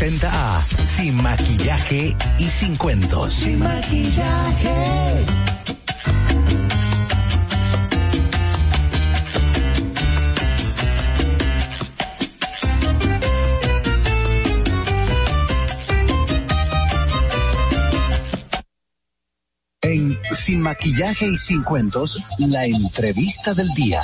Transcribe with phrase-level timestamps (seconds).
[0.00, 3.34] Presenta a Sin Maquillaje y Sin Cuentos.
[3.34, 5.26] Sin Maquillaje.
[19.82, 24.00] En Sin Maquillaje y Sin Cuentos, la entrevista del día.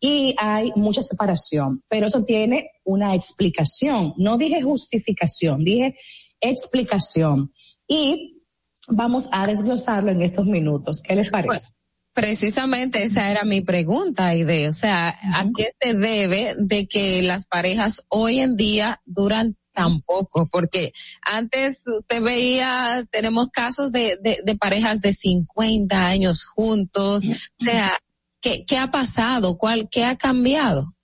[0.00, 4.12] y hay mucha separación, pero eso tiene una explicación.
[4.16, 5.96] No dije justificación, dije
[6.40, 7.50] explicación.
[7.88, 8.42] Y
[8.88, 11.02] vamos a desglosarlo en estos minutos.
[11.02, 11.48] ¿Qué les parece?
[11.48, 11.76] Pues,
[12.12, 14.68] precisamente esa era mi pregunta, Ide.
[14.68, 20.48] O sea, ¿a qué se debe de que las parejas hoy en día duran tampoco,
[20.50, 20.92] porque
[21.22, 27.98] antes usted veía, tenemos casos de, de, de parejas de 50 años juntos, o sea,
[28.40, 29.58] ¿qué, ¿qué ha pasado?
[29.58, 30.94] ¿Cuál, qué ha cambiado?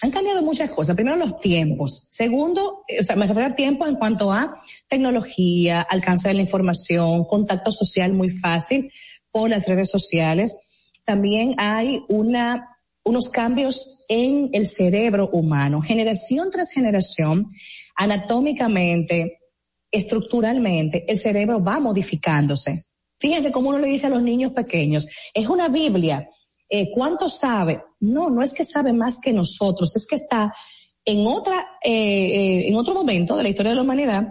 [0.00, 0.94] Han cambiado muchas cosas.
[0.94, 2.06] Primero los tiempos.
[2.08, 4.56] Segundo, o sea, me refiero a tiempo en cuanto a
[4.88, 8.92] tecnología, alcance de la información, contacto social muy fácil
[9.30, 10.56] por las redes sociales.
[11.04, 15.82] También hay una, unos cambios en el cerebro humano.
[15.82, 17.48] Generación tras generación,
[17.98, 19.40] anatómicamente,
[19.90, 22.84] estructuralmente, el cerebro va modificándose.
[23.18, 26.30] Fíjense cómo uno le dice a los niños pequeños, es una Biblia,
[26.68, 27.82] eh, ¿cuánto sabe?
[28.00, 30.54] No, no es que sabe más que nosotros, es que está
[31.04, 34.28] en otra, eh, eh, en otro momento de la historia de la humanidad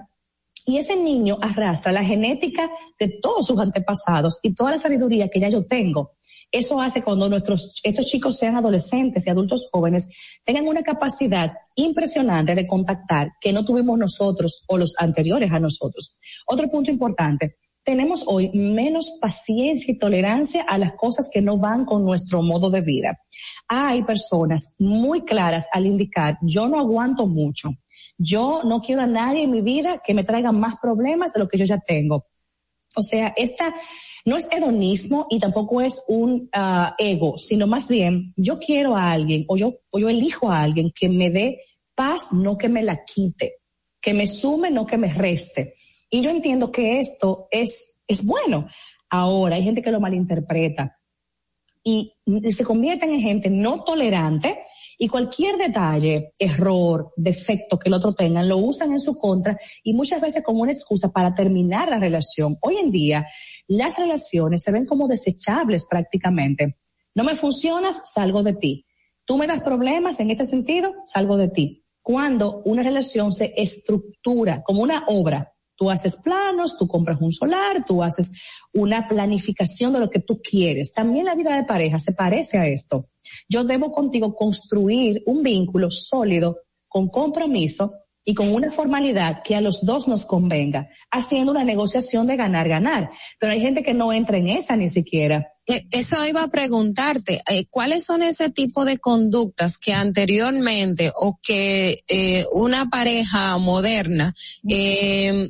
[0.65, 5.39] y ese niño arrastra la genética de todos sus antepasados y toda la sabiduría que
[5.39, 6.16] ya yo tengo.
[6.51, 10.09] Eso hace cuando nuestros, estos chicos sean adolescentes y adultos jóvenes,
[10.45, 16.17] tengan una capacidad impresionante de contactar que no tuvimos nosotros o los anteriores a nosotros.
[16.45, 21.85] Otro punto importante, tenemos hoy menos paciencia y tolerancia a las cosas que no van
[21.85, 23.17] con nuestro modo de vida.
[23.67, 27.69] Hay personas muy claras al indicar, yo no aguanto mucho.
[28.17, 31.47] Yo no quiero a nadie en mi vida que me traiga más problemas de lo
[31.47, 32.25] que yo ya tengo.
[32.95, 33.75] O sea, esta
[34.27, 39.11] no es hedonismo y tampoco es un uh, ego, sino más bien yo quiero a
[39.11, 41.61] alguien o yo, o yo elijo a alguien que me dé
[41.95, 43.59] paz, no que me la quite,
[44.01, 45.75] que me sume, no que me reste.
[46.09, 48.67] Y yo entiendo que esto es, es bueno.
[49.09, 50.99] Ahora hay gente que lo malinterpreta
[51.81, 52.11] y
[52.51, 54.59] se convierten en gente no tolerante
[54.97, 59.93] y cualquier detalle, error, defecto que el otro tenga, lo usan en su contra y
[59.93, 62.57] muchas veces como una excusa para terminar la relación.
[62.61, 63.27] Hoy en día,
[63.67, 66.77] las relaciones se ven como desechables prácticamente.
[67.15, 68.85] No me funcionas, salgo de ti.
[69.25, 71.83] Tú me das problemas en este sentido, salgo de ti.
[72.03, 77.85] Cuando una relación se estructura como una obra, tú haces planos, tú compras un solar,
[77.85, 78.31] tú haces
[78.73, 80.93] una planificación de lo que tú quieres.
[80.93, 83.09] También la vida de pareja se parece a esto.
[83.49, 87.91] Yo debo contigo construir un vínculo sólido con compromiso
[88.29, 93.09] y con una formalidad que a los dos nos convenga, haciendo una negociación de ganar-ganar.
[93.39, 95.47] Pero hay gente que no entra en esa ni siquiera.
[95.65, 101.39] Eh, eso iba a preguntarte, eh, ¿cuáles son ese tipo de conductas que anteriormente o
[101.41, 104.33] que eh, una pareja moderna
[104.69, 105.49] eh,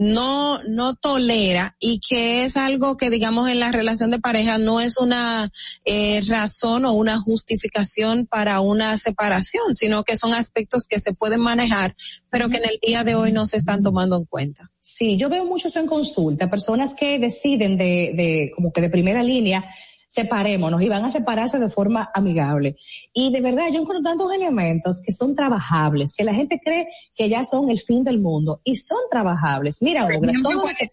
[0.00, 4.80] no, no tolera y que es algo que digamos en la relación de pareja no
[4.80, 5.52] es una
[5.84, 11.40] eh, razón o una justificación para una separación, sino que son aspectos que se pueden
[11.40, 11.94] manejar,
[12.30, 14.70] pero que en el día de hoy no se están tomando en cuenta.
[14.78, 18.88] Sí, yo veo mucho eso en consulta, personas que deciden de, de como que de
[18.88, 19.68] primera línea
[20.10, 22.76] separémonos y van a separarse de forma amigable.
[23.14, 27.28] Y de verdad, yo encuentro tantos elementos que son trabajables, que la gente cree que
[27.28, 29.80] ya son el fin del mundo y son trabajables.
[29.80, 30.08] Mira,
[30.42, 30.90] todo, lo que,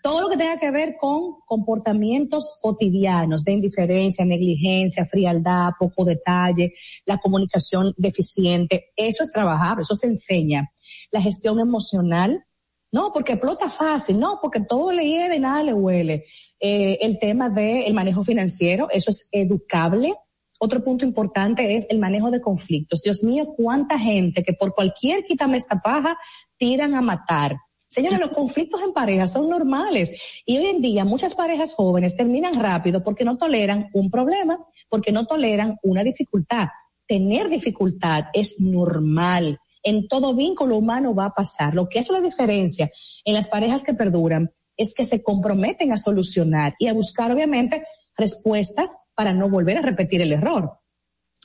[0.00, 6.72] todo lo que tenga que ver con comportamientos cotidianos de indiferencia, negligencia, frialdad, poco detalle,
[7.06, 10.70] la comunicación deficiente, eso es trabajable, eso se enseña.
[11.10, 12.44] La gestión emocional,
[12.94, 16.26] no, porque explota fácil, no, porque todo le hiede, nada le huele.
[16.60, 20.14] Eh, el tema del manejo financiero, eso es educable.
[20.60, 23.02] Otro punto importante es el manejo de conflictos.
[23.02, 26.16] Dios mío, cuánta gente que por cualquier quítame esta paja
[26.56, 27.56] tiran a matar.
[27.88, 30.12] Señores, los conflictos en pareja son normales
[30.46, 35.10] y hoy en día muchas parejas jóvenes terminan rápido porque no toleran un problema, porque
[35.10, 36.68] no toleran una dificultad.
[37.08, 41.74] Tener dificultad es normal en todo vínculo humano va a pasar.
[41.74, 42.90] Lo que hace la diferencia
[43.24, 47.84] en las parejas que perduran es que se comprometen a solucionar y a buscar, obviamente,
[48.16, 50.78] respuestas para no volver a repetir el error.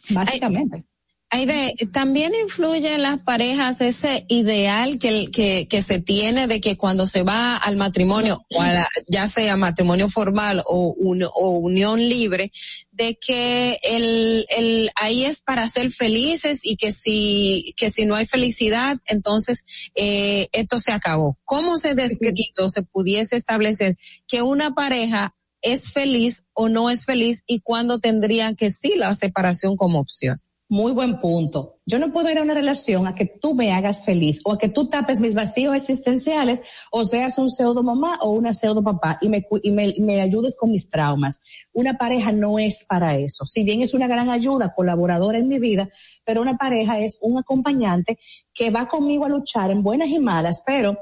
[0.10, 0.86] Básicamente.
[1.32, 6.76] Aide, también influye en las parejas ese ideal que, que, que se tiene de que
[6.76, 8.64] cuando se va al matrimonio, o
[9.08, 10.96] ya sea matrimonio formal o,
[11.36, 12.52] o unión libre,
[13.00, 18.14] de que el, el, ahí es para ser felices y que si, que si no
[18.14, 19.64] hay felicidad, entonces
[19.96, 21.38] eh, esto se acabó.
[21.46, 23.98] ¿Cómo se describió, se pudiese establecer
[24.28, 29.16] que una pareja es feliz o no es feliz y cuándo tendría que sí la
[29.16, 30.42] separación como opción?
[30.72, 31.78] Muy buen punto.
[31.88, 34.60] Yo no puedo ir a una relación a que tú me hagas feliz o a
[34.60, 36.62] que tú tapes mis vacíos existenciales
[36.92, 40.56] o seas un pseudo mamá o una pseudo papá y me, y me, me ayudes
[40.56, 41.42] con mis traumas.
[41.74, 43.46] Una pareja no es para eso.
[43.46, 45.90] Si bien es una gran ayuda, colaboradora en mi vida,
[46.24, 48.20] pero una pareja es un acompañante
[48.54, 51.00] que va conmigo a luchar en buenas y malas, pero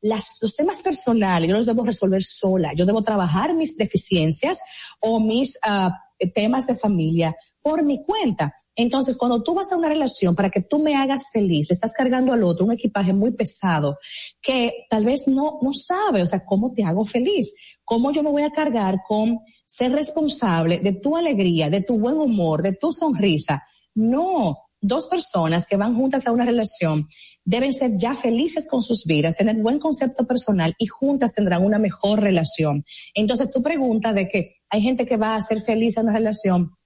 [0.00, 2.72] los temas personales yo los debo resolver sola.
[2.74, 4.62] Yo debo trabajar mis deficiencias
[4.98, 5.90] o mis uh,
[6.32, 10.60] temas de familia por mi cuenta entonces, cuando tú vas a una relación para que
[10.60, 13.98] tú me hagas feliz, le estás cargando al otro un equipaje muy pesado
[14.40, 17.52] que tal vez no, no sabe, o sea, cómo te hago feliz,
[17.84, 22.18] cómo yo me voy a cargar con ser responsable de tu alegría, de tu buen
[22.18, 23.62] humor, de tu sonrisa.
[23.94, 27.06] No, dos personas que van juntas a una relación
[27.44, 31.78] deben ser ya felices con sus vidas, tener buen concepto personal y juntas tendrán una
[31.78, 32.84] mejor relación.
[33.14, 36.76] Entonces, tu pregunta de que hay gente que va a ser feliz en una relación,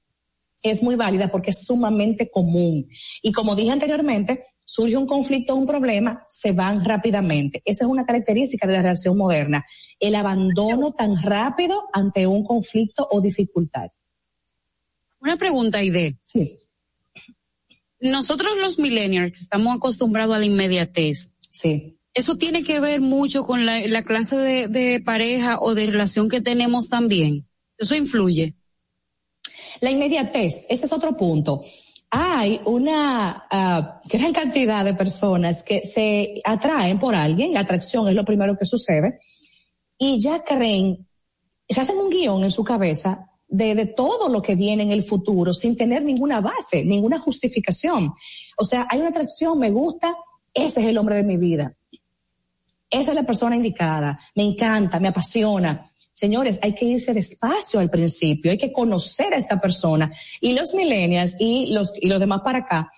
[0.65, 2.89] es muy válida porque es sumamente común.
[3.23, 7.63] Y como dije anteriormente, surge un conflicto, un problema, se van rápidamente.
[7.67, 9.65] Esa es una característica de la relación moderna,
[10.01, 13.91] el abandono tan rápido ante un conflicto o dificultad.
[15.21, 16.19] Una pregunta, Aide.
[16.23, 16.59] Sí.
[18.01, 21.31] Nosotros los millennials estamos acostumbrados a la inmediatez.
[21.51, 21.99] Sí.
[22.15, 26.31] Eso tiene que ver mucho con la, la clase de, de pareja o de relación
[26.31, 27.47] que tenemos también.
[27.77, 28.55] Eso influye.
[29.85, 31.63] La inmediatez, ese es otro punto.
[32.09, 38.15] Hay una uh, gran cantidad de personas que se atraen por alguien, la atracción es
[38.15, 39.19] lo primero que sucede,
[39.99, 41.07] y ya creen,
[41.69, 45.03] se hacen un guion en su cabeza de, de, todo lo que viene en el
[45.03, 48.11] futuro sin tener ninguna base, ninguna justificación.
[48.57, 50.17] O sea, hay una atracción, me gusta,
[50.55, 51.77] ese es el hombre de mi vida.
[52.89, 55.91] Esa es la persona indicada, me encanta, me apasiona.
[56.15, 60.13] Señores, hay que irse despacio al principio, hay que conocer a esta persona.
[60.41, 62.91] Y los millennials y los, y los demás para acá,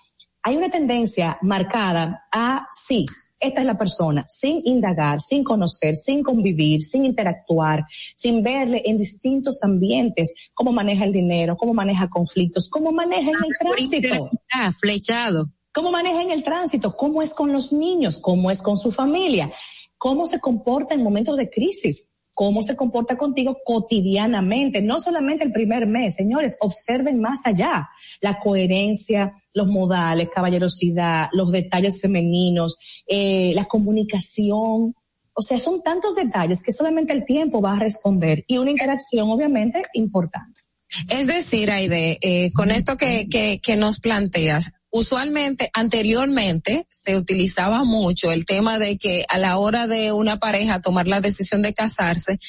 [0.43, 3.05] hay una tendencia marcada a sí,
[3.39, 8.99] esta es la persona, sin indagar, sin conocer, sin convivir, sin interactuar, sin verle en
[8.99, 14.29] distintos ambientes cómo maneja el dinero, cómo maneja conflictos, cómo maneja en el tránsito.
[14.51, 15.51] Ah, flechado.
[15.73, 19.51] Cómo maneja en el tránsito, cómo es con los niños, cómo es con su familia,
[19.97, 25.51] cómo se comporta en momentos de crisis cómo se comporta contigo cotidianamente, no solamente el
[25.51, 27.89] primer mes, señores, observen más allá
[28.21, 32.77] la coherencia, los modales, caballerosidad, los detalles femeninos,
[33.07, 34.93] eh, la comunicación.
[35.33, 39.31] O sea, son tantos detalles que solamente el tiempo va a responder y una interacción
[39.31, 40.61] obviamente importante.
[41.09, 47.83] Es decir, Aide, eh, con esto que, que, que nos planteas, usualmente, anteriormente, se utilizaba
[47.83, 51.73] mucho el tema de que a la hora de una pareja tomar la decisión de
[51.73, 52.39] casarse,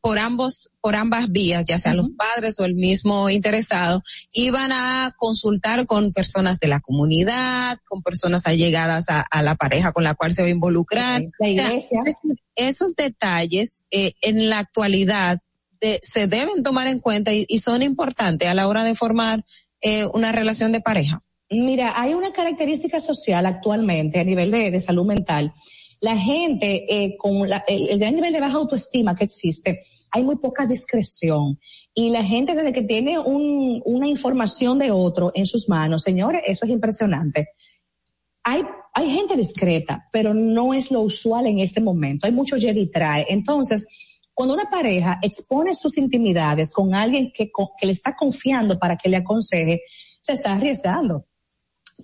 [0.00, 5.14] por ambos, por ambas vías, ya sean los padres o el mismo interesado, iban a
[5.16, 10.32] consultar con personas de la comunidad, con personas allegadas a, la pareja con la cual
[10.34, 11.22] se va a involucrar.
[11.38, 12.00] La iglesia.
[12.56, 15.38] esos detalles eh, en la actualidad
[16.02, 19.44] se deben tomar en cuenta y, son importantes a la hora de formar
[19.80, 21.22] eh, una relación de pareja.
[21.52, 25.52] Mira, hay una característica social actualmente a nivel de, salud mental.
[26.00, 30.66] La gente eh, con el, gran nivel de baja autoestima que existe, hay muy poca
[30.66, 31.58] discreción.
[31.94, 36.64] Y la gente desde que tiene una información de otro en sus manos, señores, eso
[36.64, 37.48] es impresionante.
[38.44, 38.62] Hay,
[38.94, 42.26] hay gente discreta, pero no es lo usual en este momento.
[42.26, 43.26] Hay mucho y trae.
[43.28, 43.86] Entonces,
[44.32, 49.18] cuando una pareja expone sus intimidades con alguien que le está confiando para que le
[49.18, 49.82] aconseje,
[50.22, 51.26] se está arriesgando.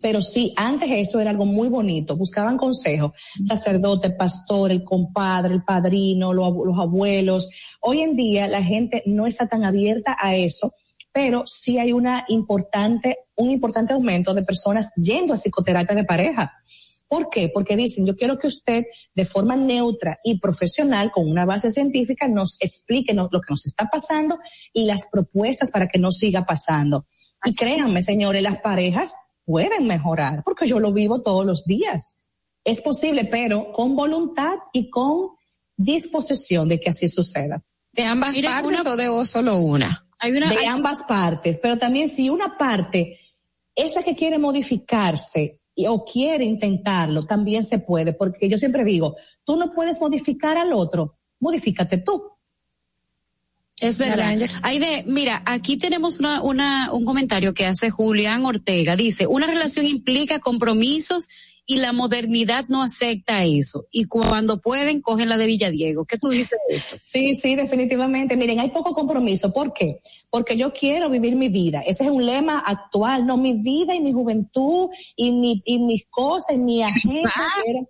[0.00, 2.17] Pero sí, antes eso era algo muy bonito.
[2.17, 3.12] Buscaban consejo.
[3.45, 7.49] Sacerdote, pastor, el compadre, el padrino, los abuelos.
[7.81, 10.71] Hoy en día la gente no está tan abierta a eso,
[11.12, 16.52] pero sí hay una importante, un importante aumento de personas yendo a psicoterapia de pareja.
[17.09, 17.50] ¿Por qué?
[17.52, 22.28] Porque dicen, yo quiero que usted de forma neutra y profesional, con una base científica,
[22.28, 24.38] nos explique lo que nos está pasando
[24.75, 27.07] y las propuestas para que no siga pasando.
[27.45, 29.14] Y créanme, señores, las parejas
[29.49, 32.35] pueden mejorar, porque yo lo vivo todos los días.
[32.64, 35.31] Es posible, pero con voluntad y con
[35.75, 37.62] disposición de que así suceda.
[37.90, 40.07] ¿De ambas partes o de solo una?
[40.19, 43.19] Hay una de ambas partes, pero también si una parte
[43.75, 49.17] es la que quiere modificarse o quiere intentarlo, también se puede, porque yo siempre digo,
[49.45, 52.33] tú no puedes modificar al otro, modifícate tú.
[53.80, 54.37] Es verdad.
[54.37, 58.97] de mira, aquí tenemos una, una, un comentario que hace Julián Ortega.
[58.97, 61.28] Dice, una relación implica compromisos
[61.70, 63.85] y la modernidad no acepta eso.
[63.90, 66.06] Y cuando pueden, cogen la de Villadiego.
[66.06, 66.97] ¿Qué tú dices de eso?
[67.02, 68.38] Sí, sí, definitivamente.
[68.38, 69.52] Miren, hay poco compromiso.
[69.52, 70.00] ¿Por qué?
[70.30, 71.80] Porque yo quiero vivir mi vida.
[71.87, 73.26] Ese es un lema actual.
[73.26, 77.30] No, mi vida y mi juventud y, mi, y mis cosas y mi agenda.
[77.62, 77.88] quiero,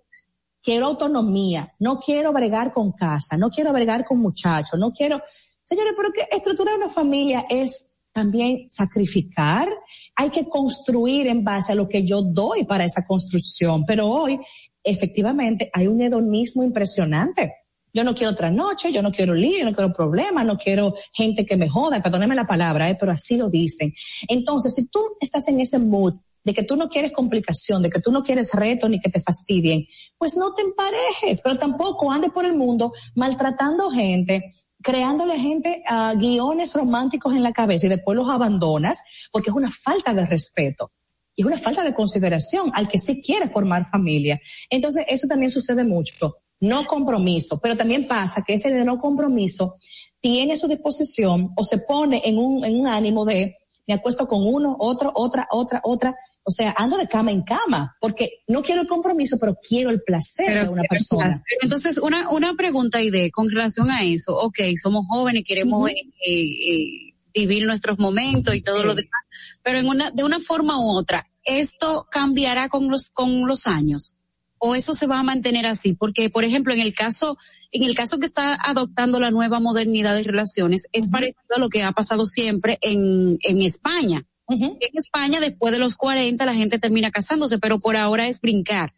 [0.61, 1.73] quiero autonomía.
[1.79, 3.37] No quiero bregar con casa.
[3.37, 4.77] No quiero bregar con muchachos.
[4.77, 5.21] No quiero
[5.69, 9.69] Señores, pero que estructurar una familia es también sacrificar.
[10.15, 13.85] Hay que construir en base a lo que yo doy para esa construcción.
[13.85, 14.39] Pero hoy,
[14.83, 17.53] efectivamente, hay un hedonismo impresionante.
[17.93, 21.45] Yo no quiero otra noche, yo no quiero lío, no quiero problemas, no quiero gente
[21.45, 23.93] que me joda, perdóneme la palabra, eh, pero así lo dicen.
[24.27, 28.01] Entonces, si tú estás en ese mood de que tú no quieres complicación, de que
[28.01, 29.85] tú no quieres reto ni que te fastidien,
[30.17, 36.13] pues no te emparejes, pero tampoco andes por el mundo maltratando gente, creándole gente a
[36.13, 40.91] guiones románticos en la cabeza y después los abandonas porque es una falta de respeto
[41.35, 44.39] y es una falta de consideración al que sí quiere formar familia.
[44.69, 46.35] Entonces, eso también sucede mucho.
[46.59, 49.75] No compromiso, pero también pasa que ese de no compromiso
[50.19, 53.55] tiene su disposición o se pone en un, en un ánimo de
[53.87, 57.95] me acuesto con uno, otro, otra, otra, otra, o sea, ando de cama en cama,
[57.99, 61.41] porque no quiero el compromiso, pero quiero el placer de una persona.
[61.61, 65.95] Entonces, una, una pregunta y de con relación a eso, ok, somos jóvenes, queremos eh,
[66.25, 69.21] eh, vivir nuestros momentos y todo lo demás,
[69.63, 74.15] pero en una, de una forma u otra, ¿esto cambiará con los, con los años?
[74.57, 75.93] ¿O eso se va a mantener así?
[75.93, 77.37] Porque, por ejemplo, en el caso,
[77.71, 81.69] en el caso que está adoptando la nueva modernidad de relaciones, es parecido a lo
[81.69, 86.79] que ha pasado siempre en, en España en España, después de los 40, la gente
[86.79, 88.93] termina casándose, pero por ahora es brincar.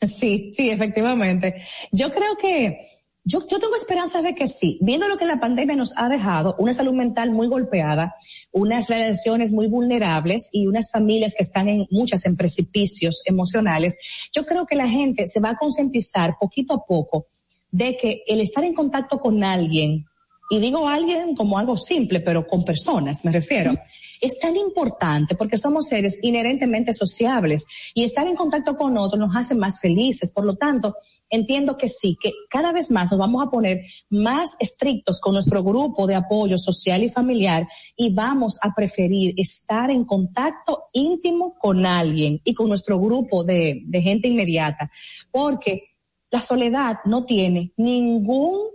[0.00, 1.62] Sí, sí, efectivamente.
[1.90, 2.78] Yo creo que,
[3.24, 4.78] yo, yo tengo esperanzas de que sí.
[4.80, 8.14] Viendo lo que la pandemia nos ha dejado, una salud mental muy golpeada,
[8.52, 13.98] unas relaciones muy vulnerables y unas familias que están en muchas en precipicios emocionales,
[14.34, 17.26] yo creo que la gente se va a concientizar poquito a poco
[17.70, 20.06] de que el estar en contacto con alguien,
[20.50, 23.74] y digo alguien como algo simple, pero con personas, me refiero
[24.20, 29.36] es tan importante porque somos seres inherentemente sociables y estar en contacto con otros nos
[29.36, 30.32] hace más felices.
[30.32, 30.94] Por lo tanto,
[31.28, 35.62] entiendo que sí, que cada vez más nos vamos a poner más estrictos con nuestro
[35.62, 41.86] grupo de apoyo social y familiar y vamos a preferir estar en contacto íntimo con
[41.86, 44.90] alguien y con nuestro grupo de, gente inmediata.
[45.30, 45.96] Porque
[46.30, 48.68] la soledad no tiene ningún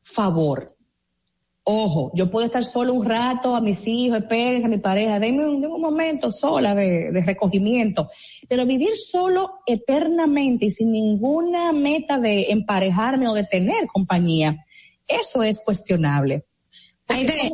[0.00, 0.75] favor
[1.68, 5.48] Ojo, yo puedo estar solo un rato a mis hijos, espérense a mi pareja, denme
[5.48, 8.08] un, un momento sola de, de, recogimiento.
[8.48, 14.64] Pero vivir solo eternamente y sin ninguna meta de emparejarme o de tener compañía,
[15.08, 16.44] eso es cuestionable.
[17.08, 17.50] Hay de,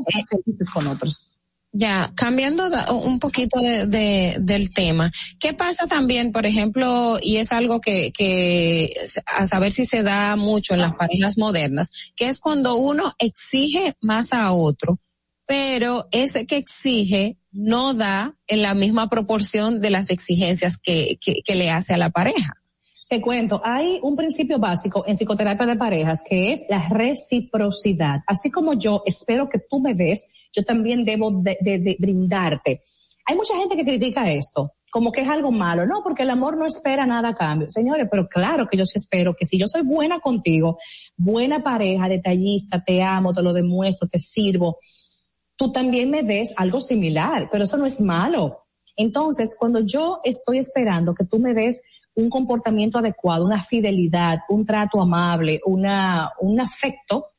[0.75, 1.32] con otros.
[1.75, 5.11] Ya, cambiando un poquito de, del tema,
[5.41, 8.93] ¿qué pasa también, por ejemplo, y es algo que, que
[9.27, 13.95] a saber si se da mucho en las parejas modernas, que es cuando uno exige
[14.03, 15.01] más a otro,
[15.47, 21.37] pero ese que exige no da en la misma proporción de las exigencias que, que,
[21.43, 22.53] que le hace a la pareja?
[23.09, 28.21] Te cuento, hay un principio básico en psicoterapia de parejas que es la reciprocidad.
[28.27, 32.83] Así como yo espero que tú me des, yo también debo de, brindarte.
[33.27, 36.57] Hay mucha gente que critica esto, como que es algo malo, no, porque el amor
[36.57, 37.71] no espera nada a cambio.
[37.71, 40.79] Señores, pero claro que yo sí espero que si yo soy buena contigo,
[41.17, 44.79] buena pareja, detallista, te amo, te lo demuestro, te sirvo,
[45.57, 48.65] tú también me des algo similar, pero eso no es malo.
[48.97, 51.83] Entonces, cuando yo estoy esperando que tú me des
[52.15, 57.32] un comportamiento adecuado, una fidelidad, un trato amable, una, un afecto,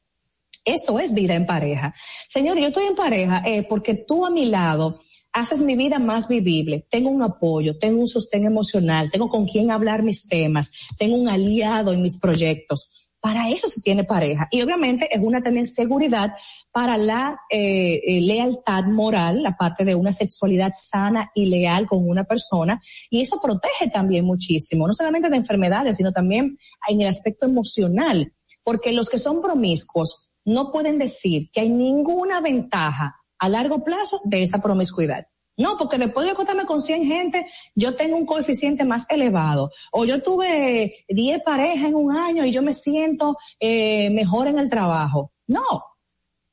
[0.66, 1.94] eso es vida en pareja.
[2.28, 5.00] Señor, yo estoy en pareja eh, porque tú a mi lado
[5.34, 6.86] haces mi vida más vivible.
[6.90, 11.28] Tengo un apoyo, tengo un sostén emocional, tengo con quien hablar mis temas, tengo un
[11.28, 13.10] aliado en mis proyectos.
[13.20, 14.48] Para eso se tiene pareja.
[14.52, 16.34] Y obviamente es una también seguridad
[16.72, 22.08] para la eh, eh, lealtad moral, la parte de una sexualidad sana y leal con
[22.08, 22.82] una persona.
[23.10, 26.58] Y eso protege también muchísimo, no solamente de enfermedades, sino también
[26.90, 28.34] en el aspecto emocional.
[28.64, 34.20] Porque los que son promiscuos, no pueden decir que hay ninguna ventaja a largo plazo
[34.24, 35.26] de esa promiscuidad.
[35.56, 37.46] No, porque después de acostarme con 100 gente,
[37.76, 39.70] yo tengo un coeficiente más elevado.
[39.92, 44.58] O yo tuve 10 parejas en un año y yo me siento eh, mejor en
[44.58, 45.32] el trabajo.
[45.46, 45.64] No,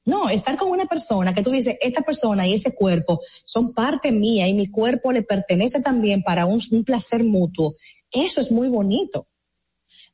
[0.05, 4.13] no, estar con una persona que tú dices, esta persona y ese cuerpo son parte
[4.13, 7.75] mía y mi cuerpo le pertenece también para un placer mutuo.
[8.11, 9.29] Eso es muy bonito.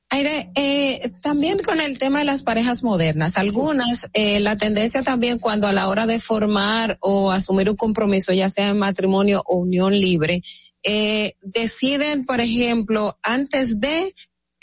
[0.08, 5.38] Aire, eh, también con el tema de las parejas modernas, algunas, eh, la tendencia también
[5.38, 9.56] cuando a la hora de formar o asumir un compromiso, ya sea en matrimonio o
[9.56, 10.42] unión libre,
[10.84, 14.14] eh, deciden, por ejemplo, antes de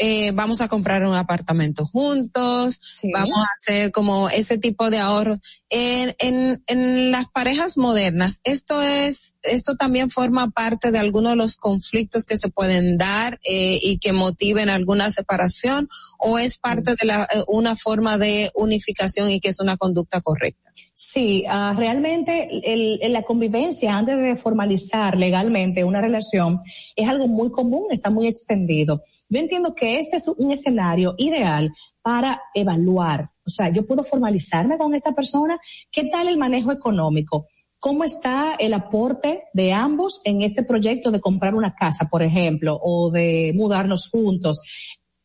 [0.06, 2.82] eh, vamos a comprar un apartamento juntos,
[3.14, 5.40] vamos a hacer como ese tipo de ahorro.
[5.70, 11.36] En, en, en las parejas modernas, esto es, esto también forma parte de algunos de
[11.38, 15.88] los conflictos que se pueden dar eh, y que motiven alguna separación
[16.18, 20.20] o es parte de la, eh, una forma de unificación y que es una conducta
[20.20, 20.73] correcta.
[21.06, 26.62] Sí, uh, realmente el, la convivencia antes de formalizar legalmente una relación
[26.96, 29.04] es algo muy común, está muy extendido.
[29.28, 33.30] Yo entiendo que este es un escenario ideal para evaluar.
[33.46, 35.60] O sea, yo puedo formalizarme con esta persona.
[35.92, 37.48] ¿Qué tal el manejo económico?
[37.80, 42.80] ¿Cómo está el aporte de ambos en este proyecto de comprar una casa, por ejemplo,
[42.82, 44.62] o de mudarnos juntos?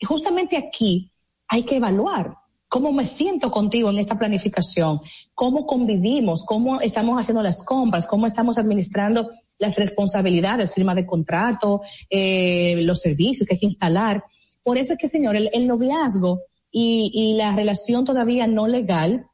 [0.03, 1.13] Justamente aquí
[1.47, 2.35] hay que evaluar
[2.69, 5.01] cómo me siento contigo en esta planificación,
[5.35, 11.81] cómo convivimos, cómo estamos haciendo las compras, cómo estamos administrando las responsabilidades, firma de contrato,
[12.11, 14.23] eh, los servicios que hay que instalar.
[14.63, 19.27] Por eso es que, señor, el, noviazgo y, y la relación todavía no legal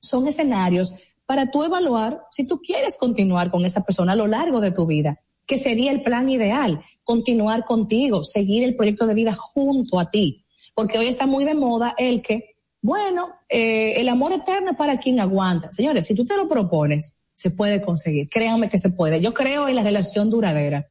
[0.00, 4.60] son escenarios para tú evaluar si tú quieres continuar con esa persona a lo largo
[4.60, 9.34] de tu vida, que sería el plan ideal, continuar contigo, seguir el proyecto de vida
[9.34, 10.42] junto a ti.
[10.74, 12.53] Porque hoy está muy de moda el que
[12.84, 15.72] bueno, eh, el amor eterno es para quien aguanta.
[15.72, 18.28] Señores, si tú te lo propones, se puede conseguir.
[18.28, 19.22] Créanme que se puede.
[19.22, 20.86] Yo creo en la relación duradera.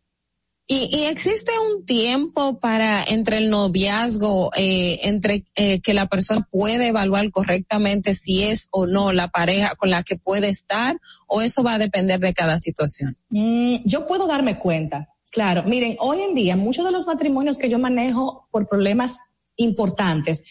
[0.65, 6.47] Y, y existe un tiempo para entre el noviazgo, eh, entre eh, que la persona
[6.49, 11.43] puede evaluar correctamente si es o no la pareja con la que puede estar, o
[11.43, 13.17] eso va a depender de cada situación.
[13.29, 15.09] Mm, yo puedo darme cuenta.
[15.29, 19.19] Claro, miren, hoy en día muchos de los matrimonios que yo manejo por problemas
[19.57, 20.45] importantes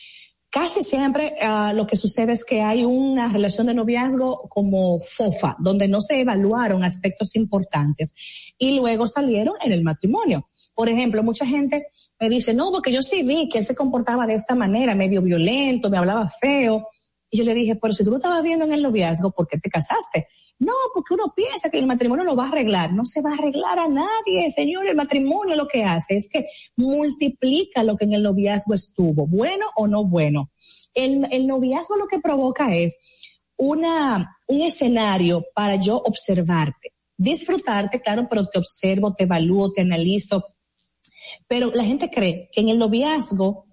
[0.53, 5.57] Casi siempre uh, lo que sucede es que hay una relación de noviazgo como fofa,
[5.59, 8.15] donde no se evaluaron aspectos importantes
[8.59, 10.47] y luego salieron en el matrimonio.
[10.75, 11.87] Por ejemplo, mucha gente
[12.21, 15.23] me dice, no, porque yo sí vi que él se comportaba de esta manera, medio
[15.23, 16.87] violento, me hablaba feo.
[17.31, 19.57] Y yo le dije, pero si tú lo estabas viendo en el noviazgo, ¿por qué
[19.57, 20.29] te casaste?
[20.63, 22.93] No, porque uno piensa que el matrimonio lo va a arreglar.
[22.93, 24.87] No se va a arreglar a nadie, señor.
[24.87, 26.47] El matrimonio lo que hace es que
[26.77, 30.53] multiplica lo que en el noviazgo estuvo, bueno o no bueno.
[30.95, 32.97] El, el noviazgo lo que provoca es
[33.57, 40.45] una, un escenario para yo observarte, disfrutarte, claro, pero te observo, te evalúo, te analizo.
[41.49, 43.67] Pero la gente cree que en el noviazgo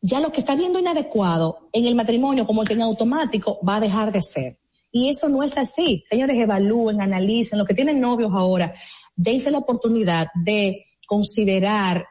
[0.00, 3.80] ya lo que está viendo inadecuado en el matrimonio como que en automático va a
[3.80, 4.59] dejar de ser.
[4.92, 6.02] Y eso no es así.
[6.04, 8.74] Señores, evalúen, analicen, los que tienen novios ahora,
[9.14, 12.06] dense la oportunidad de considerar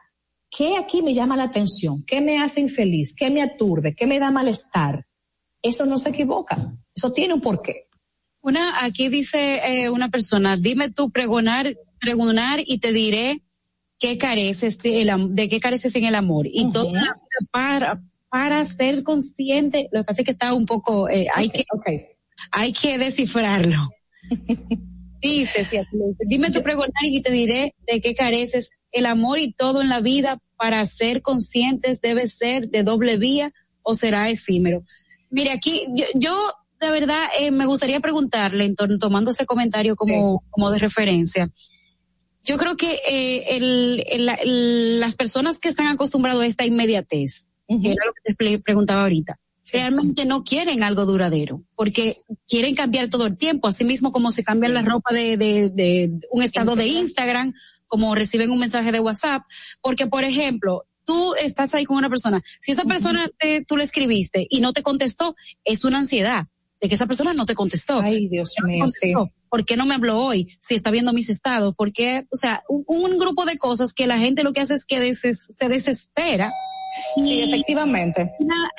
[0.50, 4.18] qué aquí me llama la atención, qué me hace infeliz, qué me aturde, qué me
[4.18, 5.06] da malestar.
[5.62, 6.56] Eso no se equivoca.
[6.94, 7.86] Eso tiene un porqué.
[8.42, 13.42] Una, aquí dice eh, una persona, dime tú pregonar, pregonar y te diré
[13.98, 16.46] qué careces de, de qué careces en el amor.
[16.50, 16.90] Y todo
[17.50, 21.64] para, para ser consciente, lo que pasa es que está un poco, eh, hay que,
[22.50, 23.78] hay que descifrarlo.
[25.20, 25.66] dice,
[26.20, 28.70] dime tu pregonar y te diré de qué careces.
[28.92, 33.52] El amor y todo en la vida para ser conscientes debe ser de doble vía
[33.82, 34.82] o será efímero.
[35.30, 36.36] Mire, aquí yo, yo
[36.80, 41.50] de verdad eh, me gustaría preguntarle, tomando ese comentario como, como de referencia.
[42.42, 47.92] Yo creo que eh, el, el, las personas que están acostumbrados a esta inmediatez, que
[47.92, 49.38] era lo que te preguntaba ahorita,
[49.72, 52.16] realmente no quieren algo duradero, porque
[52.48, 56.10] quieren cambiar todo el tiempo, así mismo como se cambia la ropa de, de, de
[56.30, 57.54] un estado de Instagram,
[57.88, 59.42] como reciben un mensaje de WhatsApp,
[59.80, 63.84] porque por ejemplo, tú estás ahí con una persona, si esa persona te, tú le
[63.84, 66.46] escribiste y no te contestó, es una ansiedad
[66.80, 68.00] de que esa persona no te contestó.
[68.00, 68.86] Ay, Dios mío.
[69.50, 70.56] ¿Por qué no me habló hoy?
[70.60, 72.26] Si está viendo mis estados, ¿por qué?
[72.30, 75.68] O sea, un, grupo de cosas que la gente lo que hace es que se
[75.68, 76.52] desespera.
[77.16, 78.32] Sí, efectivamente.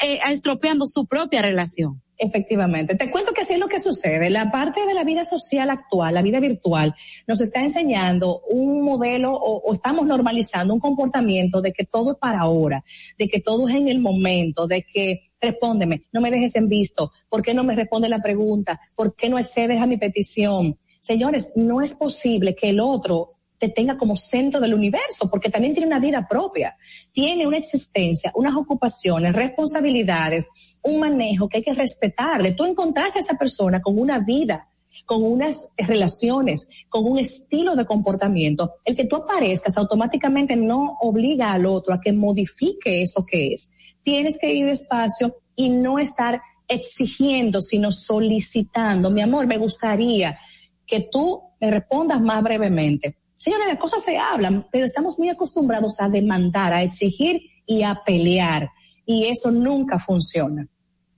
[0.03, 2.01] Eh, estropeando su propia relación.
[2.23, 2.93] Efectivamente.
[2.93, 4.29] Te cuento que así es lo que sucede.
[4.29, 6.93] La parte de la vida social actual, la vida virtual,
[7.27, 12.41] nos está enseñando un modelo o, estamos normalizando un comportamiento de que todo es para
[12.41, 12.83] ahora,
[13.17, 17.11] de que todo es en el momento, de que respóndeme, no me dejes en visto,
[17.27, 18.79] ¿por qué no me responde la pregunta?
[18.95, 20.77] ¿Por qué no accedes a mi petición?
[21.01, 25.75] Señores, no es posible que el otro te tenga como centro del universo, porque también
[25.75, 26.75] tiene una vida propia,
[27.11, 30.47] tiene una existencia, unas ocupaciones, responsabilidades,
[30.81, 32.53] un manejo que hay que respetarle.
[32.53, 34.67] Tú encontraste a esa persona con una vida,
[35.05, 38.77] con unas relaciones, con un estilo de comportamiento.
[38.83, 43.75] El que tú aparezcas automáticamente no obliga al otro a que modifique eso que es.
[44.01, 49.11] Tienes que ir despacio y no estar exigiendo, sino solicitando.
[49.11, 50.39] Mi amor, me gustaría
[50.87, 53.20] que tú me respondas más brevemente.
[53.41, 58.03] Señores, las cosas se hablan, pero estamos muy acostumbrados a demandar, a exigir y a
[58.05, 58.69] pelear.
[59.03, 60.67] Y eso nunca funciona.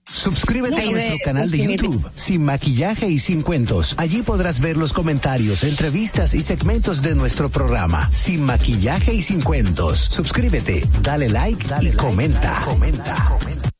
[0.06, 3.94] Suscríbete a nuestro canal de YouTube, Sin Maquillaje y Sin Cuentos.
[3.98, 9.42] Allí podrás ver los comentarios, entrevistas y segmentos de nuestro programa, Sin Maquillaje y Sin
[9.42, 9.98] Cuentos.
[9.98, 12.62] Suscríbete, dale like dale y comenta.
[12.64, 13.26] comenta.
[13.28, 13.70] comenta.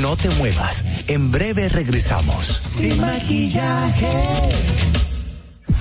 [0.00, 0.84] No te muevas.
[1.06, 2.46] En breve regresamos.
[2.46, 5.01] Sin Maquillaje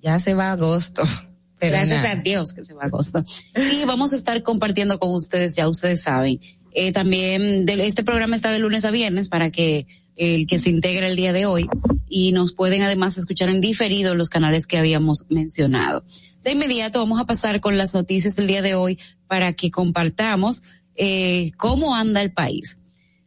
[0.05, 1.03] ya se va agosto.
[1.61, 3.25] Gracias a Dios que se va agosto.
[3.73, 6.41] Y vamos a estar compartiendo con ustedes, ya ustedes saben.
[6.73, 9.87] Eh, también de, este programa está de lunes a viernes para que
[10.17, 11.69] el que se integre el día de hoy
[12.07, 16.05] y nos pueden además escuchar en diferido los canales que habíamos mencionado.
[16.43, 20.63] De inmediato vamos a pasar con las noticias del día de hoy para que compartamos
[20.97, 22.79] eh, cómo anda el país.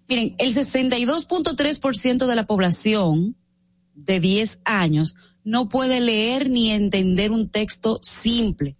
[0.07, 3.35] Miren, el 62.3% de la población
[3.95, 5.15] de 10 años
[5.47, 8.75] no puede leer ni entender un texto simple.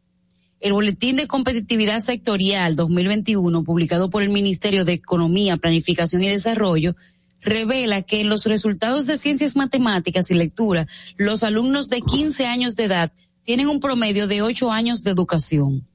[0.60, 6.98] El Boletín de Competitividad Sectorial 2021, publicado por el Ministerio de Economía, Planificación y Desarrollo,
[7.40, 12.76] revela que en los resultados de ciencias matemáticas y lectura, los alumnos de 15 años
[12.76, 13.14] de edad
[13.46, 15.88] tienen un promedio de 8 años de educación.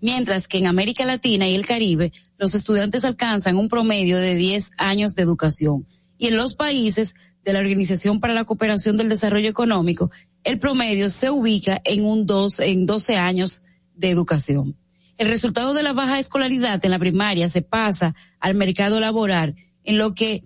[0.00, 4.72] Mientras que en América Latina y el Caribe, los estudiantes alcanzan un promedio de 10
[4.76, 5.86] años de educación.
[6.20, 10.10] Y en los países de la Organización para la Cooperación del Desarrollo Económico,
[10.44, 13.62] el promedio se ubica en un dos, en 12 años
[13.94, 14.76] de educación.
[15.16, 19.96] El resultado de la baja escolaridad en la primaria se pasa al mercado laboral, en
[19.96, 20.42] lo que,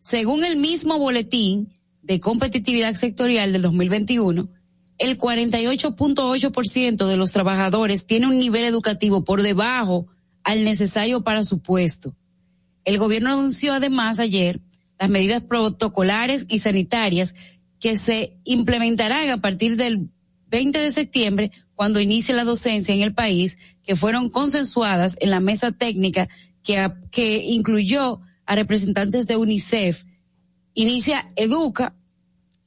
[0.00, 4.48] según el mismo boletín de competitividad sectorial del 2021,
[4.96, 10.06] el 48.8% de los trabajadores tiene un nivel educativo por debajo
[10.42, 12.16] al necesario para su puesto.
[12.86, 14.62] El gobierno anunció además ayer
[14.98, 17.34] las medidas protocolares y sanitarias
[17.80, 20.10] que se implementarán a partir del
[20.48, 25.40] 20 de septiembre, cuando inicie la docencia en el país, que fueron consensuadas en la
[25.40, 26.28] mesa técnica
[26.62, 30.04] que, que incluyó a representantes de UNICEF.
[30.74, 31.94] Inicia Educa,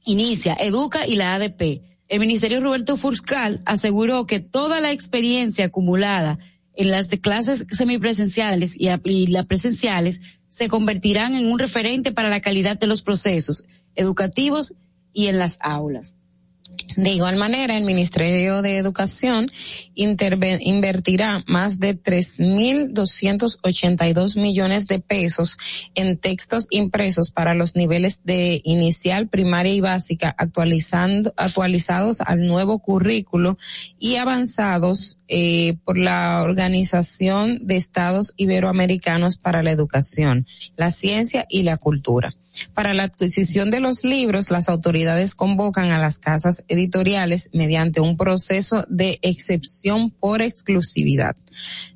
[0.04, 1.82] inicia Educa y la ADP.
[2.08, 6.38] El Ministerio Roberto Fuscal aseguró que toda la experiencia acumulada
[6.74, 10.20] en las clases semipresenciales y, y las presenciales
[10.52, 14.74] se convertirán en un referente para la calidad de los procesos educativos
[15.14, 16.18] y en las aulas.
[16.96, 19.50] De igual manera, el Ministerio de Educación
[19.94, 25.58] invertirá más de 3.282 millones de pesos
[25.94, 32.78] en textos impresos para los niveles de inicial, primaria y básica, actualizando, actualizados al nuevo
[32.78, 33.58] currículo
[33.98, 41.62] y avanzados eh, por la Organización de Estados Iberoamericanos para la Educación, la Ciencia y
[41.62, 42.34] la Cultura.
[42.74, 48.16] Para la adquisición de los libros, las autoridades convocan a las casas editoriales mediante un
[48.16, 51.36] proceso de excepción por exclusividad.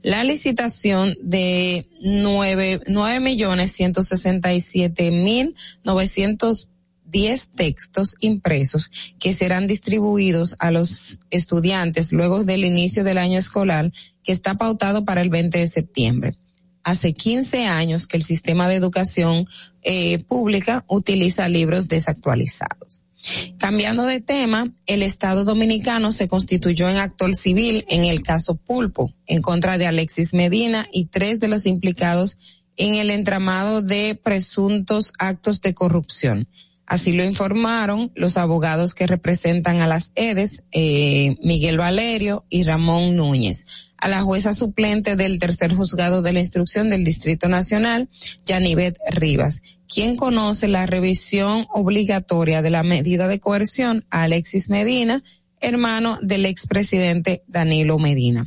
[0.02, 2.80] La licitación de nueve,
[3.20, 6.70] millones ciento sesenta y siete mil novecientos
[7.04, 13.92] diez textos impresos que serán distribuidos a los estudiantes luego del inicio del año escolar
[14.24, 16.36] que está pautado para el 20 de septiembre
[16.86, 19.44] hace 15 años que el sistema de educación
[19.82, 23.02] eh, pública utiliza libros desactualizados.
[23.58, 29.12] Cambiando de tema, el Estado Dominicano se constituyó en actor civil en el caso Pulpo,
[29.26, 32.38] en contra de Alexis Medina y tres de los implicados
[32.76, 36.46] en el entramado de presuntos actos de corrupción.
[36.86, 43.16] Así lo informaron los abogados que representan a las EDES, eh, Miguel Valerio y Ramón
[43.16, 43.92] Núñez.
[43.98, 48.08] A la jueza suplente del tercer juzgado de la instrucción del Distrito Nacional,
[48.44, 55.24] Yanivet Rivas, quien conoce la revisión obligatoria de la medida de coerción Alexis Medina,
[55.60, 58.46] hermano del expresidente Danilo Medina.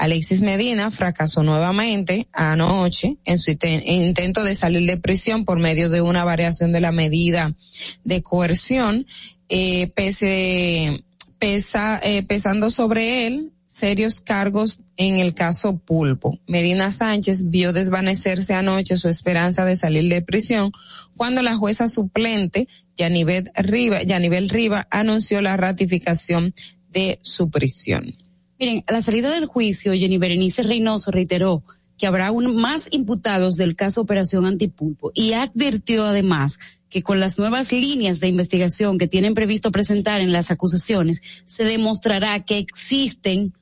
[0.00, 6.00] Alexis Medina fracasó nuevamente anoche en su intento de salir de prisión por medio de
[6.00, 7.54] una variación de la medida
[8.02, 9.06] de coerción,
[9.50, 11.04] eh, pese,
[11.38, 16.38] pesa, eh, pesando sobre él serios cargos en el caso Pulpo.
[16.46, 20.72] Medina Sánchez vio desvanecerse anoche su esperanza de salir de prisión
[21.14, 24.00] cuando la jueza suplente Yanivel Riva,
[24.48, 26.54] Riva anunció la ratificación
[26.88, 28.14] de su prisión.
[28.60, 31.64] Miren, a la salida del juicio, Jenny Berenice Reynoso reiteró
[31.96, 36.58] que habrá aún más imputados del caso Operación Antipulpo y advirtió además
[36.90, 41.64] que con las nuevas líneas de investigación que tienen previsto presentar en las acusaciones, se
[41.64, 43.54] demostrará que existen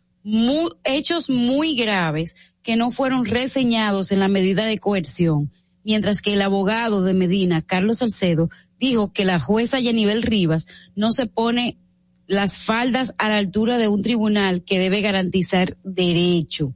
[0.82, 5.52] hechos muy graves que no fueron reseñados en la medida de coerción,
[5.84, 11.12] mientras que el abogado de Medina, Carlos Salcedo, dijo que la jueza Yanivel Rivas no
[11.12, 11.78] se pone
[12.28, 16.74] las faldas a la altura de un tribunal que debe garantizar derecho.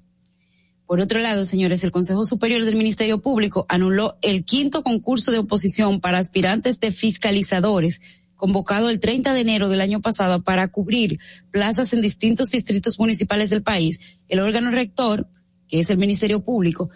[0.87, 5.39] Por otro lado, señores, el Consejo Superior del Ministerio Público anuló el quinto concurso de
[5.39, 8.01] oposición para aspirantes de fiscalizadores
[8.35, 11.21] convocado el 30 de enero del año pasado para cubrir
[11.53, 14.01] plazas en distintos distritos municipales del país.
[14.29, 15.29] El órgano rector,
[15.69, 16.91] que es el Ministerio Público,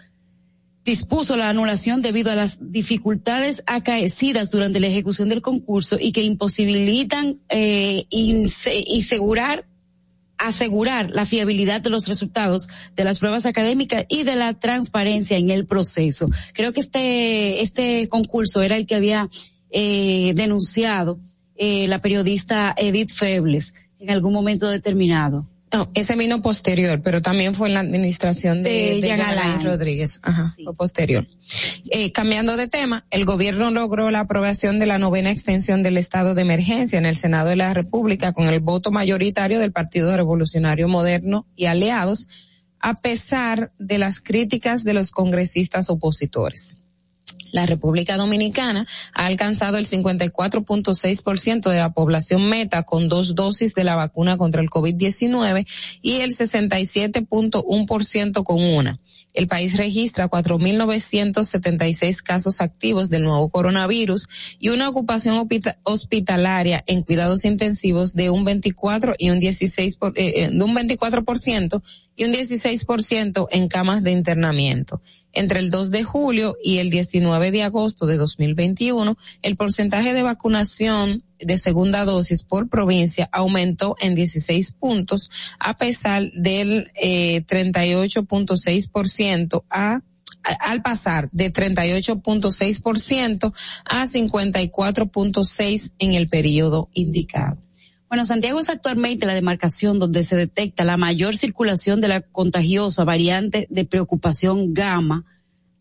[0.87, 6.23] dispuso la anulación debido a las dificultades acaecidas durante la ejecución del concurso y que
[6.23, 8.05] imposibilitan eh,
[8.97, 9.65] asegurar
[10.37, 15.49] asegurar la fiabilidad de los resultados de las pruebas académicas y de la transparencia en
[15.49, 16.29] el proceso.
[16.53, 19.27] Creo que este este concurso era el que había
[19.71, 21.19] eh, denunciado
[21.55, 25.45] eh, la periodista Edith Febles en algún momento determinado.
[25.73, 30.19] No, ese vino posterior, pero también fue en la administración de, de, Alain Rodríguez.
[30.21, 31.27] Ajá, fue posterior.
[31.89, 36.35] Eh, cambiando de tema, el gobierno logró la aprobación de la novena extensión del estado
[36.35, 40.87] de emergencia en el Senado de la República con el voto mayoritario del Partido Revolucionario
[40.87, 42.27] Moderno y aliados,
[42.79, 46.77] a pesar de las críticas de los congresistas opositores
[47.51, 53.83] la República Dominicana ha alcanzado el 54.6% de la población meta con dos dosis de
[53.83, 55.67] la vacuna contra el COVID-19
[56.01, 58.99] y el 67.1% con una.
[59.33, 64.27] El país registra 4.976 casos activos del nuevo coronavirus
[64.59, 65.47] y una ocupación
[65.83, 70.75] hospitalaria en cuidados intensivos de un 24 y un 16 por, eh, eh, de un
[70.75, 71.83] 24%
[72.15, 75.01] y un 16% en camas de internamiento
[75.33, 80.23] entre el 2 de julio y el 19 de agosto de 2021, el porcentaje de
[80.23, 89.63] vacunación de segunda dosis por provincia aumentó en 16 puntos a pesar del eh, 38.6%
[89.69, 90.01] a
[90.61, 93.53] al pasar de 38.6%
[93.85, 97.66] a 54.6 en el periodo indicado.
[98.09, 103.03] Bueno, Santiago es actualmente la demarcación donde se detecta la mayor circulación de la contagiosa
[103.03, 105.25] variante de preocupación gamma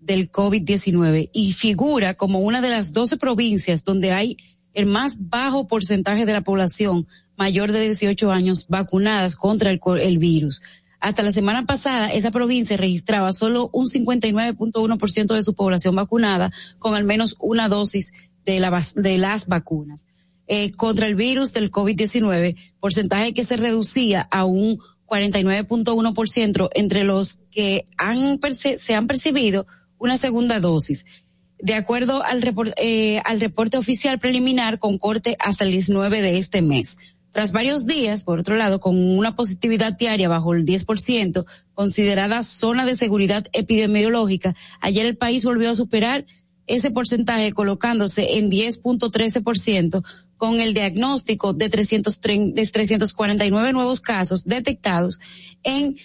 [0.00, 4.36] del COVID-19 y figura como una de las 12 provincias donde hay
[4.74, 10.18] el más bajo porcentaje de la población mayor de 18 años vacunadas contra el, el
[10.18, 10.62] virus.
[10.98, 16.94] Hasta la semana pasada, esa provincia registraba solo un 59.1% de su población vacunada con
[16.94, 18.12] al menos una dosis
[18.44, 20.06] de, la, de las vacunas
[20.48, 27.38] eh, contra el virus del COVID-19, porcentaje que se reducía a un 49.1% entre los
[27.50, 28.38] que han
[28.78, 29.66] se han percibido
[29.98, 31.04] una segunda dosis.
[31.58, 32.42] De acuerdo al,
[32.76, 36.96] eh, al reporte oficial preliminar con corte hasta el 19 de este mes.
[37.32, 41.44] Tras varios días, por otro lado, con una positividad diaria bajo el 10%,
[41.74, 46.24] considerada zona de seguridad epidemiológica, ayer el país volvió a superar
[46.66, 50.02] ese porcentaje colocándose en 10.13%
[50.36, 55.20] con el diagnóstico de, 330, de 349 nuevos casos detectados
[55.62, 55.96] en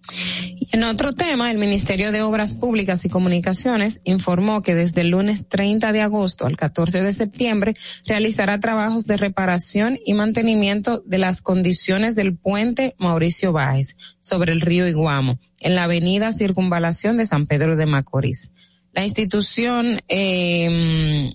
[0.61, 5.09] Y en otro tema, el Ministerio de Obras Públicas y Comunicaciones informó que desde el
[5.09, 7.75] lunes 30 de agosto al 14 de septiembre
[8.07, 14.61] realizará trabajos de reparación y mantenimiento de las condiciones del puente Mauricio Báez sobre el
[14.61, 18.53] río Iguamo en la avenida Circunvalación de San Pedro de Macorís.
[18.93, 21.33] La institución eh,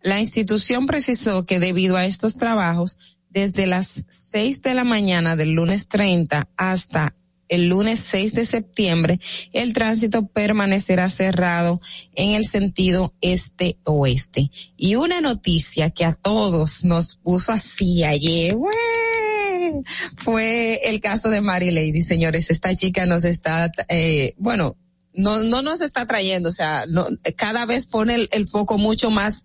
[0.00, 2.98] la institución precisó que debido a estos trabajos
[3.30, 7.14] desde las 6 de la mañana del lunes 30 hasta
[7.48, 9.20] el lunes 6 de septiembre,
[9.52, 11.80] el tránsito permanecerá cerrado
[12.14, 14.48] en el sentido este-oeste.
[14.76, 18.54] Y una noticia que a todos nos puso así ayer,
[20.16, 22.50] fue el caso de Mary Lady, señores.
[22.50, 24.76] Esta chica nos está, eh, bueno,
[25.14, 27.06] no, no nos está trayendo, o sea, no,
[27.36, 29.42] cada vez pone el, foco mucho más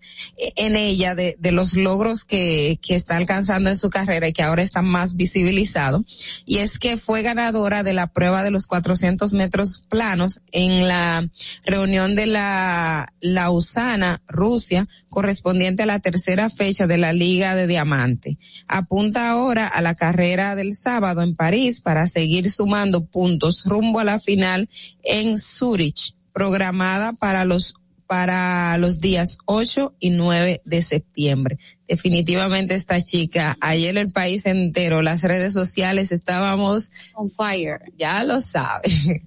[0.56, 4.42] en ella de, de los logros que, que está alcanzando en su carrera y que
[4.42, 6.04] ahora está más visibilizado.
[6.44, 11.28] Y es que fue ganadora de la prueba de los 400 metros planos en la
[11.64, 18.38] reunión de la Lausana, Rusia, correspondiente a la tercera fecha de la Liga de Diamante.
[18.68, 24.04] Apunta ahora a la carrera del sábado en París para seguir sumando puntos rumbo a
[24.04, 24.68] la final
[25.02, 27.74] en Zurich, programada para los
[28.06, 31.58] para los días 8 y 9 de septiembre.
[31.88, 37.80] Definitivamente esta chica, ayer el país entero, las redes sociales estábamos on fire.
[37.96, 38.82] Ya lo sabe.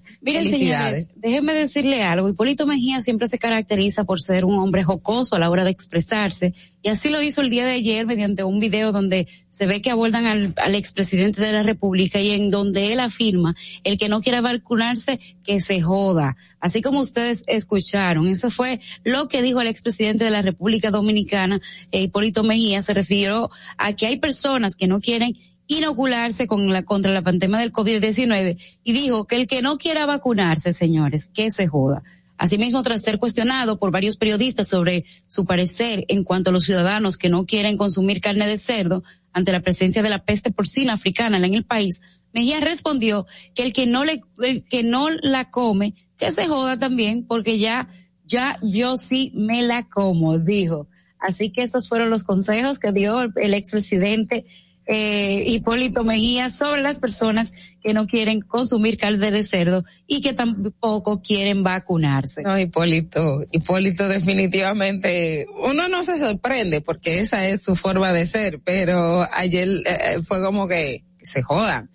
[0.20, 2.28] Miren señores, déjenme decirle algo.
[2.28, 6.54] Hipólito Mejía siempre se caracteriza por ser un hombre jocoso a la hora de expresarse
[6.88, 9.90] y así lo hizo el día de ayer mediante un video donde se ve que
[9.90, 14.40] abordan al, expresidente de la República y en donde él afirma el que no quiera
[14.40, 16.38] vacunarse que se joda.
[16.60, 21.60] Así como ustedes escucharon, eso fue lo que dijo el expresidente de la República Dominicana,
[21.92, 25.36] eh, Hipólito Mejía, se refirió a que hay personas que no quieren
[25.66, 30.06] inocularse con la, contra la pandemia del COVID-19 y dijo que el que no quiera
[30.06, 32.02] vacunarse, señores, que se joda.
[32.38, 37.16] Asimismo, tras ser cuestionado por varios periodistas sobre su parecer en cuanto a los ciudadanos
[37.16, 41.36] que no quieren consumir carne de cerdo ante la presencia de la peste porcina africana
[41.36, 42.00] en el país,
[42.32, 46.78] Mejía respondió que el que no le, el que no la come, que se joda
[46.78, 47.88] también, porque ya,
[48.24, 50.88] ya yo sí me la como, dijo.
[51.18, 54.46] Así que estos fueron los consejos que dio el expresidente
[54.90, 60.32] eh, Hipólito Mejía sobre las personas que no quieren consumir carne de cerdo y que
[60.32, 62.42] tampoco quieren vacunarse.
[62.42, 68.60] No, Hipólito, Hipólito definitivamente, uno no se sorprende porque esa es su forma de ser,
[68.64, 71.90] pero ayer eh, fue como que se jodan.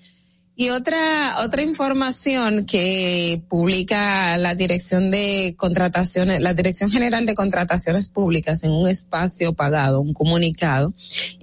[0.56, 8.08] Y otra, otra información que publica la Dirección de Contrataciones, la Dirección General de Contrataciones
[8.08, 10.93] Públicas en un espacio pagado, un comunicado,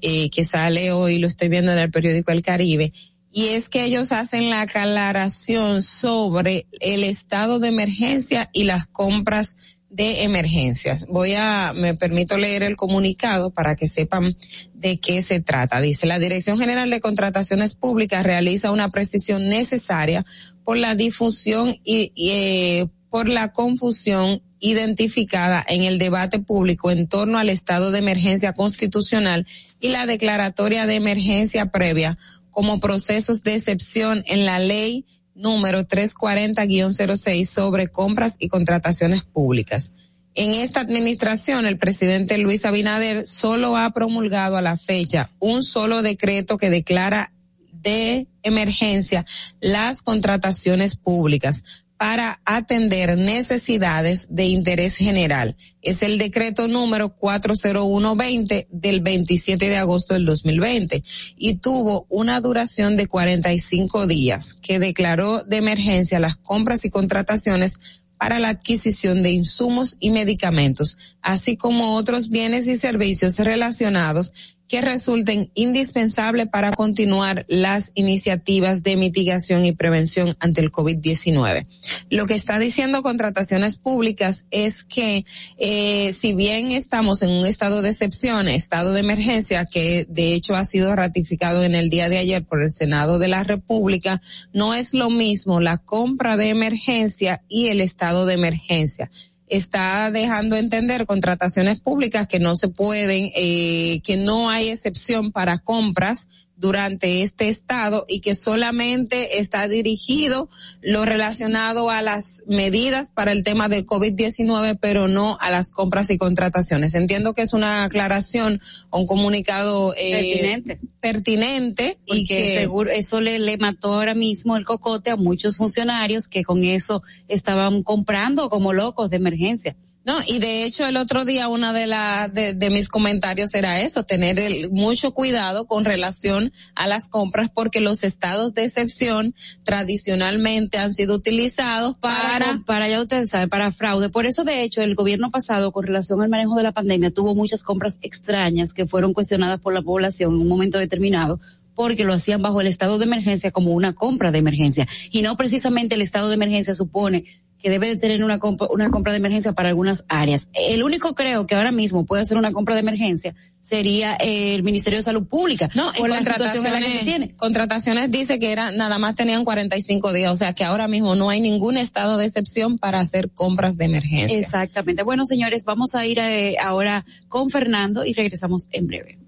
[0.00, 2.92] eh, que sale hoy, lo estoy viendo en el periódico El Caribe,
[3.32, 9.56] y es que ellos hacen la aclaración sobre el estado de emergencia y las compras
[9.90, 11.04] de emergencias.
[11.08, 14.36] Voy a, me permito leer el comunicado para que sepan
[14.72, 15.80] de qué se trata.
[15.80, 20.24] Dice, la Dirección General de Contrataciones Públicas realiza una precisión necesaria
[20.64, 27.38] por la difusión y, eh, por la confusión identificada en el debate público en torno
[27.38, 29.46] al estado de emergencia constitucional
[29.80, 32.18] y la declaratoria de emergencia previa
[32.50, 35.06] como procesos de excepción en la ley
[35.40, 39.92] número 340-06 sobre compras y contrataciones públicas.
[40.34, 46.02] En esta administración, el presidente Luis Abinader solo ha promulgado a la fecha un solo
[46.02, 47.32] decreto que declara
[47.72, 49.26] de emergencia
[49.60, 51.64] las contrataciones públicas
[52.00, 55.54] para atender necesidades de interés general.
[55.82, 61.04] Es el decreto número 40120 del 27 de agosto del 2020
[61.36, 68.02] y tuvo una duración de 45 días que declaró de emergencia las compras y contrataciones
[68.16, 74.32] para la adquisición de insumos y medicamentos, así como otros bienes y servicios relacionados
[74.70, 81.66] que resulten indispensables para continuar las iniciativas de mitigación y prevención ante el COVID-19.
[82.08, 85.24] Lo que está diciendo contrataciones públicas es que
[85.58, 90.54] eh, si bien estamos en un estado de excepción, estado de emergencia, que de hecho
[90.54, 94.74] ha sido ratificado en el día de ayer por el Senado de la República, no
[94.74, 99.10] es lo mismo la compra de emergencia y el estado de emergencia
[99.50, 105.58] está dejando entender contrataciones públicas que no se pueden, eh, que no hay excepción para
[105.58, 106.28] compras
[106.60, 110.50] durante este estado y que solamente está dirigido
[110.82, 116.10] lo relacionado a las medidas para el tema del COVID-19, pero no a las compras
[116.10, 116.94] y contrataciones.
[116.94, 123.38] Entiendo que es una aclaración, un comunicado eh, pertinente, pertinente y que seguro eso le,
[123.38, 128.74] le mató ahora mismo el cocote a muchos funcionarios que con eso estaban comprando como
[128.74, 129.76] locos de emergencia.
[130.02, 134.02] No, y de hecho el otro día una de las de, mis comentarios era eso,
[134.02, 140.78] tener el, mucho cuidado con relación a las compras porque los estados de excepción tradicionalmente
[140.78, 144.08] han sido utilizados para para, ya ustedes saben, para fraude.
[144.08, 147.34] Por eso de hecho el gobierno pasado con relación al manejo de la pandemia tuvo
[147.34, 151.40] muchas compras extrañas que fueron cuestionadas por la población en un momento determinado
[151.74, 155.36] porque lo hacían bajo el estado de emergencia como una compra de emergencia y no
[155.36, 157.24] precisamente el estado de emergencia supone
[157.60, 160.48] que debe de tener una compra, una compra de emergencia para algunas áreas.
[160.52, 164.98] El único creo que ahora mismo puede hacer una compra de emergencia sería el Ministerio
[164.98, 165.68] de Salud Pública.
[165.74, 167.36] No, en contrataciones, tiene.
[167.36, 171.30] contrataciones dice que era nada más tenían 45 días, o sea que ahora mismo no
[171.30, 174.38] hay ningún estado de excepción para hacer compras de emergencia.
[174.38, 175.02] Exactamente.
[175.02, 179.18] Bueno, señores, vamos a ir eh, ahora con Fernando y regresamos en breve.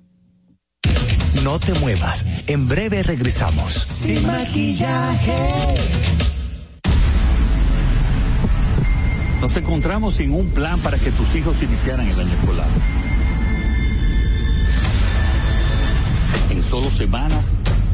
[1.44, 2.24] No te muevas.
[2.46, 3.72] En breve regresamos.
[3.74, 5.32] Sin maquillaje
[9.42, 12.68] Nos encontramos sin un plan para que tus hijos iniciaran el año escolar.
[16.48, 17.44] En solo semanas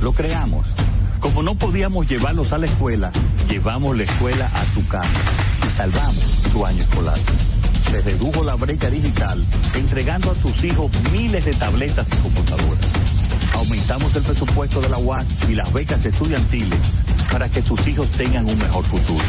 [0.03, 0.67] lo creamos.
[1.21, 3.11] Como no podíamos llevarlos a la escuela,
[3.49, 5.09] llevamos la escuela a tu casa
[5.67, 7.19] y salvamos tu año escolar.
[7.91, 9.43] Se redujo la brecha digital
[9.75, 12.85] entregando a tus hijos miles de tabletas y computadoras.
[13.55, 16.79] Aumentamos el presupuesto de la UAS y las becas estudiantiles
[17.33, 19.25] para que tus hijos tengan un mejor futuro.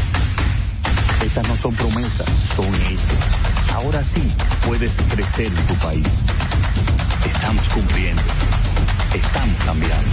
[1.23, 3.73] Estas no son promesas, son hechos.
[3.73, 4.21] Ahora sí
[4.65, 6.07] puedes crecer en tu país.
[7.25, 8.21] Estamos cumpliendo.
[9.13, 10.09] Estamos cambiando.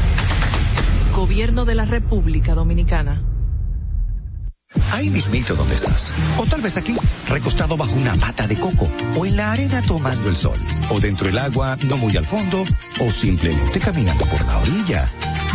[1.15, 3.23] Gobierno de la República Dominicana.
[4.93, 6.13] Ahí mismito donde estás.
[6.39, 6.97] O tal vez aquí,
[7.29, 8.89] recostado bajo una mata de coco.
[9.17, 10.59] O en la arena tomando el sol.
[10.91, 12.65] O dentro del agua, no muy al fondo.
[13.01, 15.09] O simplemente caminando por la orilla.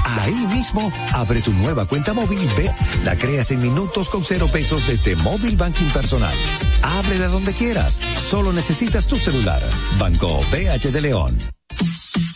[0.04, 2.72] Ahí mismo, abre tu nueva cuenta móvil B.
[3.04, 6.34] La creas en minutos con cero pesos desde Móvil Banking Personal.
[6.82, 8.00] Ábrela donde quieras.
[8.18, 9.62] Solo necesitas tu celular.
[9.98, 11.61] Banco BH de León.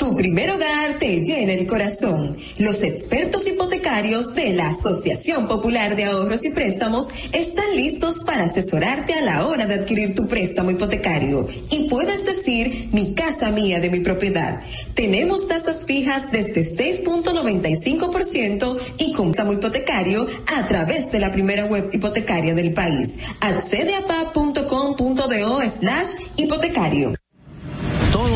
[0.00, 2.38] Tu primer hogar te llena el corazón.
[2.56, 9.12] Los expertos hipotecarios de la Asociación Popular de Ahorros y Préstamos están listos para asesorarte
[9.12, 11.46] a la hora de adquirir tu préstamo hipotecario.
[11.68, 14.62] Y puedes decir, mi casa mía de mi propiedad.
[14.94, 20.26] Tenemos tasas fijas desde 6.95% y préstamo hipotecario
[20.56, 23.18] a través de la primera web hipotecaria del país.
[23.42, 27.12] Accede a pa.com.do slash hipotecario.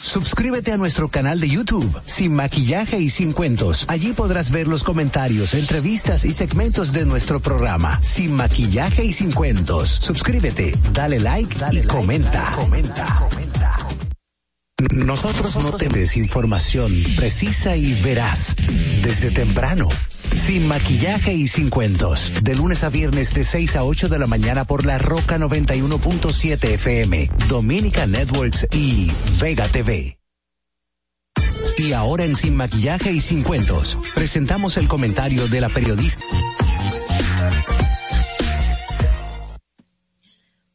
[0.00, 3.84] Suscríbete a nuestro canal de YouTube, Sin Maquillaje y Sin Cuentos.
[3.88, 9.32] Allí podrás ver los comentarios, entrevistas y segmentos de nuestro programa, Sin Maquillaje y Sin
[9.32, 9.88] Cuentos.
[9.90, 12.52] Suscríbete, dale like, dale y comenta.
[12.54, 13.16] comenta.
[13.16, 13.77] comenta.
[14.94, 18.54] Nosotros no tenemos información precisa y veraz
[19.02, 19.88] desde temprano
[20.36, 22.32] sin maquillaje y sin cuentos.
[22.42, 26.64] De lunes a viernes de 6 a 8 de la mañana por la Roca 91.7
[26.74, 29.10] FM, Dominica Networks y
[29.40, 30.18] Vega TV.
[31.76, 36.24] Y ahora en Sin Maquillaje y Sin Cuentos, presentamos el comentario de la periodista.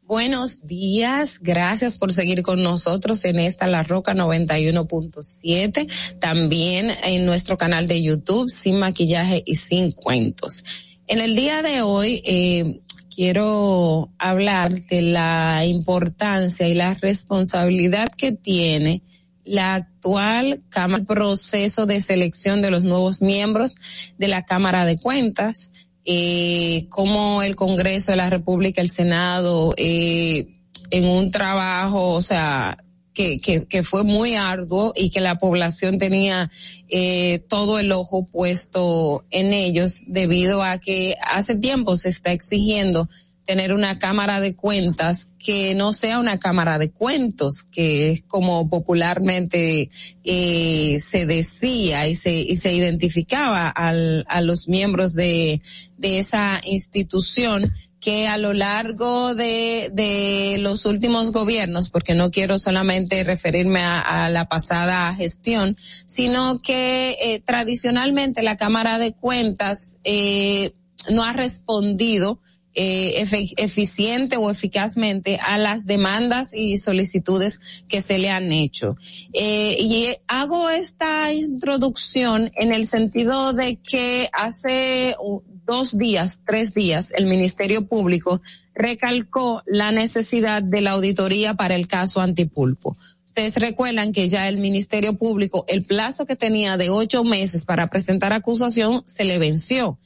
[0.05, 7.57] Buenos días, gracias por seguir con nosotros en esta La Roca 91.7, también en nuestro
[7.57, 10.65] canal de YouTube Sin Maquillaje y Sin Cuentos.
[11.07, 12.81] En el día de hoy eh,
[13.15, 19.03] quiero hablar de la importancia y la responsabilidad que tiene
[19.45, 23.77] la actual Cámara, proceso de selección de los nuevos miembros
[24.17, 25.71] de la Cámara de Cuentas
[26.05, 30.47] eh, cómo el Congreso de la República, el Senado, eh,
[30.89, 32.77] en un trabajo, o sea,
[33.13, 36.49] que, que, que fue muy arduo y que la población tenía
[36.89, 43.09] eh, todo el ojo puesto en ellos debido a que hace tiempo se está exigiendo
[43.45, 48.69] tener una cámara de cuentas que no sea una cámara de cuentos, que es como
[48.69, 49.89] popularmente
[50.23, 55.61] eh, se decía y se, y se identificaba al, a los miembros de,
[55.97, 57.71] de esa institución
[58.03, 64.29] que a lo largo de, de los últimos gobiernos, porque no quiero solamente referirme a,
[64.29, 70.73] la pasada gestión, sino que eh, tradicionalmente la Cámara de Cuentas eh,
[71.09, 72.41] no ha respondido
[72.75, 73.23] eh,
[73.57, 78.97] eficiente o eficazmente a las demandas y solicitudes que se le han hecho.
[79.31, 85.15] Eh, y hago esta introducción en el sentido de que hace
[85.65, 88.41] dos días, tres días, el Ministerio Público
[88.73, 92.97] recalcó la necesidad de la auditoría para el caso Antipulpo.
[93.23, 97.87] Ustedes recuerdan que ya el Ministerio Público, el plazo que tenía de ocho meses para
[97.87, 99.99] presentar acusación se le venció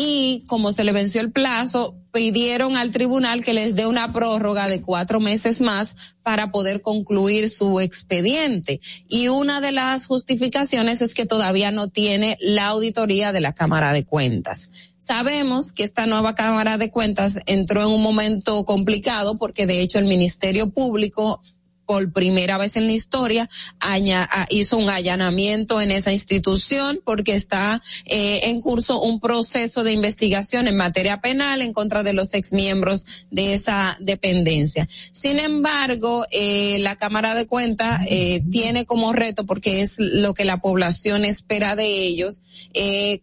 [0.00, 4.68] y como se le venció el plazo, pidieron al tribunal que les dé una prórroga
[4.68, 8.80] de cuatro meses más para poder concluir su expediente.
[9.08, 13.92] Y una de las justificaciones es que todavía no tiene la auditoría de la Cámara
[13.92, 14.70] de Cuentas.
[14.98, 19.98] Sabemos que esta nueva Cámara de Cuentas entró en un momento complicado porque de hecho
[19.98, 21.42] el Ministerio Público
[21.88, 23.48] por primera vez en la historia
[24.50, 30.68] hizo un allanamiento en esa institución porque está eh, en curso un proceso de investigación
[30.68, 34.86] en materia penal en contra de los exmiembros de esa dependencia.
[35.12, 40.44] Sin embargo, eh, la Cámara de Cuentas eh, tiene como reto, porque es lo que
[40.44, 42.42] la población espera de ellos,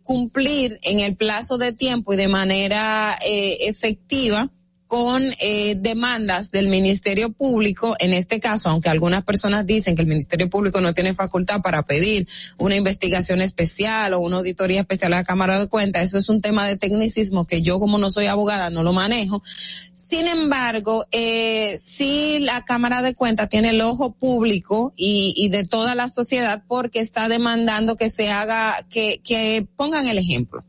[0.01, 4.49] cumplir en el plazo de tiempo y de manera efectiva
[4.95, 10.07] con eh, demandas del Ministerio Público, en este caso, aunque algunas personas dicen que el
[10.07, 15.17] Ministerio Público no tiene facultad para pedir una investigación especial o una auditoría especial a
[15.17, 18.27] la Cámara de Cuentas, eso es un tema de tecnicismo que yo como no soy
[18.27, 19.43] abogada no lo manejo.
[19.91, 25.65] Sin embargo, eh, sí la Cámara de Cuentas tiene el ojo público y, y de
[25.65, 30.63] toda la sociedad porque está demandando que se haga, que, que pongan el ejemplo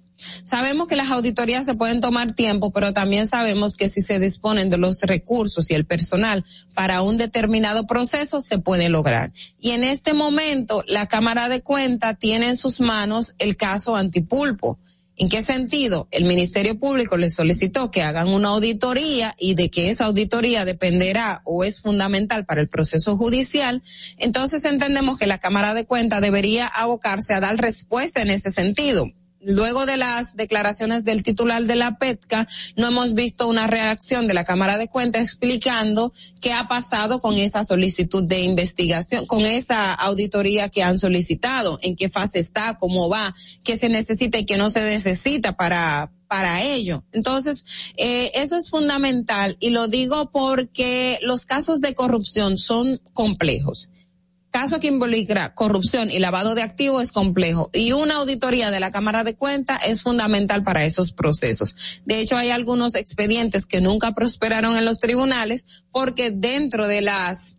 [0.44, 4.70] Sabemos que las auditorías se pueden tomar tiempo, pero también sabemos que si se disponen
[4.70, 6.44] de los recursos y el personal
[6.74, 9.32] para un determinado proceso, se puede lograr.
[9.60, 14.78] Y en este momento, la Cámara de Cuentas tiene en sus manos el caso Antipulpo.
[15.18, 16.08] ¿En qué sentido?
[16.10, 21.40] El Ministerio Público le solicitó que hagan una auditoría y de que esa auditoría dependerá
[21.44, 23.82] o es fundamental para el proceso judicial.
[24.18, 29.10] Entonces entendemos que la Cámara de Cuentas debería abocarse a dar respuesta en ese sentido
[29.46, 34.34] luego de las declaraciones del titular de la PETCA, no hemos visto una reacción de
[34.34, 39.94] la Cámara de Cuentas explicando qué ha pasado con esa solicitud de investigación, con esa
[39.94, 44.56] auditoría que han solicitado, en qué fase está, cómo va, qué se necesita y qué
[44.56, 47.04] no se necesita para, para ello.
[47.12, 47.64] Entonces,
[47.96, 53.90] eh, eso es fundamental y lo digo porque los casos de corrupción son complejos
[54.56, 58.90] caso que involucra corrupción y lavado de activos es complejo y una auditoría de la
[58.90, 62.00] Cámara de Cuentas es fundamental para esos procesos.
[62.06, 67.58] De hecho, hay algunos expedientes que nunca prosperaron en los tribunales porque dentro de las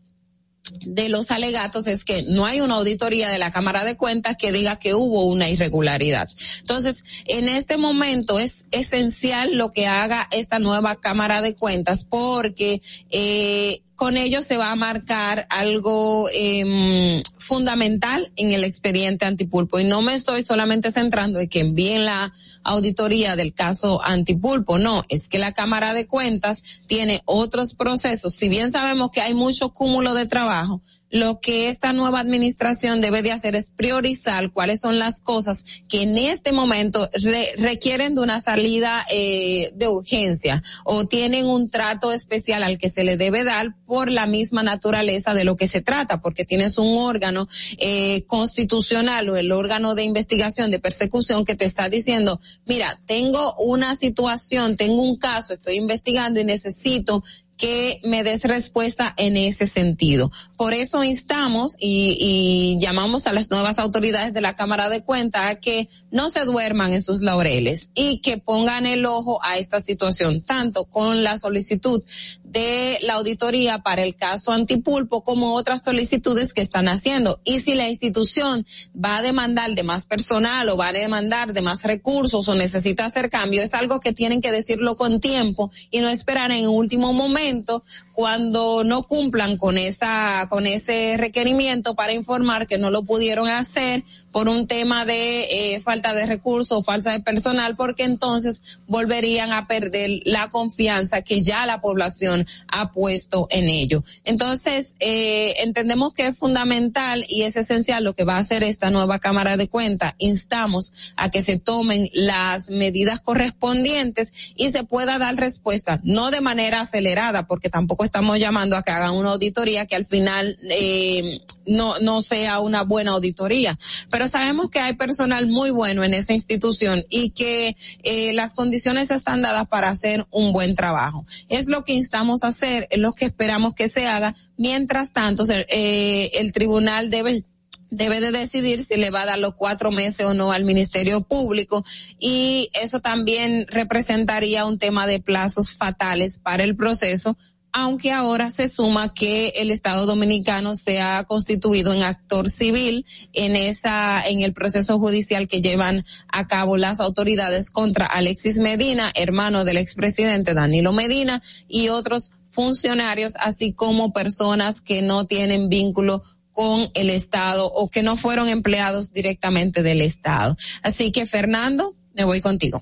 [0.82, 4.52] de los alegatos es que no hay una auditoría de la Cámara de Cuentas que
[4.52, 6.30] diga que hubo una irregularidad.
[6.60, 12.82] Entonces, en este momento es esencial lo que haga esta nueva Cámara de Cuentas porque
[13.10, 19.80] eh, con ello se va a marcar algo eh, fundamental en el expediente antipulpo.
[19.80, 22.32] Y no me estoy solamente centrando en que envíen la
[22.68, 28.36] auditoría del caso antipulpo, no, es que la Cámara de Cuentas tiene otros procesos.
[28.36, 33.22] Si bien sabemos que hay mucho cúmulo de trabajo, lo que esta nueva administración debe
[33.22, 37.10] de hacer es priorizar cuáles son las cosas que en este momento
[37.58, 43.04] requieren de una salida eh, de urgencia o tienen un trato especial al que se
[43.04, 46.98] le debe dar por la misma naturaleza de lo que se trata, porque tienes un
[46.98, 47.48] órgano
[47.78, 53.56] eh, constitucional o el órgano de investigación de persecución que te está diciendo, mira, tengo
[53.56, 57.24] una situación, tengo un caso, estoy investigando y necesito
[57.58, 60.32] que me des respuesta en ese sentido.
[60.58, 65.52] Por eso instamos y, y, llamamos a las nuevas autoridades de la Cámara de Cuentas
[65.52, 69.82] a que no se duerman en sus laureles y que pongan el ojo a esta
[69.82, 72.04] situación, tanto con la solicitud
[72.48, 77.42] de la auditoría para el caso Antipulpo como otras solicitudes que están haciendo.
[77.44, 81.62] Y si la institución va a demandar de más personal o va a demandar de
[81.62, 86.00] más recursos o necesita hacer cambio, es algo que tienen que decirlo con tiempo y
[86.00, 87.84] no esperar en último momento
[88.14, 94.04] cuando no cumplan con esa, con ese requerimiento para informar que no lo pudieron hacer
[94.38, 99.66] por un tema de eh, falta de recursos falta de personal, porque entonces volverían a
[99.66, 104.04] perder la confianza que ya la población ha puesto en ello.
[104.26, 108.92] Entonces, eh, entendemos que es fundamental y es esencial lo que va a hacer esta
[108.92, 110.14] nueva Cámara de Cuentas.
[110.20, 116.42] Instamos a que se tomen las medidas correspondientes y se pueda dar respuesta, no de
[116.42, 121.42] manera acelerada, porque tampoco estamos llamando a que hagan una auditoría que al final eh,
[121.66, 123.80] no, no sea una buena auditoría.
[124.12, 129.12] Pero sabemos que hay personal muy bueno en esa institución y que eh, las condiciones
[129.12, 131.26] están dadas para hacer un buen trabajo.
[131.50, 134.36] Es lo que instamos a hacer, es lo que esperamos que se haga.
[134.58, 137.44] Mientras tanto, eh, el tribunal debe
[137.90, 141.22] debe de decidir si le va a dar los cuatro meses o no al Ministerio
[141.22, 141.86] Público
[142.20, 147.38] y eso también representaría un tema de plazos fatales para el proceso
[147.80, 153.56] aunque ahora se suma que el Estado Dominicano se ha constituido en actor civil en
[153.56, 159.64] esa, en el proceso judicial que llevan a cabo las autoridades contra Alexis Medina, hermano
[159.64, 166.24] del expresidente Danilo Medina y otros funcionarios, así como personas que no tienen vínculo
[166.54, 170.58] con el Estado o que no fueron empleados directamente del Estado.
[170.82, 172.82] Así que Fernando, me voy contigo.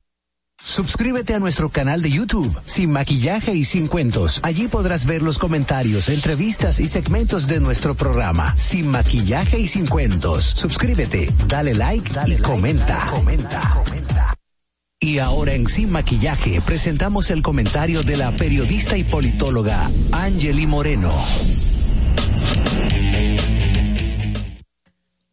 [0.63, 4.39] Suscríbete a nuestro canal de YouTube, Sin Maquillaje y Sin Cuentos.
[4.43, 9.87] Allí podrás ver los comentarios, entrevistas y segmentos de nuestro programa, Sin Maquillaje y Sin
[9.87, 10.45] Cuentos.
[10.45, 13.07] Suscríbete, dale like dale y comenta.
[13.09, 13.69] comenta.
[13.73, 14.35] comenta.
[14.99, 21.11] Y ahora en Sin Maquillaje presentamos el comentario de la periodista y politóloga Angeli Moreno.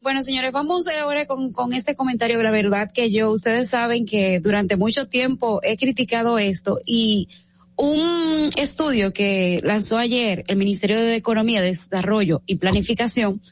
[0.08, 2.42] Bueno, señores, vamos ahora con, este comentario.
[2.42, 7.28] La verdad que yo, ustedes saben que durante mucho tiempo he criticado esto y
[7.76, 13.42] un estudio que lanzó ayer el Ministerio de Economía, Desarrollo y Planificación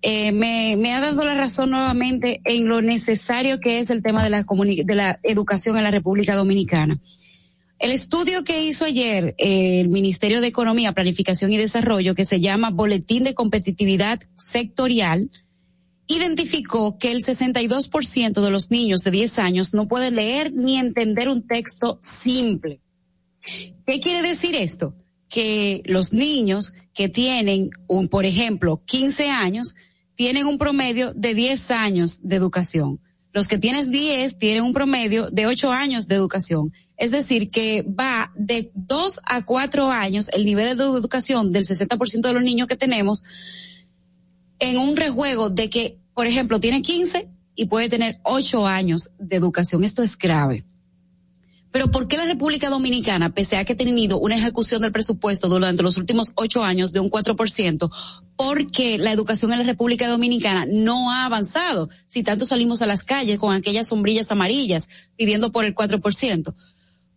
[0.00, 4.30] eh, me, ha dado la razón nuevamente en lo necesario que es el tema de
[4.30, 7.00] la, de la educación en la República Dominicana.
[7.80, 12.40] El estudio que hizo ayer eh, el Ministerio de Economía, Planificación y Desarrollo, que se
[12.40, 15.30] llama Boletín de Competitividad Sectorial,
[16.06, 21.28] identificó que el 62% de los niños de 10 años no puede leer ni entender
[21.28, 22.80] un texto simple.
[23.86, 24.94] ¿Qué quiere decir esto?
[25.28, 29.74] Que los niños que tienen, un, por ejemplo, 15 años,
[30.14, 33.00] tienen un promedio de 10 años de educación.
[33.32, 36.72] Los que tienen 10 tienen un promedio de 8 años de educación.
[36.96, 42.22] Es decir, que va de 2 a 4 años el nivel de educación del 60%
[42.22, 43.22] de los niños que tenemos
[44.58, 49.36] en un rejuego de que, por ejemplo, tiene 15 y puede tener 8 años de
[49.36, 49.84] educación.
[49.84, 50.66] Esto es grave.
[51.76, 55.46] Pero ¿por qué la República Dominicana, pese a que ha tenido una ejecución del presupuesto
[55.46, 57.90] durante los últimos ocho años de un 4%,
[58.34, 61.90] porque la educación en la República Dominicana no ha avanzado?
[62.06, 66.54] Si tanto salimos a las calles con aquellas sombrillas amarillas pidiendo por el 4%.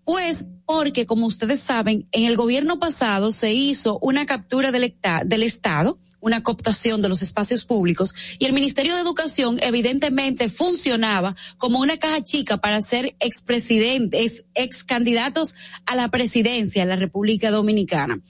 [0.04, 4.94] Pues porque, como ustedes saben, en el gobierno pasado se hizo una captura del,
[5.26, 11.36] del Estado, una cooptación de los espacios públicos y el Ministerio de Educación evidentemente funcionaba
[11.58, 15.56] como una caja chica para ser expresidentes, ex candidatos
[15.86, 18.22] a la presidencia de la República Dominicana.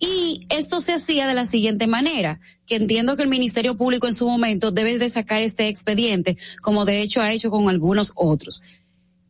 [0.00, 4.14] Y esto se hacía de la siguiente manera, que entiendo que el Ministerio Público en
[4.14, 8.62] su momento debe de sacar este expediente, como de hecho ha hecho con algunos otros.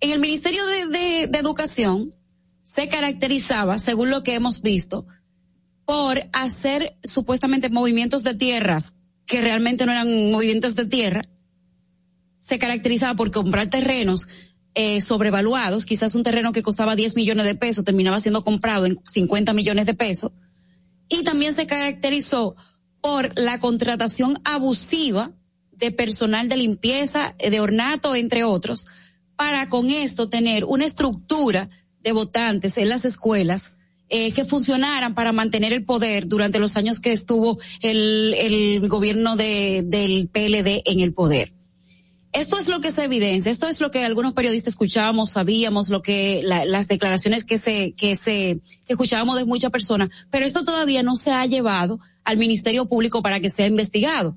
[0.00, 2.14] En el Ministerio de, de Educación
[2.60, 5.06] se caracterizaba, según lo que hemos visto,
[5.88, 11.22] por hacer supuestamente movimientos de tierras que realmente no eran movimientos de tierra,
[12.36, 14.28] se caracterizaba por comprar terrenos
[14.74, 19.00] eh, sobrevaluados, quizás un terreno que costaba 10 millones de pesos terminaba siendo comprado en
[19.06, 20.32] 50 millones de pesos,
[21.08, 22.54] y también se caracterizó
[23.00, 25.32] por la contratación abusiva
[25.72, 28.88] de personal de limpieza, eh, de ornato, entre otros,
[29.36, 31.70] para con esto tener una estructura
[32.02, 33.72] de votantes en las escuelas
[34.10, 39.36] eh, que funcionaran para mantener el poder durante los años que estuvo el, el gobierno
[39.36, 41.52] de, del PLD en el poder.
[42.32, 46.02] Esto es lo que se evidencia, esto es lo que algunos periodistas escuchábamos, sabíamos, lo
[46.02, 51.02] que las declaraciones que se que se que escuchábamos de muchas personas, pero esto todavía
[51.02, 54.36] no se ha llevado al Ministerio Público para que sea investigado.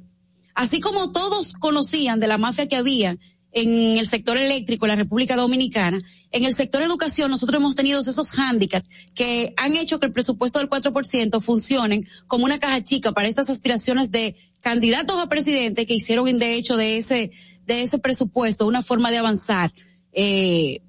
[0.56, 3.18] Así como todos conocían de la mafia que había
[3.52, 8.00] en el sector eléctrico en la República Dominicana, en el sector educación nosotros hemos tenido
[8.00, 13.12] esos hándicaps que han hecho que el presupuesto del 4% funcione como una caja chica
[13.12, 17.32] para estas aspiraciones de candidatos a presidente que hicieron de hecho de ese
[17.66, 19.72] de ese presupuesto una forma de avanzar
[20.14, 20.82] eh,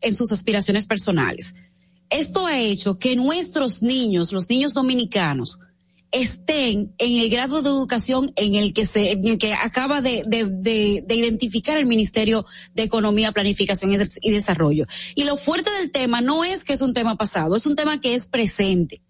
[0.00, 1.54] en sus aspiraciones personales.
[2.10, 5.58] Esto ha hecho que nuestros niños, los niños dominicanos,
[6.10, 10.22] estén en el grado de educación en el que se, en el que acaba de,
[10.26, 14.86] de, de, identificar el Ministerio de Economía, Planificación y Desarrollo.
[15.14, 18.00] Y lo fuerte del tema no es que es un tema pasado, es un tema
[18.00, 19.02] que es presente.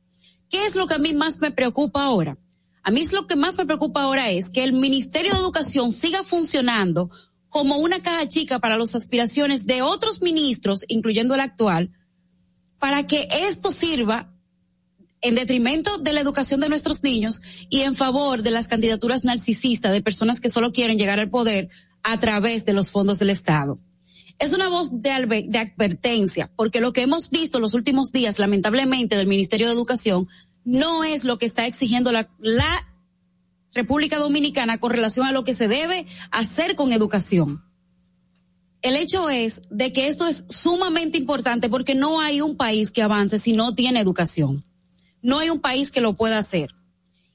[0.49, 2.37] ¿Qué es lo que a mí más me preocupa ahora?
[2.83, 5.93] A mí es lo que más me preocupa ahora es que el Ministerio de Educación
[5.93, 7.11] siga funcionando
[7.49, 11.91] como una caja chica para las aspiraciones de otros ministros, incluyendo el actual,
[12.79, 14.33] para que esto sirva
[15.21, 19.93] en detrimento de la educación de nuestros niños y en favor de las candidaturas narcisistas
[19.93, 21.69] de personas que solo quieren llegar al poder
[22.03, 23.79] a través de los fondos del Estado.
[24.39, 29.27] Es una voz de, advertencia, porque lo que hemos visto los últimos días, lamentablemente, del
[29.27, 30.29] Ministerio de Educación,
[30.65, 32.29] no es lo que está exigiendo la,
[33.75, 37.63] República Dominicana con relación a lo que se debe hacer con educación.
[38.81, 43.03] El hecho es de que esto es sumamente importante porque no hay un país que
[43.03, 44.65] avance si no tiene educación.
[45.23, 46.71] No hay un país que lo pueda hacer.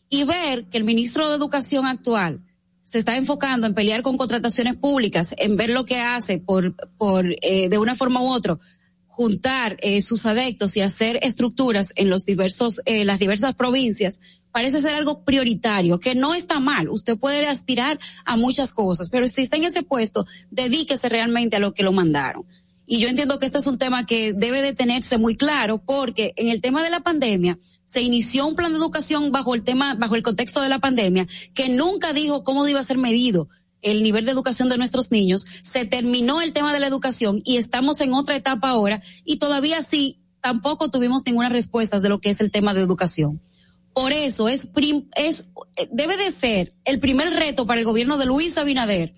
[0.09, 2.41] Y ver que el ministro de Educación actual
[2.81, 7.25] se está enfocando en pelear con contrataciones públicas, en ver lo que hace por, por
[7.41, 8.59] eh, de una forma u otra,
[9.07, 14.21] juntar eh, sus adeptos y hacer estructuras en los diversos, eh, las diversas provincias,
[14.51, 16.89] parece ser algo prioritario, que no está mal.
[16.89, 21.59] Usted puede aspirar a muchas cosas, pero si está en ese puesto, dedíquese realmente a
[21.59, 22.45] lo que lo mandaron.
[22.85, 26.33] Y yo entiendo que este es un tema que debe de tenerse muy claro porque
[26.35, 29.95] en el tema de la pandemia se inició un plan de educación bajo el tema,
[29.95, 33.47] bajo el contexto de la pandemia que nunca dijo cómo iba a ser medido
[33.81, 35.45] el nivel de educación de nuestros niños.
[35.61, 39.81] Se terminó el tema de la educación y estamos en otra etapa ahora y todavía
[39.81, 43.41] sí tampoco tuvimos ninguna respuesta de lo que es el tema de educación.
[43.93, 44.67] Por eso es,
[45.15, 45.43] es
[45.91, 49.13] debe de ser el primer reto para el gobierno de Luis Abinader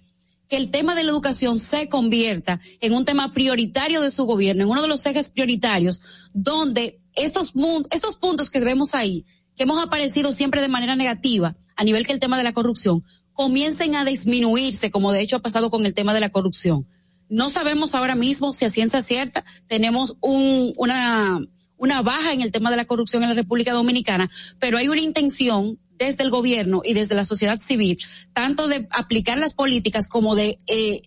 [0.47, 4.63] que el tema de la educación se convierta en un tema prioritario de su gobierno,
[4.63, 6.01] en uno de los ejes prioritarios,
[6.33, 7.53] donde estos,
[7.91, 9.25] estos puntos que vemos ahí,
[9.55, 13.01] que hemos aparecido siempre de manera negativa, a nivel que el tema de la corrupción,
[13.33, 16.87] comiencen a disminuirse, como de hecho ha pasado con el tema de la corrupción.
[17.27, 21.39] No sabemos ahora mismo si a ciencia cierta tenemos un, una,
[21.77, 24.29] una baja en el tema de la corrupción en la República Dominicana,
[24.59, 27.99] pero hay una intención desde el gobierno y desde la sociedad civil,
[28.33, 31.01] tanto de aplicar las políticas como de eh,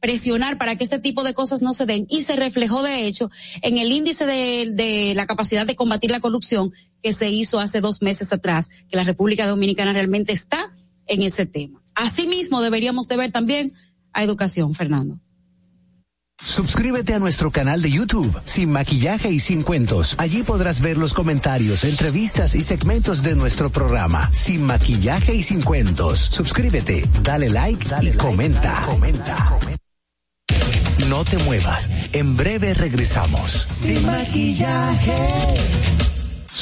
[0.00, 3.30] presionar para que este tipo de cosas no se den y se reflejó de hecho
[3.62, 6.72] en el índice de, de, la capacidad de combatir la corrupción
[7.02, 10.72] que se hizo hace dos meses atrás, que la República Dominicana realmente está
[11.06, 11.82] en ese tema.
[11.94, 13.72] Asimismo deberíamos de ver también
[14.12, 15.20] a educación, Fernando.
[16.44, 20.14] Suscríbete a nuestro canal de YouTube, Sin Maquillaje y Sin Cuentos.
[20.18, 25.62] Allí podrás ver los comentarios, entrevistas y segmentos de nuestro programa, Sin Maquillaje y Sin
[25.62, 26.18] Cuentos.
[26.18, 28.82] Suscríbete, dale like, dale y comenta.
[28.84, 29.58] comenta.
[31.08, 31.88] No te muevas.
[32.12, 33.52] En breve regresamos.
[33.52, 36.01] Sin Maquillaje.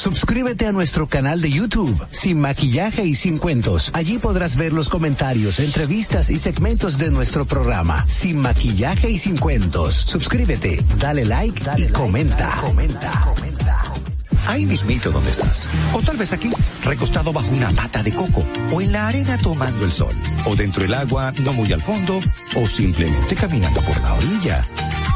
[0.00, 3.90] Suscríbete a nuestro canal de YouTube, Sin Maquillaje y Sin Cuentos.
[3.92, 9.36] Allí podrás ver los comentarios, entrevistas y segmentos de nuestro programa, Sin Maquillaje y Sin
[9.36, 9.94] Cuentos.
[9.94, 12.56] Suscríbete, dale like y comenta.
[12.62, 13.20] comenta.
[13.26, 13.92] comenta.
[14.46, 15.68] Ahí mismito donde estás.
[15.92, 16.50] O tal vez aquí,
[16.82, 18.42] recostado bajo una pata de coco.
[18.72, 20.14] O en la arena tomando el sol.
[20.46, 22.20] O dentro del agua, no muy al fondo.
[22.56, 24.64] O simplemente caminando por la orilla.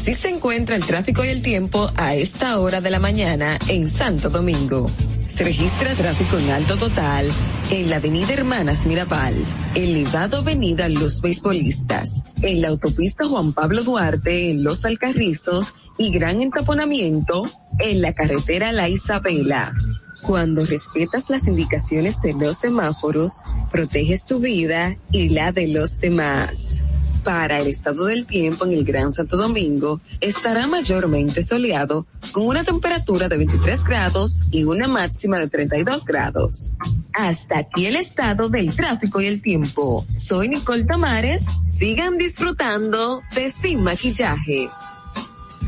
[0.00, 3.86] Así se encuentra el tráfico y el tiempo a esta hora de la mañana en
[3.86, 4.90] Santo Domingo.
[5.28, 7.30] Se registra tráfico en alto total
[7.70, 9.34] en la avenida Hermanas Mirabal,
[9.74, 16.10] en Livado Avenida Los Beisbolistas, en la autopista Juan Pablo Duarte en Los Alcarrizos y
[16.10, 17.44] gran entaponamiento
[17.78, 19.74] en la carretera La Isabela.
[20.22, 26.84] Cuando respetas las indicaciones de los semáforos, proteges tu vida y la de los demás.
[27.24, 32.64] Para el estado del tiempo en el Gran Santo Domingo, estará mayormente soleado con una
[32.64, 36.72] temperatura de 23 grados y una máxima de 32 grados.
[37.12, 40.06] Hasta aquí el estado del tráfico y el tiempo.
[40.14, 41.44] Soy Nicole Tamares.
[41.62, 44.68] Sigan disfrutando de Sin Maquillaje.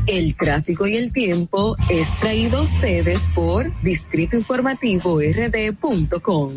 [0.07, 6.51] El tráfico y el tiempo es traído a ustedes por Distrito Informativo RD.com.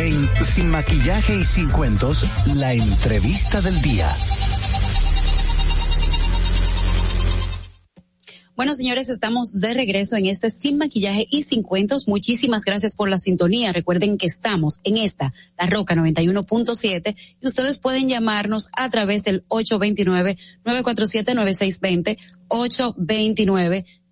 [0.00, 2.24] En Sin Maquillaje y Sin Cuentos,
[2.56, 4.08] la entrevista del día.
[8.56, 12.08] Bueno, señores, estamos de regreso en este Sin Maquillaje y Sin Cuentos.
[12.08, 13.72] Muchísimas gracias por la sintonía.
[13.72, 19.46] Recuerden que estamos en esta, La Roca 91.7, y ustedes pueden llamarnos a través del
[19.48, 22.16] 829-947-9620,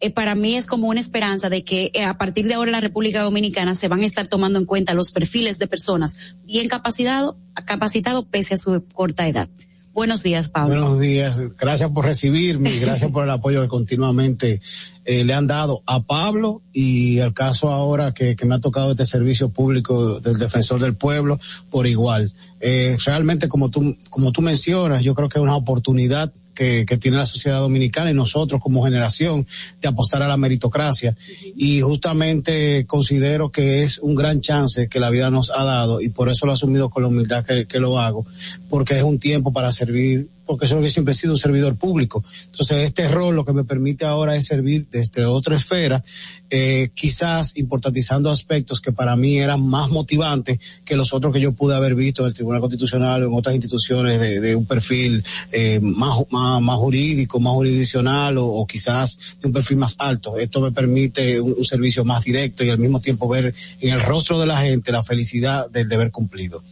[0.00, 2.72] eh, para mí es como una esperanza de que eh, a partir de ahora en
[2.72, 6.68] la República Dominicana se van a estar tomando en cuenta los perfiles de personas bien
[6.68, 9.50] capacitados, capacitados pese a su corta edad.
[9.92, 10.80] Buenos días, Pablo.
[10.80, 11.38] Buenos días.
[11.58, 14.62] Gracias por recibirme y gracias por el apoyo que continuamente
[15.04, 18.92] eh, le han dado a Pablo y al caso ahora que, que, me ha tocado
[18.92, 21.40] este servicio público del defensor del pueblo
[21.70, 22.32] por igual.
[22.60, 26.98] Eh, realmente, como tú, como tú mencionas, yo creo que es una oportunidad que, que,
[26.98, 29.44] tiene la sociedad dominicana y nosotros como generación
[29.80, 31.16] de apostar a la meritocracia.
[31.56, 36.10] Y justamente considero que es un gran chance que la vida nos ha dado y
[36.10, 38.24] por eso lo he asumido con la humildad que, que lo hago,
[38.68, 41.38] porque es un tiempo para servir porque eso es lo que siempre he sido un
[41.38, 42.24] servidor público.
[42.46, 46.02] Entonces, este rol lo que me permite ahora es servir desde otra esfera,
[46.50, 51.52] eh, quizás importantizando aspectos que para mí eran más motivantes que los otros que yo
[51.52, 55.80] pude haber visto en el Tribunal Constitucional o en otras instituciones de, un perfil eh,
[55.80, 60.36] más, más, jurídico, más jurisdiccional o, quizás de un perfil más alto.
[60.36, 64.38] Esto me permite un, servicio más directo y al mismo tiempo ver en el rostro
[64.38, 66.62] de la gente la felicidad del deber cumplido.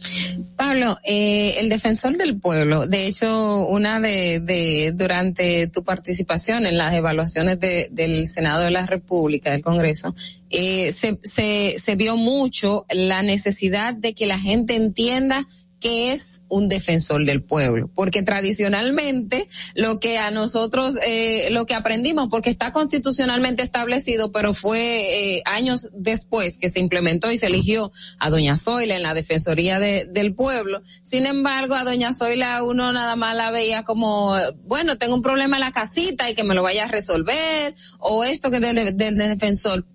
[0.55, 6.77] Pablo, eh, el defensor del pueblo, de hecho, una de, de durante tu participación en
[6.77, 10.13] las evaluaciones de, del Senado de la República, del Congreso,
[10.49, 15.47] eh, se, se, se vio mucho la necesidad de que la gente entienda
[15.81, 21.73] que es un defensor del pueblo, porque tradicionalmente lo que a nosotros, eh, lo que
[21.73, 27.47] aprendimos, porque está constitucionalmente establecido, pero fue eh, años después que se implementó y se
[27.47, 30.81] eligió a doña Zoila en la Defensoría de, del Pueblo.
[31.03, 35.57] Sin embargo, a doña Zoila uno nada más la veía como, bueno, tengo un problema
[35.57, 39.17] en la casita y que me lo vaya a resolver, o esto que del, del
[39.17, 39.85] defensor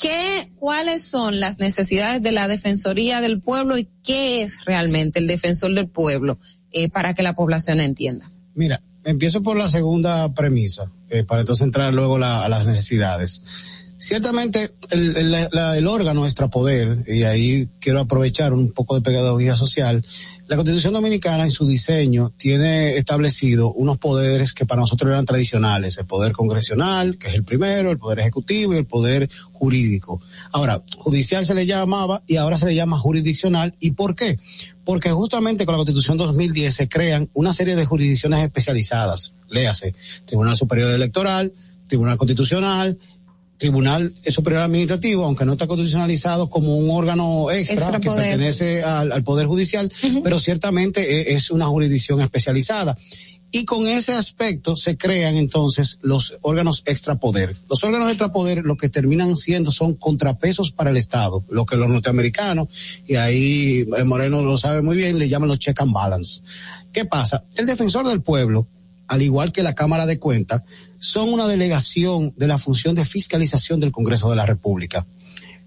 [0.00, 5.26] ¿Qué, cuáles son las necesidades de la Defensoría del Pueblo y qué es realmente el
[5.26, 6.38] defensor del pueblo
[6.72, 8.30] eh, para que la población entienda?
[8.54, 13.92] Mira, empiezo por la segunda premisa, eh, para entonces entrar luego a las necesidades.
[13.98, 20.02] Ciertamente el, el, el, órgano extrapoder, y ahí quiero aprovechar un poco de pedagogía social,
[20.50, 25.96] la Constitución Dominicana en su diseño tiene establecido unos poderes que para nosotros eran tradicionales,
[25.96, 30.20] el poder congresional, que es el primero, el poder ejecutivo y el poder jurídico.
[30.50, 33.76] Ahora, judicial se le llamaba y ahora se le llama jurisdiccional.
[33.78, 34.40] ¿Y por qué?
[34.82, 39.94] Porque justamente con la Constitución 2010 se crean una serie de jurisdicciones especializadas, léase,
[40.24, 41.52] Tribunal Superior Electoral,
[41.86, 42.98] Tribunal Constitucional,
[43.60, 49.46] Tribunal Superior Administrativo, aunque no está constitucionalizado como un órgano extra, que pertenece al, Poder
[49.46, 49.92] Judicial,
[50.24, 52.96] pero ciertamente e, es una jurisdicción especializada.
[53.52, 57.54] Y con ese aspecto se crean entonces los órganos extrapoder.
[57.68, 61.90] Los órganos extrapoder lo que terminan siendo son contrapesos para el Estado, lo que los
[61.90, 62.68] norteamericanos,
[63.06, 66.40] y ahí eh, Moreno lo sabe muy bien, le llaman los check and balance.
[66.94, 67.44] ¿Qué pasa?
[67.56, 68.66] El defensor del pueblo
[69.10, 70.62] al igual que la Cámara de Cuentas,
[70.98, 75.04] son una delegación de la función de fiscalización del Congreso de la República.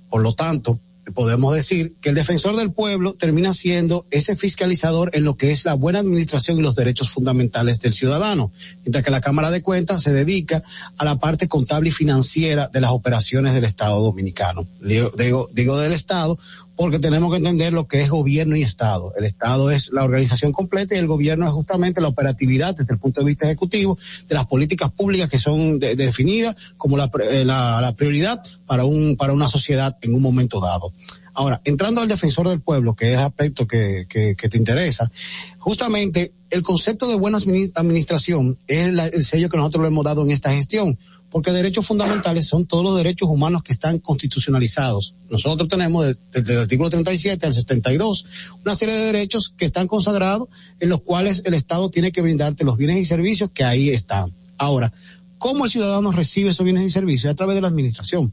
[0.10, 0.80] Por lo tanto,
[1.14, 5.66] podemos decir que el defensor del pueblo termina siendo ese fiscalizador en lo que es
[5.66, 8.54] la buena administración y los derechos fundamentales del ciudadano,
[8.86, 10.64] mientras que la Cámara de Cuentas se dedica
[10.98, 14.66] a la parte contable y financiera de las operaciones del Estado dominicano.
[14.80, 16.38] Digo, del Estado
[16.76, 19.14] porque tenemos que entender lo que es gobierno y Estado.
[19.16, 23.00] El Estado es la organización completa y el gobierno es justamente la operatividad desde el
[23.00, 23.98] punto de vista ejecutivo
[24.28, 29.34] de las políticas públicas que son definidas como eh, la, la, prioridad para, un, para
[29.34, 30.94] una sociedad en un momento dado.
[31.34, 35.12] Ahora, entrando al defensor del pueblo, que es el aspecto que, que, que te interesa,
[35.58, 37.40] justamente el concepto de buena
[37.76, 40.98] administración es el sello que nosotros le hemos dado en esta gestión
[41.34, 45.16] porque derechos fundamentales son todos los derechos humanos que están constitucionalizados.
[45.32, 48.26] Nosotros tenemos desde el artículo 37 al 72
[48.64, 52.64] una serie de derechos que están consagrados en los cuales el Estado tiene que brindarte
[52.64, 54.36] los bienes y servicios que ahí están.
[54.60, 54.94] Ahora,
[55.40, 57.32] ¿cómo el ciudadano recibe esos bienes y servicios?
[57.32, 58.32] A través de la administración.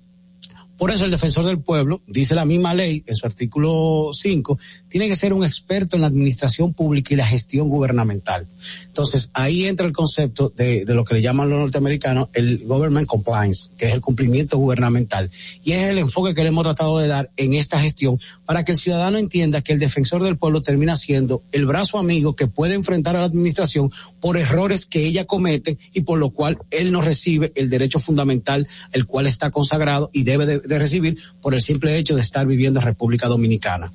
[0.81, 4.59] Por eso el defensor del pueblo, dice la misma ley en su artículo 5,
[4.89, 8.49] tiene que ser un experto en la administración pública y la gestión gubernamental.
[8.87, 13.69] Entonces, ahí entra el concepto de, lo que le llaman los norteamericanos el government compliance,
[13.77, 15.31] que es el cumplimiento gubernamental.
[15.63, 18.73] Y es el enfoque que le hemos tratado de dar en esta gestión para que
[18.73, 22.73] el ciudadano entienda que el defensor del pueblo termina siendo el brazo amigo que puede
[22.73, 27.03] enfrentar a la administración por errores que ella comete y por lo cual él no
[27.03, 31.61] recibe el derecho fundamental, el cual está consagrado y debe de de recibir por el
[31.61, 33.93] simple hecho de estar viviendo en República Dominicana.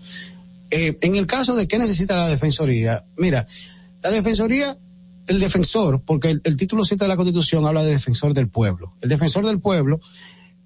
[0.69, 3.47] Eh, en el caso de qué necesita la Defensoría, mira,
[4.03, 4.77] la Defensoría,
[5.27, 8.93] el defensor, porque el, título 7 de la Constitución habla de defensor del pueblo.
[9.01, 9.99] El defensor del pueblo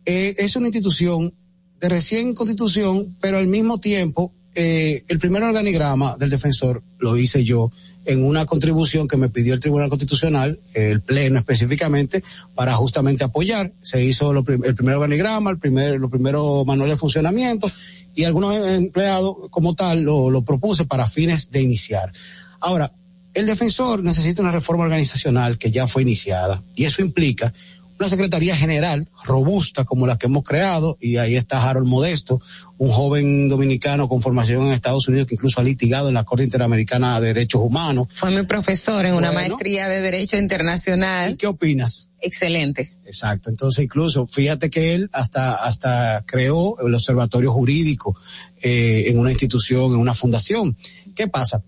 [0.05, 1.33] eh, es una institución
[1.79, 7.45] de recién constitución, pero al mismo tiempo eh, el primer organigrama del defensor lo hice
[7.45, 7.71] yo
[8.03, 13.71] en una contribución que me pidió el Tribunal Constitucional, el Pleno específicamente, para justamente apoyar.
[13.79, 17.71] Se hizo el primer organigrama, el primer, los primeros manuales de funcionamiento
[18.13, 22.11] y algunos empleados como tal lo, lo propuse para fines de iniciar.
[22.59, 22.91] Ahora,
[23.33, 27.53] el defensor necesita una reforma organizacional que ya fue iniciada y eso implica
[27.99, 32.41] una Secretaría General robusta como la que hemos creado, y ahí está Harold Modesto,
[32.77, 36.45] un joven dominicano con formación en Estados Unidos que incluso ha litigado en la Corte
[36.45, 38.07] Interamericana de Derechos Humanos.
[38.13, 41.31] Fue mi profesor en una maestría de Derecho Internacional.
[41.31, 42.11] ¿Y qué opinas?
[42.21, 42.93] Excelente.
[43.05, 43.49] Exacto.
[43.49, 48.17] Entonces, incluso, fíjate que él hasta, hasta creó el observatorio jurídico
[48.61, 50.77] eh, en una institución, en una fundación.
[51.15, 51.63] ¿Qué pasa?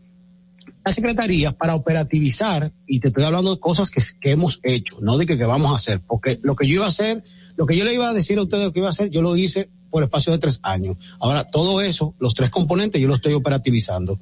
[0.83, 5.17] La Secretaría para operativizar, y te estoy hablando de cosas que, que hemos hecho, no
[5.17, 7.23] de que, que vamos a hacer, porque lo que yo iba a hacer,
[7.55, 9.21] lo que yo le iba a decir a ustedes lo que iba a hacer, yo
[9.21, 10.97] lo hice por espacio de tres años.
[11.19, 14.19] Ahora, todo eso, los tres componentes, yo lo estoy operativizando.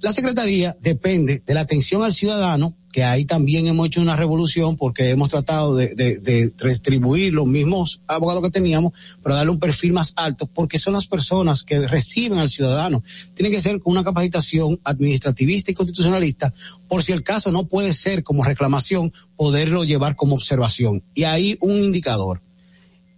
[0.00, 4.76] La Secretaría depende de la atención al ciudadano, que ahí también hemos hecho una revolución
[4.76, 9.60] porque hemos tratado de, de, de distribuir los mismos abogados que teníamos, pero darle un
[9.60, 13.02] perfil más alto, porque son las personas que reciben al ciudadano.
[13.34, 16.54] Tiene que ser con una capacitación administrativista y constitucionalista,
[16.88, 21.04] por si el caso no puede ser como reclamación, poderlo llevar como observación.
[21.14, 22.42] Y ahí un indicador.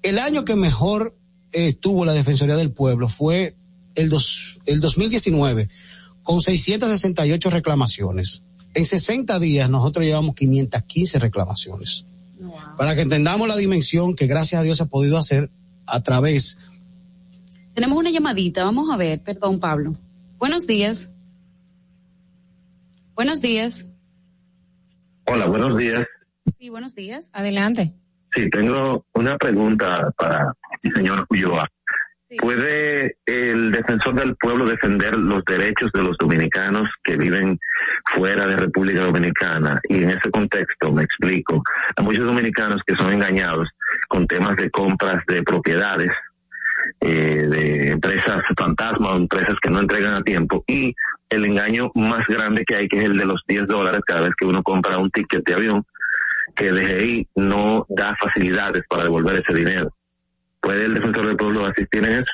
[0.02, 1.16] El año que mejor
[1.52, 3.54] estuvo la Defensoría del Pueblo fue
[3.94, 5.68] el, dos, el 2019
[6.22, 8.42] con 668 reclamaciones.
[8.74, 12.06] En 60 días nosotros llevamos 515 reclamaciones.
[12.38, 12.76] Wow.
[12.76, 15.50] Para que entendamos la dimensión que gracias a Dios se ha podido hacer
[15.86, 16.58] a través.
[17.74, 19.94] Tenemos una llamadita, vamos a ver, perdón Pablo.
[20.38, 21.08] Buenos días.
[23.14, 23.84] Buenos días.
[25.26, 26.06] Hola, buenos días.
[26.58, 27.30] Sí, buenos días.
[27.32, 27.94] Adelante.
[28.34, 31.68] Sí, tengo una pregunta para el señor Ulloa.
[32.38, 37.58] ¿Puede el defensor del pueblo defender los derechos de los dominicanos que viven
[38.14, 39.80] fuera de República Dominicana?
[39.88, 41.62] Y en ese contexto, me explico,
[41.96, 43.68] hay muchos dominicanos que son engañados
[44.08, 46.10] con temas de compras de propiedades,
[47.00, 50.94] eh, de empresas fantasma empresas que no entregan a tiempo y
[51.30, 54.32] el engaño más grande que hay, que es el de los 10 dólares cada vez
[54.36, 55.84] que uno compra un ticket de avión,
[56.54, 59.92] que DGI no da facilidades para devolver ese dinero.
[60.62, 62.30] ¿Puede el defensor del pueblo asistir en eso?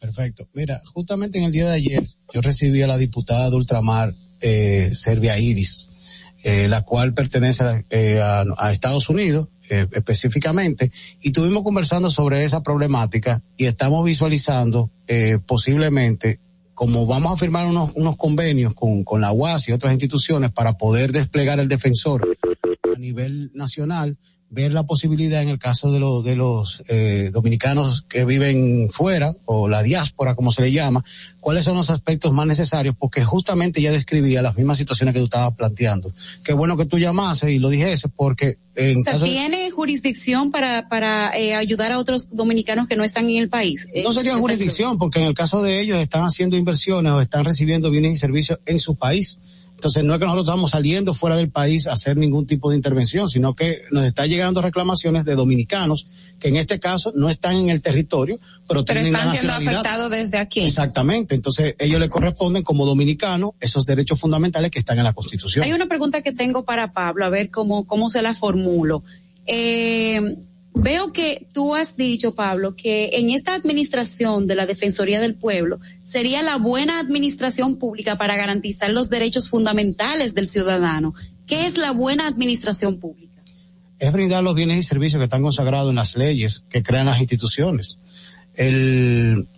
[0.00, 0.46] Perfecto.
[0.52, 4.90] Mira, justamente en el día de ayer yo recibí a la diputada de Ultramar, eh,
[4.92, 5.88] Serbia Iris,
[6.44, 10.92] eh, la cual pertenece a, eh, a, a Estados Unidos eh, específicamente,
[11.22, 16.40] y estuvimos conversando sobre esa problemática y estamos visualizando eh, posiblemente
[16.74, 20.76] como vamos a firmar unos, unos convenios con, con la UAS y otras instituciones para
[20.76, 22.36] poder desplegar el defensor
[22.94, 24.18] a nivel nacional,
[24.48, 29.34] ver la posibilidad en el caso de, los de los eh, dominicanos que viven fuera
[29.44, 31.04] o la diáspora como se le llama,
[31.40, 35.24] cuáles son los aspectos más necesarios porque justamente ya describía las mismas situaciones que tú
[35.24, 36.12] estabas planteando.
[36.44, 39.70] Qué bueno que tú llamases y lo dijese porque en o sea, caso ¿tiene de...
[39.70, 43.88] jurisdicción para, para eh, ayudar a otros dominicanos que no están en el país?
[44.04, 47.90] No sería jurisdicción porque en el caso de ellos están haciendo inversiones o están recibiendo
[47.90, 49.38] bienes y servicios en su país.
[49.76, 52.76] Entonces no es que nosotros estamos saliendo fuera del país a hacer ningún tipo de
[52.76, 56.06] intervención, sino que nos está llegando reclamaciones de dominicanos
[56.40, 59.52] que en este caso no están en el territorio, pero, pero tienen están la siendo
[59.52, 59.80] nacionalidad.
[59.80, 60.60] afectados desde aquí.
[60.60, 61.34] Exactamente.
[61.34, 65.64] Entonces ellos le corresponden como dominicanos esos derechos fundamentales que están en la Constitución.
[65.64, 69.02] Hay una pregunta que tengo para Pablo, a ver cómo, cómo se la formulo.
[69.46, 70.20] Eh,
[70.78, 75.80] Veo que tú has dicho, Pablo, que en esta administración de la Defensoría del Pueblo
[76.02, 81.14] sería la buena administración pública para garantizar los derechos fundamentales del ciudadano.
[81.46, 83.42] ¿Qué es la buena administración pública?
[83.98, 87.20] Es brindar los bienes y servicios que están consagrados en las leyes que crean las
[87.20, 87.98] instituciones.
[88.54, 89.48] El,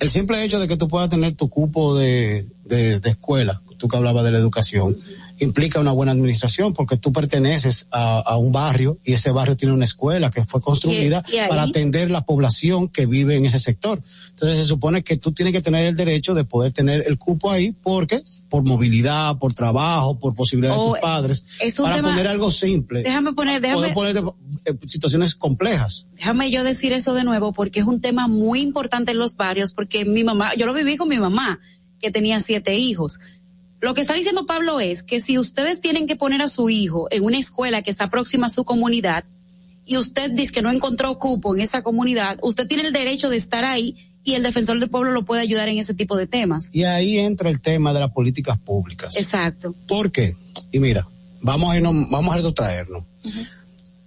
[0.00, 3.86] el simple hecho de que tú puedas tener tu cupo de, de, de escuela, tú
[3.86, 4.96] que hablabas de la educación,
[5.38, 9.74] implica una buena administración porque tú perteneces a, a, un barrio y ese barrio tiene
[9.74, 13.58] una escuela que fue construida ¿Y, y para atender la población que vive en ese
[13.58, 14.00] sector.
[14.30, 17.50] Entonces se supone que tú tienes que tener el derecho de poder tener el cupo
[17.50, 21.96] ahí porque por movilidad, por trabajo, por posibilidad Oh, de tus padres, es un para
[21.96, 23.02] tema- poner algo simple.
[23.02, 24.34] Déjame poner, déjame, Poder poner
[24.66, 26.06] eh, situaciones complejas.
[26.14, 29.72] déjame yo decir eso de nuevo porque es un tema muy importante en los barrios
[29.72, 31.58] porque mi mamá, yo lo viví con mi mamá
[31.98, 33.18] que tenía siete hijos.
[33.84, 37.06] Lo que está diciendo Pablo es que si ustedes tienen que poner a su hijo
[37.10, 39.24] en una escuela que está próxima a su comunidad
[39.84, 43.36] y usted dice que no encontró cupo en esa comunidad, usted tiene el derecho de
[43.36, 43.94] estar ahí
[44.24, 46.70] y el defensor del pueblo lo puede ayudar en ese tipo de temas.
[46.72, 49.14] Y ahí entra el tema de las políticas públicas.
[49.18, 49.74] Exacto.
[49.86, 50.34] ¿Por qué?
[50.72, 51.06] Y mira,
[51.42, 53.04] vamos a irnos, vamos a retrotraernos.
[53.22, 53.48] Uh -huh.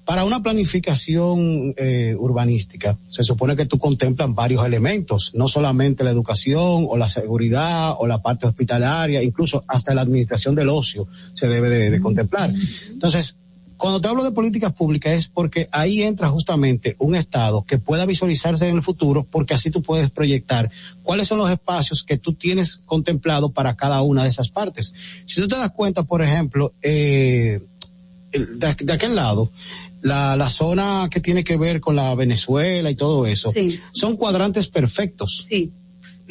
[0.07, 6.11] Para una planificación eh, urbanística, se supone que tú contemplas varios elementos, no solamente la
[6.11, 11.49] educación o la seguridad o la parte hospitalaria, incluso hasta la administración del ocio se
[11.49, 12.53] debe de, de contemplar.
[12.89, 13.35] Entonces,
[13.75, 18.05] cuando te hablo de políticas públicas es porque ahí entra justamente un Estado que pueda
[18.05, 20.71] visualizarse en el futuro, porque así tú puedes proyectar
[21.03, 24.93] cuáles son los espacios que tú tienes contemplado para cada una de esas partes.
[25.25, 27.59] Si tú te das cuenta, por ejemplo, eh,
[28.31, 29.51] de, de, aquel lado,
[30.07, 33.79] la, la zona que tiene que ver con la Venezuela y todo eso, sí.
[33.91, 35.45] son cuadrantes perfectos.
[35.47, 35.71] Sí.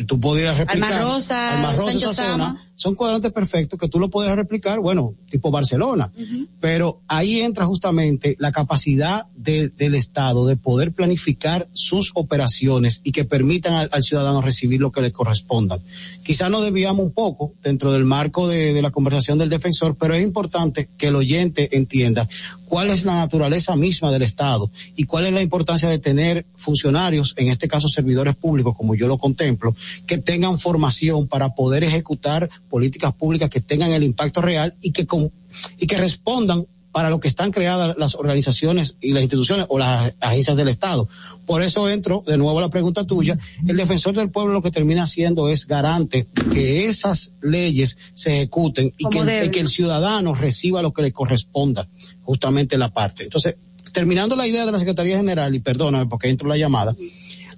[0.06, 0.92] tú podrías replicar.
[0.92, 2.32] Alma Rosa, Alma Rosa Sancho esa Sama.
[2.50, 6.12] zona, son cuadrantes perfectos que tú lo podrías replicar, bueno, tipo Barcelona.
[6.60, 13.12] Pero ahí entra justamente la capacidad de- del Estado de poder planificar sus operaciones y
[13.12, 15.78] que permitan al, al ciudadano recibir lo que le corresponda.
[16.22, 20.12] Quizá nos desviamos un poco dentro del marco de, de la conversación del defensor, pero
[20.14, 22.28] es importante que el oyente entienda
[22.66, 27.32] cuál es la naturaleza misma del Estado y cuál es la importancia de tener funcionarios,
[27.38, 29.74] en este caso servidores públicos, como yo lo contemplo,
[30.06, 35.06] que tengan formación para poder ejecutar políticas públicas que tengan el impacto real y que,
[35.06, 35.32] con-
[35.78, 36.66] y que respondan
[36.96, 41.06] para lo que están creadas las organizaciones y las instituciones o las agencias del Estado.
[41.44, 43.36] Por eso entro de nuevo a la pregunta tuya.
[43.68, 48.94] El defensor del pueblo lo que termina haciendo es garante que esas leyes se ejecuten
[48.96, 51.86] y que, el ciudadano reciba lo que le corresponda,
[52.22, 53.24] justamente la parte.
[53.24, 53.56] Entonces,
[53.92, 56.96] terminando la idea de la Secretaría General, y perdóname porque entro la llamada,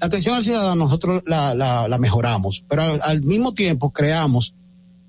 [0.01, 4.57] la atención al ciudadano nosotros la, la, la mejoramos, pero al, al mismo tiempo creamos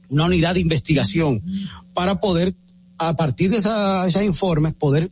[0.08, 1.42] una unidad de investigación
[1.96, 2.54] para poder,
[3.00, 5.10] a partir de esa, esos informes, poder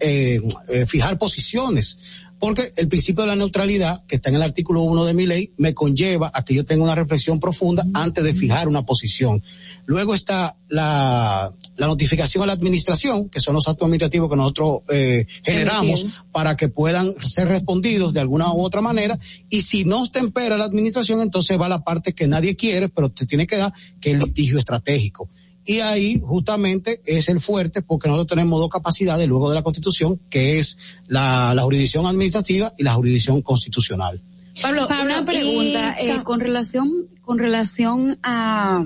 [0.00, 2.26] eh, eh, fijar posiciones.
[2.38, 5.52] Porque el principio de la neutralidad, que está en el artículo 1 de mi ley,
[5.56, 9.42] me conlleva a que yo tenga una reflexión profunda antes de fijar una posición.
[9.86, 14.82] Luego está la, la notificación a la administración, que son los actos administrativos que nosotros
[14.88, 19.18] eh, generamos para que puedan ser respondidos de alguna u otra manera.
[19.48, 23.26] Y si no tempera la administración, entonces va la parte que nadie quiere, pero te
[23.26, 25.28] tiene que dar, que es el litigio estratégico.
[25.70, 30.18] Y ahí justamente es el fuerte porque nosotros tenemos dos capacidades luego de la constitución,
[30.30, 30.78] que es
[31.08, 34.18] la, la jurisdicción administrativa y la jurisdicción constitucional.
[34.62, 36.90] Pablo, Pablo, una pregunta y- eh, con relación
[37.20, 38.82] con relación a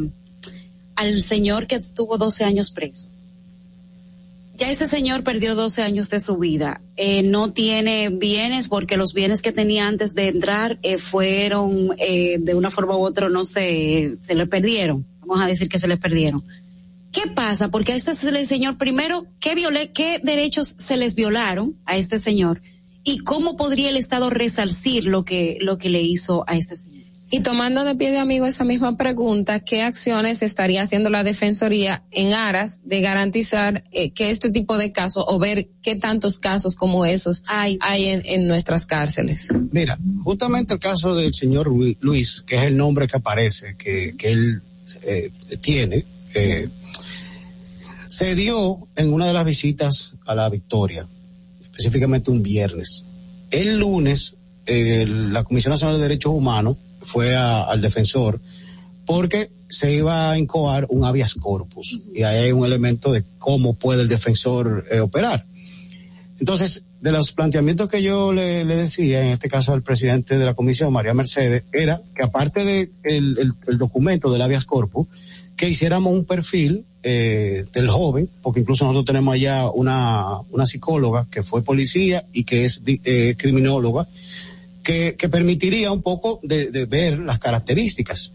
[0.97, 3.09] al señor que tuvo 12 años preso.
[4.57, 6.81] Ya ese señor perdió 12 años de su vida.
[6.97, 12.39] Eh, no tiene bienes porque los bienes que tenía antes de entrar eh, fueron eh,
[12.41, 15.07] de una forma u otra, no sé, se le perdieron.
[15.21, 16.43] Vamos a decir que se le perdieron.
[17.13, 17.69] ¿Qué pasa?
[17.69, 18.15] Porque a este
[18.47, 22.63] señor, primero, ¿qué, violé, ¿qué derechos se les violaron a este señor?
[23.05, 27.03] ¿Y cómo podría el Estado resarcir lo que, lo que le hizo a este señor?
[27.31, 32.05] Y tomando de pie de amigo esa misma pregunta, ¿qué acciones estaría haciendo la Defensoría
[32.11, 36.77] en aras de garantizar eh, que este tipo de casos o ver qué tantos casos
[36.77, 37.79] como esos Ay.
[37.81, 39.49] hay en, en nuestras cárceles?
[39.71, 44.29] Mira, justamente el caso del señor Luis, que es el nombre que aparece, que, que
[44.31, 44.63] él
[45.03, 45.33] eh,
[45.63, 46.69] tiene, eh,
[48.13, 51.09] se dio en una de las visitas a la Victoria,
[51.63, 53.07] específicamente un viernes.
[53.51, 54.37] El lunes,
[54.67, 58.39] eh, la Comisión Nacional de Derechos Humanos fue al defensor
[59.07, 63.73] porque se iba a incoar un habeas corpus y ahí hay un elemento de cómo
[63.77, 65.47] puede el defensor eh, operar.
[66.39, 70.53] Entonces, de los planteamientos que yo le, decía, en este caso al presidente de la
[70.53, 75.07] comisión, María Mercedes, era que aparte de el, el- el documento del habeas corpus,
[75.57, 81.29] que hiciéramos un perfil eh, del joven, porque incluso nosotros tenemos allá una, una psicóloga
[81.31, 84.09] que fue policía y que es eh, criminóloga,
[84.83, 88.33] que, que permitiría un poco de, de ver las características.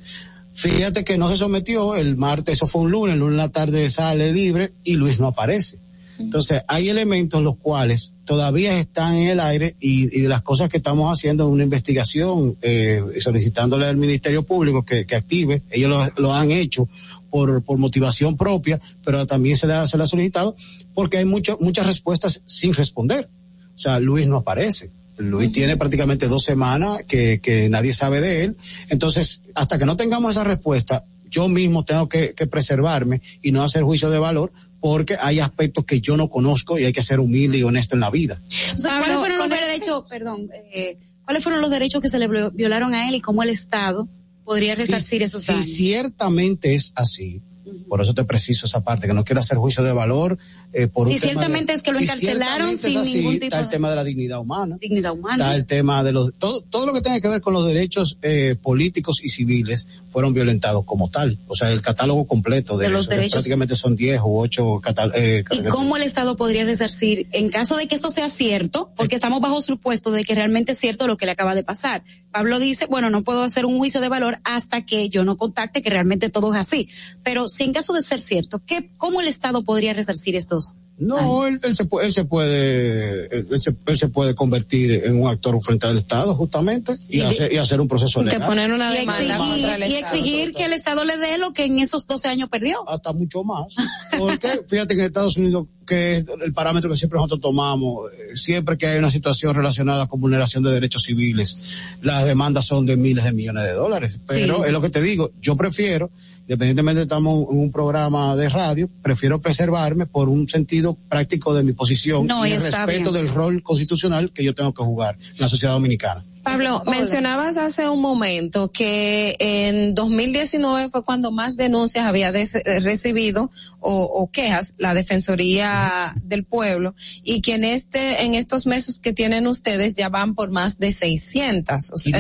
[0.54, 3.50] Fíjate que no se sometió el martes, eso fue un lunes, el lunes en la
[3.50, 5.78] tarde sale libre y Luis no aparece.
[6.20, 10.70] Entonces, hay elementos los cuales todavía están en el aire y, y de las cosas
[10.70, 15.90] que estamos haciendo en una investigación, eh, solicitándole al Ministerio Público que, que active, ellos
[15.90, 16.88] lo, lo han hecho
[17.30, 20.56] por, por motivación propia, pero también se le, ha- se le ha solicitado
[20.94, 23.30] porque hay mucho- muchas respuestas sin responder.
[23.76, 24.92] O sea, Luis no aparece.
[25.18, 28.58] Luis tiene prácticamente dos semanas que, que nadie sabe de él.
[28.90, 33.62] Entonces, hasta que no tengamos esa respuesta, yo mismo tengo que, que preservarme y no
[33.64, 37.20] hacer juicio de valor porque hay aspectos que yo no conozco y hay que ser
[37.20, 38.42] humilde y honesto en la vida.
[38.76, 42.10] O sea, ¿cuáles fueron los con este- derechos, perdón, eh, cuáles fueron los derechos que
[42.10, 44.08] se le vio- violaron a él y cómo el Estado
[44.46, 45.66] podría resarcir esos si daños?
[45.66, 47.42] ciertamente es así,
[47.88, 50.38] por eso te preciso esa parte, que no quiero hacer juicio de valor.
[50.74, 53.34] Eh, por Si un tema de- ciertamente es que lo si encarcelaron sin así, ningún
[53.36, 54.78] tipo Está el tema de la dignidad humana.
[54.80, 55.56] Dignidad Está humana.
[55.56, 58.56] el tema de los todo todo lo que tenga que ver con los derechos eh,
[58.62, 63.02] políticos y civiles fueron violentados como tal o sea el catálogo completo de, De los
[63.04, 63.34] eso, que derechos.
[63.34, 64.82] prácticamente son 10 u 8
[65.16, 68.92] eh, ¿Y cómo el Estado podría resarcir en caso de que esto sea cierto?
[68.96, 72.04] Porque estamos bajo supuesto de que realmente es cierto lo que le acaba de pasar.
[72.32, 75.82] Pablo dice, bueno, no puedo hacer un juicio de valor hasta que yo no contacte
[75.82, 76.90] que realmente todo es así.
[77.24, 80.76] Pero si en caso de ser cierto, ¿qué, ¿cómo el Estado podría resarcir estos?
[81.00, 85.22] no él, él se puede él se puede él, se, él se puede convertir en
[85.22, 88.72] un actor frente al Estado justamente y, hacer, y hacer un proceso que legal poner
[88.72, 90.18] una Y exigir, el y Estado.
[90.18, 92.88] exigir que el Estado le dé lo que en esos 12 años perdió.
[92.90, 93.76] hasta mucho más
[94.18, 98.78] porque fíjate que en Estados Unidos que el parámetro que siempre nosotros tomamos, eh, siempre
[98.78, 101.58] que hay una situación relacionada con vulneración de derechos civiles,
[102.02, 104.20] las demandas son de miles de millones de dólares.
[104.28, 106.12] Pero es lo que te digo, yo prefiero,
[106.48, 111.64] independientemente de estamos en un programa de radio, prefiero preservarme por un sentido práctico de
[111.64, 115.50] mi posición y el respeto del rol constitucional que yo tengo que jugar en la
[115.50, 116.24] sociedad dominicana.
[116.52, 123.52] Pablo, mencionabas hace un momento que en 2019 fue cuando más denuncias había eh, recibido
[123.80, 129.48] o, quejas la Defensoría del Pueblo y que en este en estos meses que tienen
[129.48, 132.20] ustedes ya van por más de 600, o sea,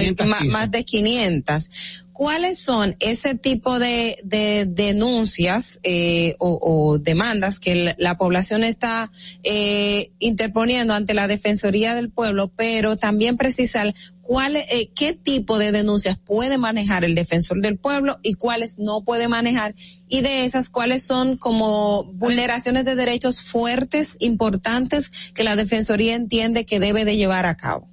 [0.52, 1.70] más de 500.
[2.18, 9.12] ¿cuáles son ese tipo de, de denuncias eh, o, o, demandas que la población está
[9.44, 13.94] eh, interponiendo ante la Defensoría del Pueblo, pero también precisar
[14.28, 19.02] cuál, eh, qué tipo de denuncias puede manejar el defensor del pueblo y cuáles no
[19.06, 19.74] puede manejar
[20.10, 26.66] y de esas cuáles son como vulneraciones de derechos fuertes, importantes que la Defensoría entiende
[26.66, 27.90] que debe de llevar a cabo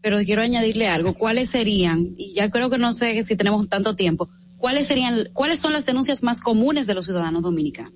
[0.00, 1.12] pero quiero añadirle algo.
[1.12, 5.58] ¿Cuáles serían, y ya creo que no sé si tenemos tanto tiempo, cuáles serían, cuáles
[5.58, 7.92] son las denuncias más comunes de los ciudadanos dominicanos?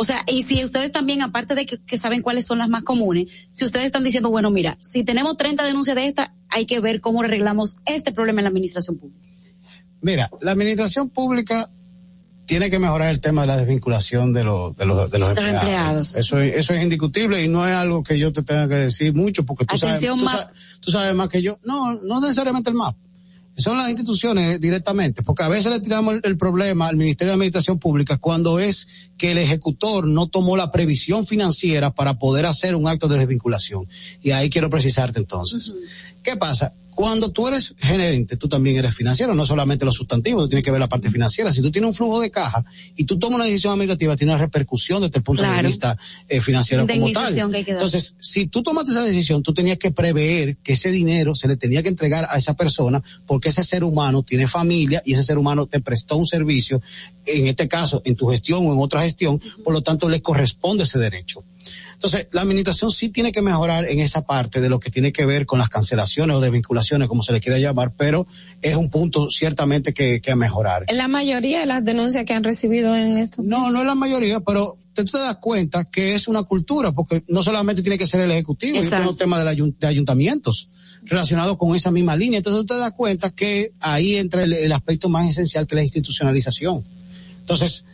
[0.00, 3.26] O sea, y si ustedes también, aparte de que, saben cuáles son las más comunes,
[3.50, 7.00] si ustedes están diciendo, bueno, mira, si tenemos 30 denuncias de esta, hay que ver
[7.00, 9.28] cómo arreglamos este problema en la administración pública.
[10.00, 11.68] Mira, la administración pública
[12.46, 16.14] tiene que mejorar el tema de la desvinculación de, los de, los, de los empleados.
[16.14, 19.12] Eso, es, eso es indiscutible y no es algo que yo te tenga que decir
[19.14, 20.00] mucho porque tú, sabes,
[20.80, 21.58] tú, sabes, más que yo.
[21.64, 22.96] No, no necesariamente el MAP.
[23.58, 27.80] Son las instituciones directamente, porque a veces le tiramos el, problema al Ministerio de Administración
[27.80, 28.86] Pública cuando es
[29.18, 33.88] que el ejecutor no tomó la previsión financiera para poder hacer un acto de desvinculación.
[34.22, 35.74] Y ahí quiero precisarte entonces.
[36.22, 36.72] ¿Qué pasa?
[36.98, 40.72] Cuando tú eres gerente, tú también eres financiero, no solamente los sustantivos, tú tienes que
[40.72, 41.52] ver la parte financiera.
[41.52, 42.64] Si tú tienes un flujo de caja
[42.96, 45.96] y tú tomas una decisión administrativa, tiene una repercusión desde el punto de vista
[46.28, 47.38] eh, financiero como tal.
[47.38, 51.56] Entonces, si tú tomaste esa decisión, tú tenías que prever que ese dinero se le
[51.56, 55.38] tenía que entregar a esa persona porque ese ser humano tiene familia y ese ser
[55.38, 56.82] humano te prestó un servicio,
[57.26, 60.82] en este caso, en tu gestión o en otra gestión, por lo tanto le corresponde
[60.82, 61.44] ese derecho.
[61.94, 65.26] Entonces, la administración sí tiene que mejorar en esa parte de lo que tiene que
[65.26, 68.26] ver con las cancelaciones o desvinculaciones, como se le quiera llamar, pero
[68.62, 70.84] es un punto ciertamente que, que mejorar.
[70.88, 73.42] ¿En la mayoría de las denuncias que han recibido en esto?
[73.42, 77.22] No, no es la mayoría, pero tú te das cuenta que es una cultura, porque
[77.28, 79.50] no solamente tiene que ser el ejecutivo, es un tema de,
[79.86, 80.68] ayuntamientos
[81.04, 82.38] relacionados con esa misma línea.
[82.38, 86.84] Entonces tú te das cuenta que ahí entra el aspecto más esencial que la institucionalización.
[87.40, 87.86] Entonces,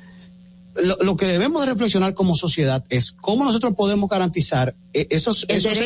[0.83, 5.77] lo, que debemos de reflexionar como sociedad es cómo nosotros podemos garantizar eh, esos, esos,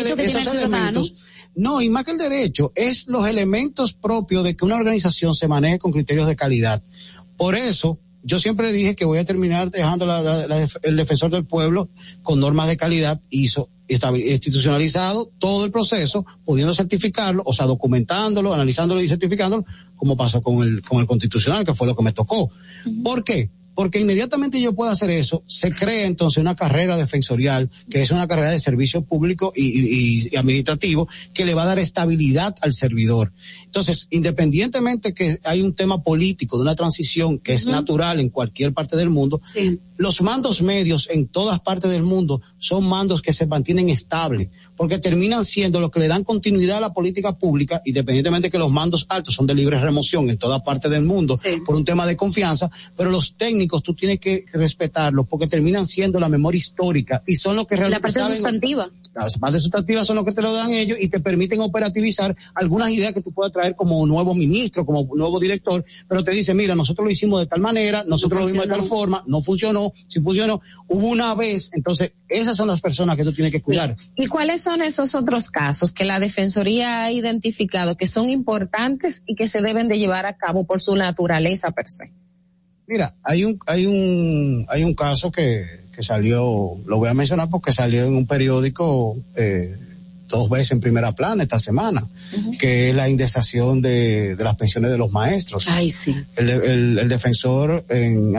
[0.55, 1.15] elementos.
[1.55, 5.49] No, y más que el derecho, es los elementos propios de que una organización se
[5.49, 6.83] maneje con criterios de calidad.
[7.37, 10.07] Por eso, yo siempre dije que voy a terminar dejando
[10.83, 11.89] el defensor del pueblo
[12.23, 19.01] con normas de calidad hizo institucionalizado todo el proceso, pudiendo certificarlo, o sea, documentándolo, analizándolo
[19.01, 19.65] y certificándolo,
[19.97, 22.51] como pasó con el, con el constitucional, que fue lo que me tocó.
[23.03, 23.51] ¿Por qué?
[23.79, 28.27] Porque inmediatamente yo pueda hacer eso, se crea entonces una carrera defensorial, que es una
[28.27, 33.33] carrera de servicio público y, administrativo, que le va a dar estabilidad al servidor.
[33.67, 38.73] Entonces, independientemente que hay un tema político de una transición que es natural en cualquier
[38.73, 39.41] parte del mundo,
[39.97, 44.99] los mandos medios en todas partes del mundo son mandos que se mantienen estables, porque
[44.99, 49.07] terminan siendo los que le dan continuidad a la política pública, independientemente que los mandos
[49.09, 52.69] altos son de libre remoción en toda parte del mundo por un tema de confianza,
[52.97, 57.57] pero los técnicos tú tienes que respetarlos porque terminan siendo la memoria histórica y son
[57.57, 58.09] los que realmente.
[58.09, 58.91] La parte sustantiva.
[59.15, 62.91] Las partes sustantivas son los que te lo dan ellos y te permiten operativizar algunas
[62.91, 66.75] ideas que tú puedas traer como nuevo ministro, como nuevo director, pero te dice, mira,
[66.75, 70.21] nosotros lo hicimos de tal manera, nosotros lo hicimos de tal forma, no funcionó, si
[70.21, 73.97] funcionó, hubo una vez, entonces esas son las personas que tú tienes que cuidar.
[74.15, 79.35] ¿Y cuáles son esos otros casos que la Defensoría ha identificado que son importantes y
[79.35, 82.13] que se deben de llevar a cabo por su naturaleza per se?
[82.89, 87.51] Mira, hay un, hay un, hay un caso que, que salió, lo voy a mencionar
[87.51, 89.77] porque salió en un periódico eh,
[90.29, 92.07] dos veces en primera plana esta semana,
[92.59, 95.67] que es la indexación de, de, las pensiones de los maestros.
[95.69, 96.15] Ay, sí.
[96.37, 98.37] El, el, el defensor, en,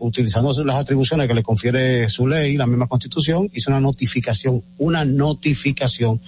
[0.00, 5.04] utilizando las atribuciones que le confiere su ley, la misma constitución, hizo una notificación, una
[5.04, 6.20] notificación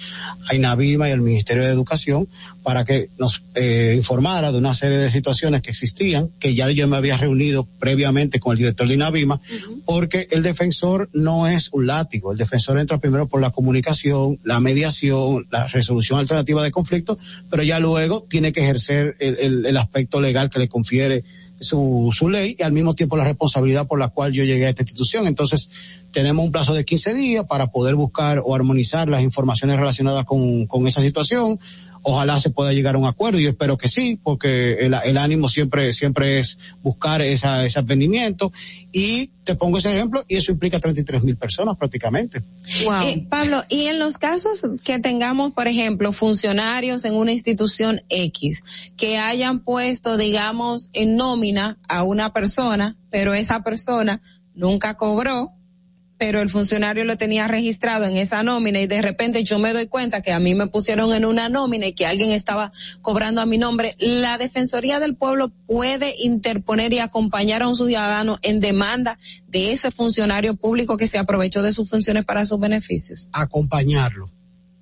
[0.48, 2.28] a INAVIMA y al Ministerio de Educación
[2.62, 6.86] para que nos eh, informara de una serie de situaciones que existían, que ya yo
[6.88, 9.40] me había reunido previamente con el director de INAVIMA,
[9.84, 14.60] porque el defensor no es un látigo, el defensor entra primero por la comunicación, la
[14.70, 17.18] mediación, la resolución alternativa de conflicto,
[17.50, 21.24] pero ya luego tiene que ejercer el, el aspecto legal que le confiere
[21.60, 24.70] su, su ley y al mismo tiempo la responsabilidad por la cual yo llegué a
[24.70, 25.26] esta institución.
[25.26, 25.68] Entonces,
[26.10, 30.66] tenemos un plazo de 15 días para poder buscar o armonizar las informaciones relacionadas con,
[30.66, 31.60] con esa situación.
[32.02, 35.48] Ojalá se pueda llegar a un acuerdo, yo espero que sí, porque el, el ánimo
[35.48, 38.52] siempre, siempre es buscar esa, ese advenimiento.
[38.92, 42.42] Y te pongo ese ejemplo, y eso implica 33 mil personas prácticamente.
[42.84, 43.02] Wow.
[43.02, 48.62] Eh, Pablo, y en los casos que tengamos, por ejemplo, funcionarios en una institución X
[48.96, 54.20] que hayan puesto, digamos, en nómina a una persona, pero esa persona
[54.54, 55.52] nunca cobró,
[56.20, 59.86] pero el funcionario lo tenía registrado en esa nómina y de repente yo me doy
[59.86, 63.46] cuenta que a mí me pusieron en una nómina y que alguien estaba cobrando a
[63.46, 69.18] mi nombre, la Defensoría del Pueblo puede interponer y acompañar a un ciudadano en demanda
[69.48, 73.30] de ese funcionario público que se aprovechó de sus funciones para sus beneficios.
[73.32, 74.30] Acompañarlo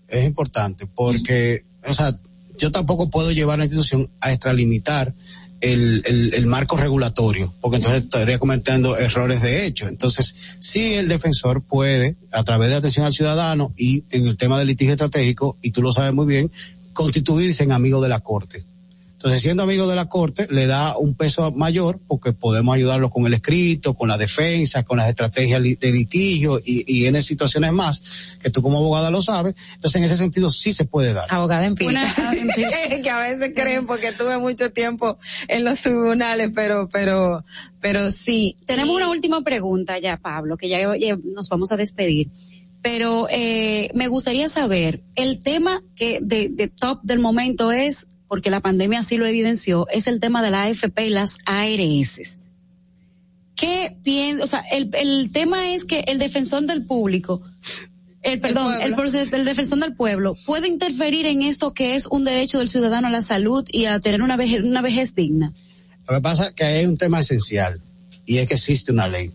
[0.09, 2.19] es importante porque, o sea,
[2.57, 5.15] yo tampoco puedo llevar a la institución a extralimitar
[5.61, 9.89] el, el, el, marco regulatorio, porque entonces estaría cometiendo errores de hecho.
[9.89, 14.59] Entonces, sí el defensor puede, a través de atención al ciudadano y en el tema
[14.59, 16.51] del litigio estratégico, y tú lo sabes muy bien,
[16.93, 18.65] constituirse en amigo de la Corte.
[19.19, 23.27] Entonces, siendo amigo de la Corte, le da un peso mayor porque podemos ayudarlo con
[23.27, 28.39] el escrito, con la defensa, con las estrategias de litigio y, y en situaciones más,
[28.41, 29.57] que tú como abogada lo sabes.
[29.75, 31.27] Entonces, en ese sentido, sí se puede dar.
[31.31, 32.01] Abogada empírica.
[33.03, 35.19] que a veces creen porque tuve mucho tiempo
[35.49, 37.45] en los tribunales, pero, pero,
[37.81, 38.57] pero sí.
[38.67, 42.31] Tenemos una última pregunta ya, Pablo, que ya, ya nos vamos a despedir
[42.81, 48.51] pero eh, me gustaría saber el tema que de, de top del momento es porque
[48.51, 52.39] la pandemia así lo evidenció, es el tema de la AFP y las ARS.
[53.57, 54.45] ¿Qué piensa?
[54.45, 57.43] O sea, el, el tema es que el defensor del público,
[58.23, 58.95] el perdón, el,
[59.33, 63.11] el, defensor del pueblo puede interferir en esto que es un derecho del ciudadano a
[63.11, 65.53] la salud y a tener una vejez, una vejez digna.
[66.09, 67.81] Lo que pasa es que hay un tema esencial
[68.27, 69.33] y es que existe una ley.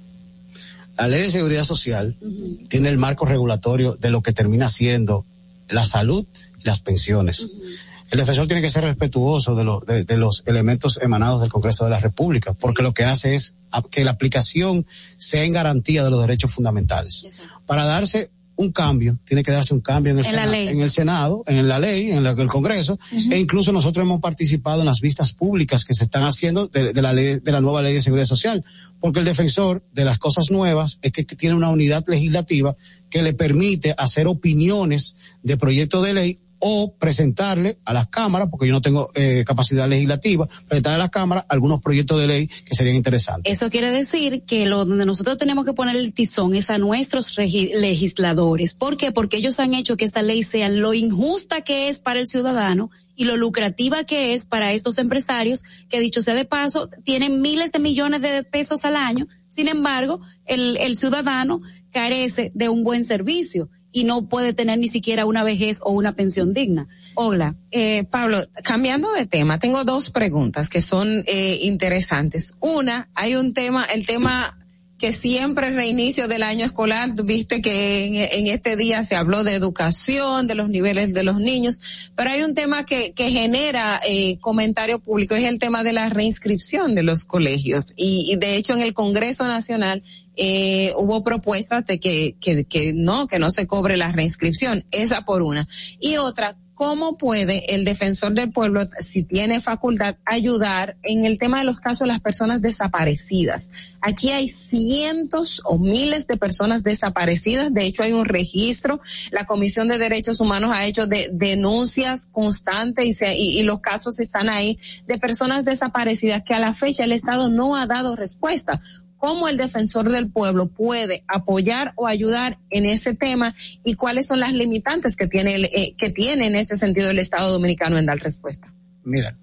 [0.97, 2.69] La ley de seguridad social uh -huh.
[2.69, 5.25] tiene el marco regulatorio de lo que termina siendo
[5.67, 6.25] la salud
[6.61, 7.41] y las pensiones.
[7.41, 11.41] Uh -huh el defensor tiene que ser respetuoso de, lo, de, de, los elementos emanados
[11.41, 12.83] del Congreso de la República, porque sí.
[12.83, 13.55] lo que hace es
[13.89, 14.85] que la aplicación
[15.17, 17.23] sea en garantía de los derechos fundamentales.
[17.25, 17.63] Exacto.
[17.65, 20.91] Para darse un cambio, tiene que darse un cambio en el, en Senado, en el
[20.91, 23.33] Senado, en la ley, en, la, en el Congreso, uh -huh.
[23.33, 27.01] e incluso nosotros hemos participado en las vistas públicas que se están haciendo de, de,
[27.01, 28.63] la ley, de la nueva ley de seguridad social,
[28.99, 32.75] porque el defensor de las cosas nuevas es que, que tiene una unidad legislativa
[33.09, 38.67] que le permite hacer opiniones de proyectos de ley o presentarle a las cámaras, porque
[38.67, 42.73] yo no tengo eh, capacidad legislativa, presentarle a las cámaras algunos proyectos de ley que
[42.73, 43.51] serían interesantes.
[43.51, 47.37] Eso quiere decir que lo donde nosotros tenemos que poner el tizón es a nuestros
[47.37, 48.75] legisladores.
[48.75, 49.11] ¿Por qué?
[49.11, 52.91] Porque ellos han hecho que esta ley sea lo injusta que es para el ciudadano
[53.13, 57.73] y lo lucrativa que es para estos empresarios que dicho sea de paso tienen miles
[57.73, 59.25] de millones de pesos al año.
[59.49, 61.59] Sin embargo, el, el ciudadano
[61.91, 66.13] carece de un buen servicio y no puede tener ni siquiera una vejez o una
[66.13, 66.87] pensión digna.
[67.15, 67.55] Hola.
[67.71, 72.55] Eh, Pablo, cambiando de tema, tengo dos preguntas que son eh, interesantes.
[72.59, 74.57] Una, hay un tema, el tema
[75.03, 79.53] que siempre el reinicio del año escolar, viste que en, este día se habló de
[79.53, 81.81] educación, de los niveles de los niños,
[82.15, 86.07] pero hay un tema que, que genera eh, comentario público, es el tema de la
[86.07, 87.87] reinscripción de los colegios.
[87.97, 90.03] Y, y de hecho en el Congreso Nacional
[90.37, 95.25] eh, hubo propuestas de que, que, que no, que no se cobre la reinscripción, esa
[95.25, 95.67] por una.
[95.99, 101.59] Y otra, ¿cómo puede el defensor del pueblo, si tiene facultad, ayudar en el tema
[101.59, 103.69] de los casos de las personas desaparecidas?
[104.01, 107.73] Aquí hay cientos o miles de personas desaparecidas.
[107.73, 109.01] De hecho, hay un registro.
[109.31, 113.79] La Comisión de Derechos Humanos ha hecho de, denuncias constantes y, se, y, y los
[113.79, 114.77] casos están ahí
[115.07, 118.81] de personas desaparecidas que a la fecha el Estado no ha dado respuesta
[119.23, 123.55] cómo el defensor del pueblo puede apoyar o ayudar en ese tema
[123.85, 127.19] y cuáles son las limitantes que tiene, el, eh, que tiene en ese sentido el
[127.19, 128.73] Estado Dominicano en dar respuesta.
[129.05, 129.37] Mira,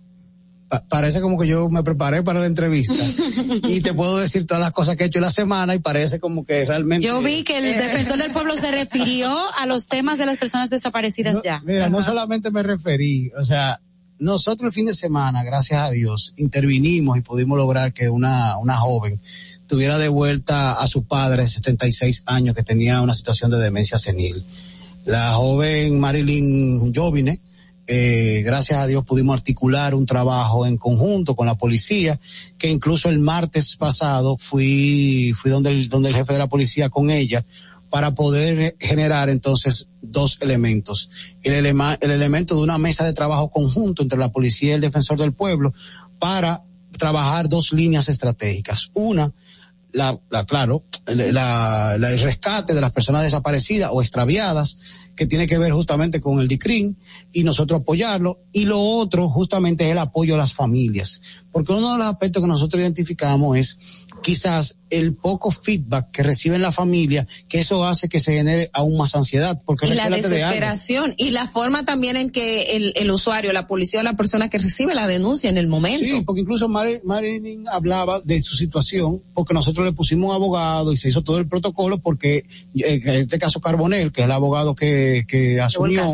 [0.68, 2.92] pa parece como que yo me preparé para la entrevista
[3.70, 6.20] y te puedo decir todas las cosas que he hecho en la semana y parece
[6.20, 7.06] como que realmente.
[7.06, 10.68] Yo vi que el defensor del pueblo se refirió a los temas de las personas
[10.68, 11.62] desaparecidas no, ya.
[11.64, 11.90] Mira, Ajá.
[11.90, 13.80] no solamente me referí, o sea,
[14.18, 18.76] nosotros el fin de semana, gracias a Dios, intervinimos y pudimos lograr que una, una
[18.76, 19.22] joven
[19.70, 23.98] tuviera de vuelta a su padre de 76 años que tenía una situación de demencia
[23.98, 24.44] senil.
[25.04, 27.40] La joven Marilyn Jovine,
[27.86, 32.18] eh, gracias a Dios pudimos articular un trabajo en conjunto con la policía,
[32.58, 36.90] que incluso el martes pasado fui, fui donde el, donde el jefe de la policía
[36.90, 37.46] con ella,
[37.90, 41.10] para poder generar entonces dos elementos.
[41.44, 45.16] El, el elemento de una mesa de trabajo conjunto entre la policía y el defensor
[45.16, 45.72] del pueblo
[46.18, 46.64] para
[46.98, 48.90] trabajar dos líneas estratégicas.
[48.94, 49.32] Una,
[49.92, 54.76] la, la claro, la, el rescate de las personas desaparecidas o extraviadas,
[55.16, 56.96] que tiene que ver justamente con el DICRIN,
[57.32, 58.40] y nosotros apoyarlo.
[58.52, 61.20] Y lo otro, justamente, es el apoyo a las familias.
[61.52, 63.78] Porque uno de los aspectos que nosotros identificamos es
[64.22, 68.96] quizás el poco feedback que reciben la familia, que eso hace que se genere aún
[68.96, 69.60] más ansiedad.
[69.64, 74.00] Porque y la desesperación y la forma también en que el, el, usuario, la policía
[74.00, 76.04] o la persona que recibe la denuncia en el momento.
[76.04, 80.96] Sí, porque incluso Marilyn hablaba de su situación, porque nosotros le pusimos un abogado y
[80.96, 84.74] se hizo todo el protocolo, porque eh, en este caso Carbonel, que es el abogado
[84.74, 86.10] que, que asumió, el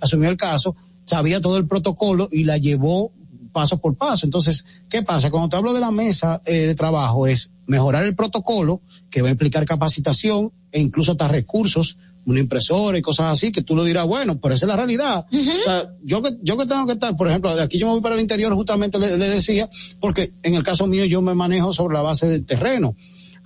[0.00, 3.12] asumió el caso, sabía todo el protocolo y la llevó
[3.52, 4.26] paso por paso.
[4.26, 5.30] Entonces, ¿qué pasa?
[5.30, 9.28] Cuando te hablo de la mesa eh, de trabajo es mejorar el protocolo, que va
[9.28, 13.84] a implicar capacitación e incluso hasta recursos, una impresora y cosas así, que tú lo
[13.84, 15.24] dirás, bueno, pero esa es la realidad.
[15.32, 17.92] O sea, yo que, yo que tengo que estar, por ejemplo, de aquí yo me
[17.92, 19.68] voy para el interior, justamente le, le decía,
[19.98, 22.94] porque en el caso mío yo me manejo sobre la base del terreno.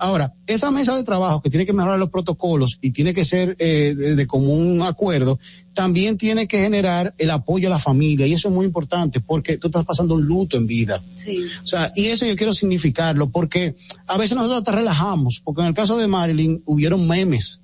[0.03, 3.55] Ahora, esa mesa de trabajo que tiene que mejorar los protocolos y tiene que ser
[3.57, 5.39] eh, de, común acuerdo,
[5.73, 9.57] también tiene que generar el apoyo a la familia y eso es muy importante porque
[9.57, 11.01] tú estás pasando un luto en vida.
[11.13, 11.45] Sí.
[11.63, 13.75] O sea, y eso yo quiero significarlo porque
[14.05, 17.61] a veces nosotros te relajamos, porque en el caso de Marilyn hubieron memes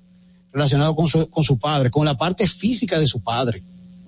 [0.50, 3.62] relacionados con su, con su padre, con la parte física de su padre.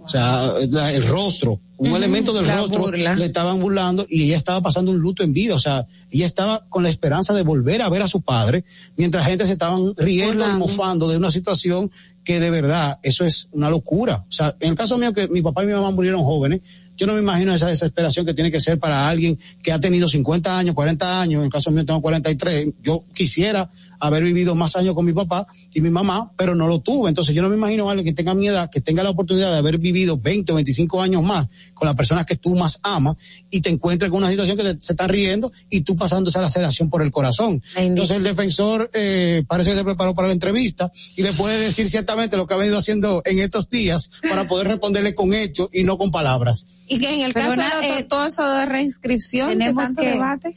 [0.04, 4.90] O sea, el rostro, un elemento del rostro le estaban burlando y ella estaba pasando
[4.90, 5.54] un luto en vida.
[5.54, 8.64] O sea, ella estaba con la esperanza de volver a ver a su padre,
[8.96, 11.90] mientras gente se estaban riendo y mofando de una situación
[12.24, 14.24] que de verdad, eso es una locura.
[14.28, 16.60] O sea, en el caso mío que mi papá y mi mamá murieron jóvenes,
[16.96, 20.08] yo no me imagino esa desesperación que tiene que ser para alguien que ha tenido
[20.08, 23.70] 50 años, 40 años, en el caso mío tengo 43, yo quisiera
[24.02, 27.08] haber vivido más años con mi papá y mi mamá, pero no lo tuve.
[27.08, 29.52] Entonces yo no me imagino a alguien que tenga mi edad, que tenga la oportunidad
[29.52, 33.16] de haber vivido 20 o 25 años más con las personas que tú más amas
[33.48, 36.90] y te encuentres con una situación que se están riendo y tú pasando esa laceración
[36.90, 37.62] por el corazón.
[37.76, 41.88] Entonces el defensor eh, parece que se preparó para la entrevista y le puede decir
[41.88, 45.84] ciertamente lo que ha venido haciendo en estos días para poder responderle con hechos y
[45.84, 46.66] no con palabras.
[46.88, 50.56] Y que en el caso de eh, todo eso de reinscripción, tenemos que debate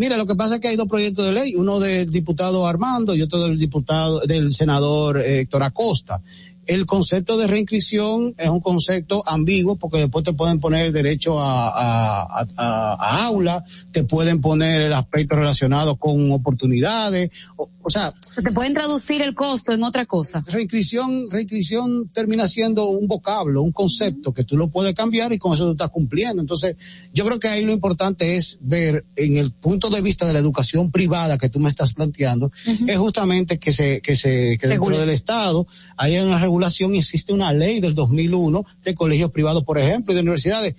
[0.00, 3.14] Mira, lo que pasa es que hay dos proyectos de ley, uno del diputado Armando
[3.14, 6.22] y otro del diputado, del senador eh, Héctor Acosta
[6.66, 12.46] el concepto de reinscripción es un concepto ambiguo porque después te pueden poner derecho a,
[13.24, 18.12] aula, te pueden poner el aspecto relacionado con oportunidades, o, sea...
[18.28, 20.44] Se te pueden traducir el costo en otra cosa.
[20.46, 25.54] Reinscripción, reinscripción termina siendo un vocablo, un concepto que tú lo puedes cambiar y con
[25.54, 26.40] eso tú estás cumpliendo.
[26.40, 26.76] Entonces,
[27.12, 30.38] yo creo que ahí lo importante es ver en el punto de vista de la
[30.38, 32.52] educación privada que tú me estás planteando,
[32.86, 35.66] es justamente que se, que se, que dentro del Estado
[35.96, 40.22] haya una regulación existe una ley del 2001 de colegios privados, por ejemplo, y de
[40.22, 40.74] universidades.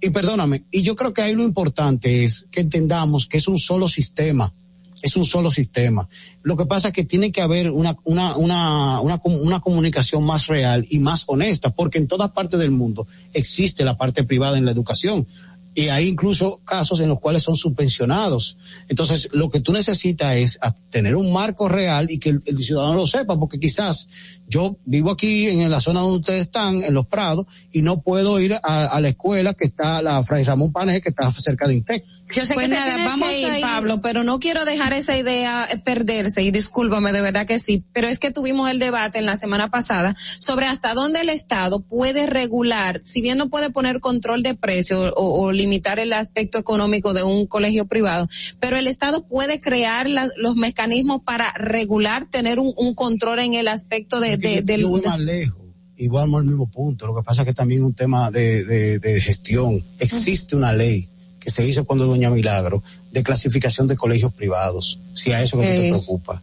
[0.00, 3.56] Y perdóname, y yo creo que ahí lo importante es que entendamos que es un
[3.56, 4.52] solo sistema,
[5.00, 6.08] es un solo sistema.
[6.42, 10.48] Lo que pasa es que tiene que haber una, una, una, una, una comunicación más
[10.48, 14.64] real y más honesta, porque en todas partes del mundo existe la parte privada en
[14.64, 15.26] la educación
[15.74, 18.56] y hay incluso casos en los cuales son subvencionados.
[18.88, 20.58] Entonces, lo que tú necesitas es
[20.90, 24.08] tener un marco real y que el, ciudadano lo sepa, porque quizás
[24.46, 28.38] yo vivo aquí en la zona donde ustedes están, en Los Prados, y no puedo
[28.40, 32.04] ir a, la escuela que está, la Fray Ramón Pané, que está cerca de Intec.
[32.32, 35.66] Yo sé pues que nada, vamos a ir, Pablo, pero no quiero dejar esa idea
[35.84, 39.36] perderse, y discúlpame, de verdad que sí, pero es que tuvimos el debate en la
[39.36, 44.42] semana pasada sobre hasta dónde el Estado puede regular, si bien no puede poner control
[44.42, 48.28] de precio o, o limitar el aspecto económico de un colegio privado,
[48.60, 54.20] pero el Estado puede crear los mecanismos para regular, tener un, control en el aspecto
[54.20, 54.36] de...
[54.36, 55.64] de, yo, voy más lejos
[55.96, 57.06] y vamos al mismo punto.
[57.06, 58.64] Lo que pasa es que también es un tema de,
[58.98, 59.82] de, gestión.
[59.98, 61.08] Existe una ley
[61.40, 65.66] que se hizo cuando Doña Milagro de clasificación de colegios privados, si a eso que
[65.66, 66.42] te preocupa.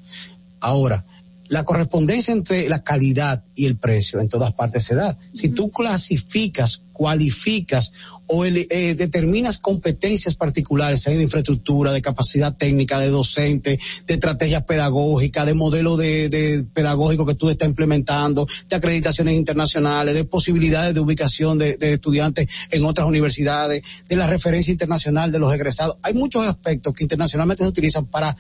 [0.60, 1.06] Ahora,
[1.52, 5.18] la correspondencia entre la calidad y el precio en todas partes se da.
[5.34, 7.91] Si tú clasificas, cualificas
[8.26, 14.64] o eh, determinas competencias particulares, hay de infraestructura, de capacidad técnica, de docente, de estrategias
[14.64, 21.02] pedagógicas, de modelo de, pedagógico que tú estás implementando, de acreditaciones internacionales, de posibilidades de
[21.02, 25.98] ubicación de, de estudiantes en otras universidades, de la referencia internacional de los egresados.
[26.02, 28.38] Hay muchos aspectos que internacionalmente se utilizan para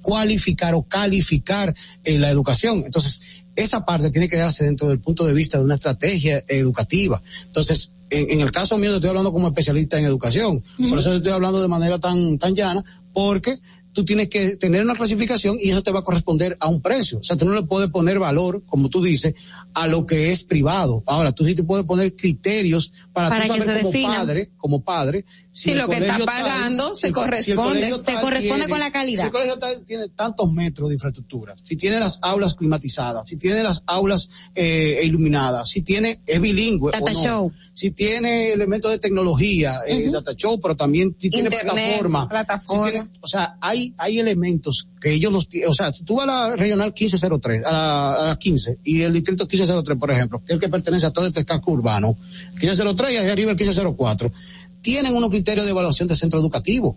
[0.00, 1.74] cualificar o calificar
[2.04, 2.82] en la educación.
[2.84, 7.22] Entonces, esa parte tiene que darse dentro del punto de vista de una estrategia educativa.
[7.46, 10.62] Entonces, en, el caso mío, estoy hablando como especialista en educación.
[10.88, 13.58] Por eso estoy hablando de manera tan, tan llana, porque
[13.96, 17.18] tú tienes que tener una clasificación y eso te va a corresponder a un precio.
[17.18, 19.32] O sea, tú no le puedes poner valor, como tú dices,
[19.72, 21.02] a lo que es privado.
[21.06, 25.24] Ahora, tú sí te puedes poner criterios para, para tú saber como padre, como padre,
[25.50, 29.22] si, lo que está pagando se corresponde, se corresponde con la calidad.
[29.22, 33.62] Si el colegio tiene tantos metros de infraestructura, si tiene las aulas climatizadas, si tiene
[33.62, 37.50] las aulas eh, iluminadas, si tiene, es bilingüe data show.
[37.72, 43.08] si tiene elementos de tecnología, eh, data show, pero también si tiene plataforma, plataforma.
[43.20, 46.88] o sea, hay, hay elementos que ellos los, o sea, tú vas a la regional
[46.88, 50.60] 1503, a la, a la 15, y el distrito 1503, por ejemplo, que es el
[50.60, 52.16] que pertenece a todo este casco urbano,
[52.54, 54.32] 1503 y arriba el 1504,
[54.80, 56.96] tienen unos criterios de evaluación de centro educativo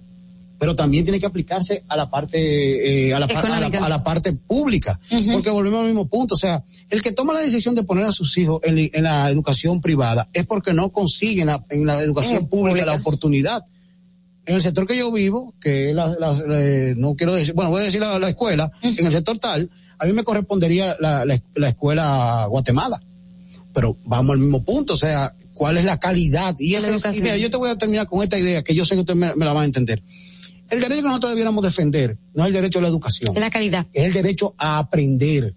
[0.59, 4.99] pero también tiene que aplicarse a la parte eh, a, la, a, la, parte pública
[5.31, 8.11] porque volvemos al mismo punto o sea el que toma la decisión de poner a
[8.11, 12.85] sus hijos en, en la educación privada es porque no consiguen en la educación pública,
[12.85, 13.63] la oportunidad
[14.45, 16.07] en el sector que yo vivo que la,
[16.97, 20.13] no quiero decir bueno voy a decir la, escuela en el sector tal a mí
[20.13, 21.25] me correspondería la,
[21.67, 23.01] escuela Guatemala
[23.73, 27.37] pero vamos al mismo punto o sea cuál es la calidad y esa es, mira,
[27.37, 29.45] yo te voy a terminar con esta idea que yo sé que usted me, me
[29.45, 30.01] la va a entender
[30.69, 33.35] el derecho que nosotros debiéramos defender no es el derecho a la educación.
[33.35, 33.87] Es la calidad.
[33.91, 35.55] Es el derecho a aprender.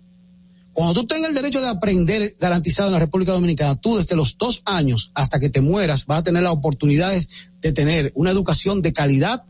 [0.72, 4.38] Cuando tú tengas el derecho de aprender garantizado en la República Dominicana, tú desde los
[4.38, 8.80] dos años hasta que te mueras vas a tener las oportunidades de tener una educación
[8.80, 9.44] de calidad,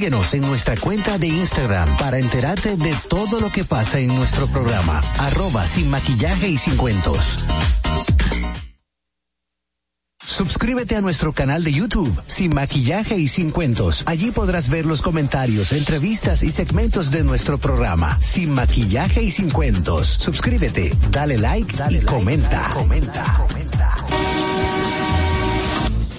[0.00, 4.46] Síguenos en nuestra cuenta de Instagram para enterarte de todo lo que pasa en nuestro
[4.46, 5.02] programa.
[5.18, 7.44] Arroba sin maquillaje y sin cuentos.
[10.24, 14.02] Suscríbete a nuestro canal de YouTube, Sin Maquillaje y Sin Cuentos.
[14.06, 19.50] Allí podrás ver los comentarios, entrevistas y segmentos de nuestro programa, Sin Maquillaje y Sin
[19.50, 20.06] Cuentos.
[20.06, 22.70] Suscríbete, dale like dale y comenta.
[22.72, 23.34] comenta.
[23.36, 23.99] comenta.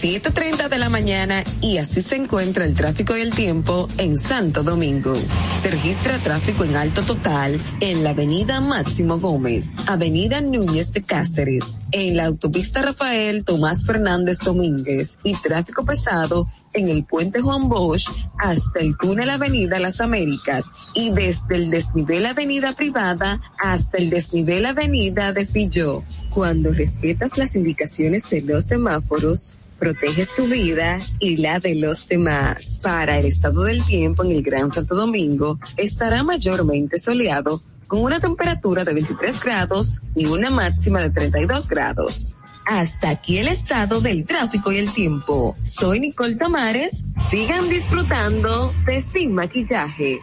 [0.02, 4.64] 7.30 de la mañana y así se encuentra el tráfico y el tiempo en Santo
[4.64, 5.14] Domingo.
[5.62, 11.82] Se registra tráfico en alto total en la avenida Máximo Gómez, avenida Núñez de Cáceres,
[11.92, 18.10] en la autopista Rafael Tomás Fernández Domínguez y tráfico pesado en el puente Juan Bosch
[18.40, 20.66] hasta el túnel Avenida Las Américas
[20.96, 26.04] y desde el desnivel Avenida Privada hasta el desnivel Avenida de Filló.
[26.32, 32.82] Cuando respetas las indicaciones de los semáforos, proteges tu vida y la de los demás.
[32.84, 38.20] Para el estado del tiempo en el Gran Santo Domingo, estará mayormente soleado con una
[38.20, 42.38] temperatura de 23 grados y una máxima de 32 grados.
[42.68, 45.58] Hasta aquí el estado del tráfico y el tiempo.
[45.64, 47.04] Soy Nicole Tamares.
[47.32, 50.22] Sigan disfrutando de Sin Maquillaje.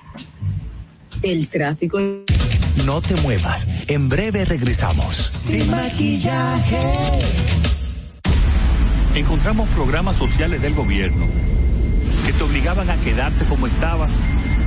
[1.21, 1.99] El tráfico.
[2.87, 3.67] No te muevas.
[3.89, 5.17] En breve regresamos.
[5.17, 7.78] Sin Maquillaje
[9.15, 11.27] encontramos programas sociales del gobierno
[12.27, 14.11] que te obligaban a quedarte como estabas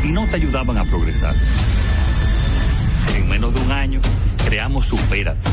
[0.03, 1.35] y no te ayudaban a progresar.
[3.15, 4.01] En menos de un año
[4.45, 5.49] creamos Supérate,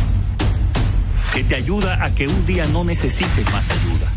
[1.35, 4.11] que te ayuda a que un día no necesites más ayuda.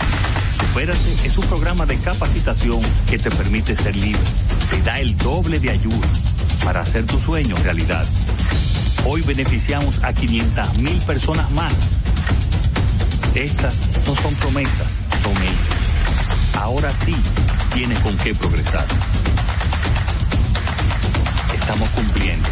[0.60, 4.22] Supérate es un programa de capacitación que te permite ser libre,
[4.69, 6.07] te da el doble de ayuda
[6.64, 8.06] para hacer tu sueño realidad.
[9.06, 11.73] Hoy beneficiamos a 500 mil personas más
[13.36, 16.58] estas no son promesas, son hechos.
[16.60, 17.16] Ahora sí
[17.74, 18.86] tienes con qué progresar.
[21.53, 22.48] Estamos cumpliendo.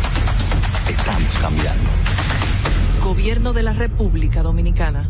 [0.89, 1.89] Estamos cambiando.
[3.03, 5.09] Gobierno de la República Dominicana.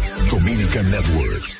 [0.29, 1.57] Dominican Networks.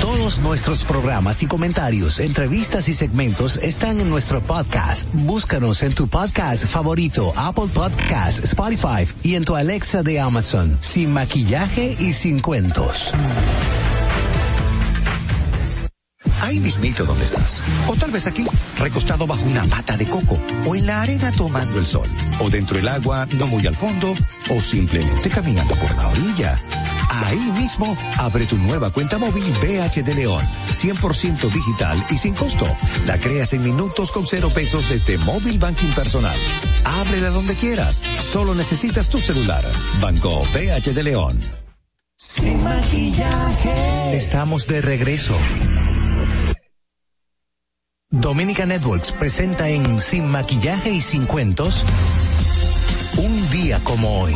[0.00, 5.10] Todos nuestros programas y comentarios, entrevistas y segmentos están en nuestro podcast.
[5.12, 11.12] Búscanos en tu podcast favorito, Apple Podcast, Spotify y en tu Alexa de Amazon, sin
[11.12, 13.12] maquillaje y sin cuentos.
[16.40, 17.62] Ahí mismito donde estás.
[17.88, 18.46] O tal vez aquí,
[18.78, 20.38] recostado bajo una mata de coco.
[20.66, 22.06] O en la arena tomando el sol.
[22.38, 24.14] O dentro del agua, no muy al fondo.
[24.50, 26.58] O simplemente caminando por la orilla.
[27.24, 32.66] Ahí mismo, abre tu nueva cuenta móvil BH de León, 100% digital y sin costo.
[33.06, 36.36] La creas en minutos con cero pesos desde Móvil Banking Personal.
[36.84, 39.64] Ábrela donde quieras, solo necesitas tu celular.
[40.02, 41.40] Banco BH de León.
[42.14, 44.16] Sin maquillaje.
[44.16, 45.34] Estamos de regreso.
[48.10, 51.84] Dominica Networks presenta en Sin maquillaje y sin cuentos
[53.16, 54.34] un día como hoy.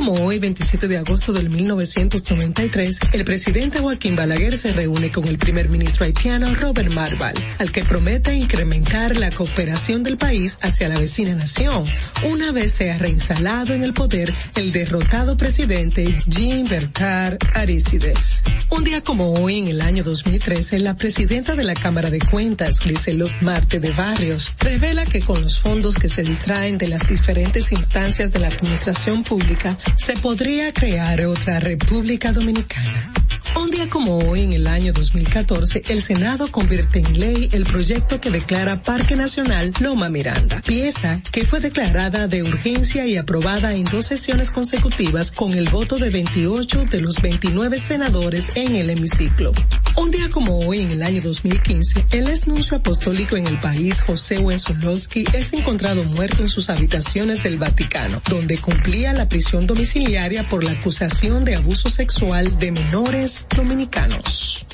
[0.00, 5.36] Como hoy, 27 de agosto del 1993, el presidente Joaquín Balaguer se reúne con el
[5.36, 10.98] primer ministro haitiano Robert Marval, al que promete incrementar la cooperación del país hacia la
[10.98, 11.84] vecina nación,
[12.26, 18.42] una vez sea reinstalado en el poder el derrotado presidente Jean Bertard Aristides.
[18.70, 22.78] Un día como hoy, en el año 2013, la presidenta de la Cámara de Cuentas,
[22.78, 27.70] Griselot Marte de Barrios, revela que con los fondos que se distraen de las diferentes
[27.72, 33.19] instancias de la administración pública, se podría crear otra República Dominicana.
[33.60, 38.20] Un día como hoy, en el año 2014, el Senado convierte en ley el proyecto
[38.20, 43.84] que declara Parque Nacional Loma Miranda, pieza que fue declarada de urgencia y aprobada en
[43.84, 49.52] dos sesiones consecutivas con el voto de 28 de los 29 senadores en el hemiciclo.
[49.96, 54.38] Un día como hoy, en el año 2015, el ex apostólico en el país, José
[54.38, 60.64] Wenzulowski, es encontrado muerto en sus habitaciones del Vaticano, donde cumplía la prisión domiciliaria por
[60.64, 64.66] la acusación de abuso sexual de menores dominicanos.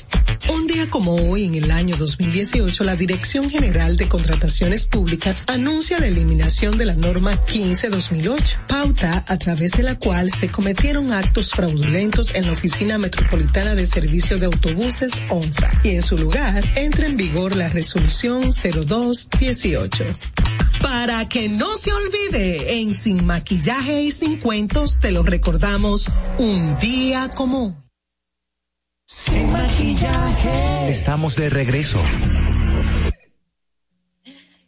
[0.49, 5.99] Un día como hoy, en el año 2018, la Dirección General de Contrataciones Públicas anuncia
[5.99, 11.51] la eliminación de la norma 15-2008, pauta a través de la cual se cometieron actos
[11.51, 17.07] fraudulentos en la Oficina Metropolitana de Servicio de Autobuses ONSA y en su lugar entra
[17.07, 20.05] en vigor la resolución 0218.
[20.81, 26.77] Para que no se olvide, en Sin Maquillaje y Sin Cuentos te lo recordamos un
[26.77, 27.86] día como
[29.07, 30.91] sin maquillaje.
[30.91, 32.01] Estamos de regreso.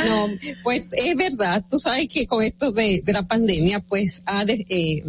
[0.07, 0.29] no,
[0.63, 4.65] pues es verdad, tú sabes que con esto de, de la pandemia, pues ha de,
[4.69, 5.05] eh,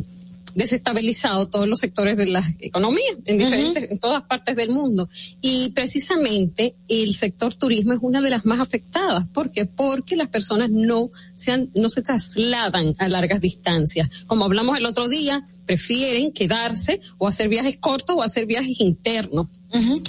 [0.56, 5.10] desestabilizado todos los sectores de la economía en diferentes, en todas partes del mundo.
[5.42, 9.28] Y precisamente el sector turismo es una de las más afectadas.
[9.28, 9.66] ¿Por qué?
[9.66, 14.10] Porque las personas no se no se trasladan a largas distancias.
[14.28, 19.48] Como hablamos el otro día, prefieren quedarse o hacer viajes cortos o hacer viajes internos.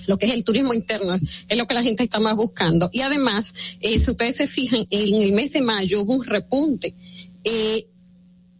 [0.07, 1.19] Lo que es el turismo interno
[1.49, 2.89] es lo que la gente está más buscando.
[2.93, 6.95] Y además, eh, si ustedes se fijan, en el mes de mayo hubo un repunte.
[7.43, 7.89] Eh,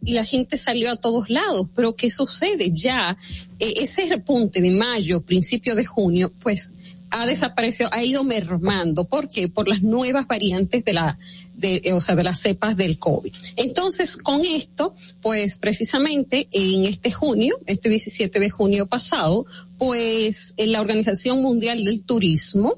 [0.03, 1.67] y la gente salió a todos lados.
[1.75, 2.71] Pero ¿qué sucede?
[2.71, 3.17] Ya
[3.59, 6.73] eh, ese repunte de mayo, principio de junio, pues
[7.09, 9.05] ha desaparecido, ha ido mermando.
[9.05, 9.47] ¿Por qué?
[9.47, 11.17] Por las nuevas variantes de la,
[11.55, 13.33] de, o sea, de las cepas del COVID.
[13.55, 19.45] Entonces, con esto, pues precisamente en este junio, este 17 de junio pasado,
[19.77, 22.77] pues la Organización Mundial del Turismo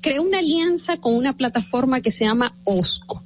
[0.00, 3.24] creó una alianza con una plataforma que se llama OSCO.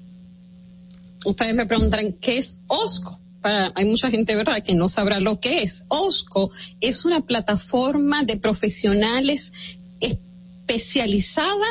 [1.24, 3.21] Ustedes me preguntarán, ¿qué es OSCO?
[3.42, 5.84] Hay mucha gente, ¿verdad?, que no sabrá lo que es.
[5.88, 6.50] OSCO
[6.80, 9.52] es una plataforma de profesionales
[10.00, 11.66] especializada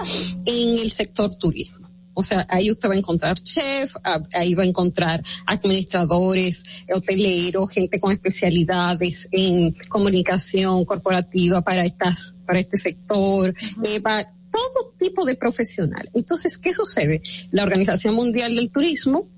[0.46, 1.82] en el sector turismo.
[2.14, 3.96] O sea, ahí usted va a encontrar chef,
[4.34, 12.60] ahí va a encontrar administradores, hoteleros, gente con especialidades en comunicación corporativa para estas, para
[12.60, 13.54] este sector,
[13.84, 16.10] eh, todo tipo de profesional.
[16.14, 17.22] Entonces, ¿qué sucede?
[17.52, 19.30] La Organización Mundial del Turismo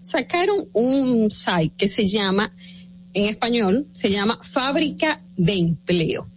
[0.00, 2.52] sacaron un site que se llama,
[3.12, 6.28] en español, se llama Fábrica de Empleo.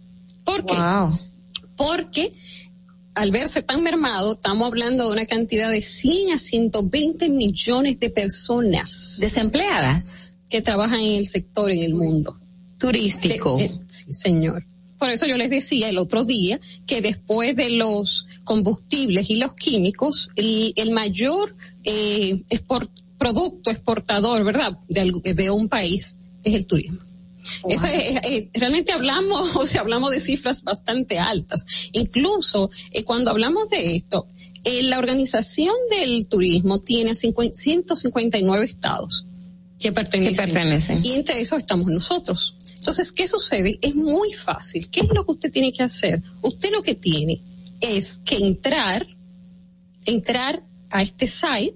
[0.44, 0.74] ¿Por qué?
[1.76, 2.32] Porque
[3.14, 8.10] al verse tan mermado, estamos hablando de una cantidad de 100 a 120 millones de
[8.10, 12.38] personas desempleadas que trabajan en el sector en el mundo
[12.78, 13.58] turístico.
[13.86, 14.66] Sí, señor.
[15.00, 19.54] Por eso yo les decía el otro día que después de los combustibles y los
[19.54, 22.42] químicos, el, el mayor eh,
[23.18, 26.98] producto exportador, ¿verdad?, de, de un país es el turismo.
[27.66, 31.64] Eso es, realmente hablamos, o sea, hablamos de cifras bastante altas.
[31.92, 34.28] Incluso eh, cuando hablamos de esto,
[34.64, 39.26] eh, la organización del turismo tiene 159 estados
[39.80, 41.00] que pertenecen, que pertenecen.
[41.04, 42.56] Y entre esos estamos nosotros.
[42.80, 43.78] Entonces, ¿qué sucede?
[43.82, 44.88] Es muy fácil.
[44.88, 46.22] ¿Qué es lo que usted tiene que hacer?
[46.40, 47.42] Usted lo que tiene
[47.78, 49.06] es que entrar,
[50.06, 51.74] entrar a este site,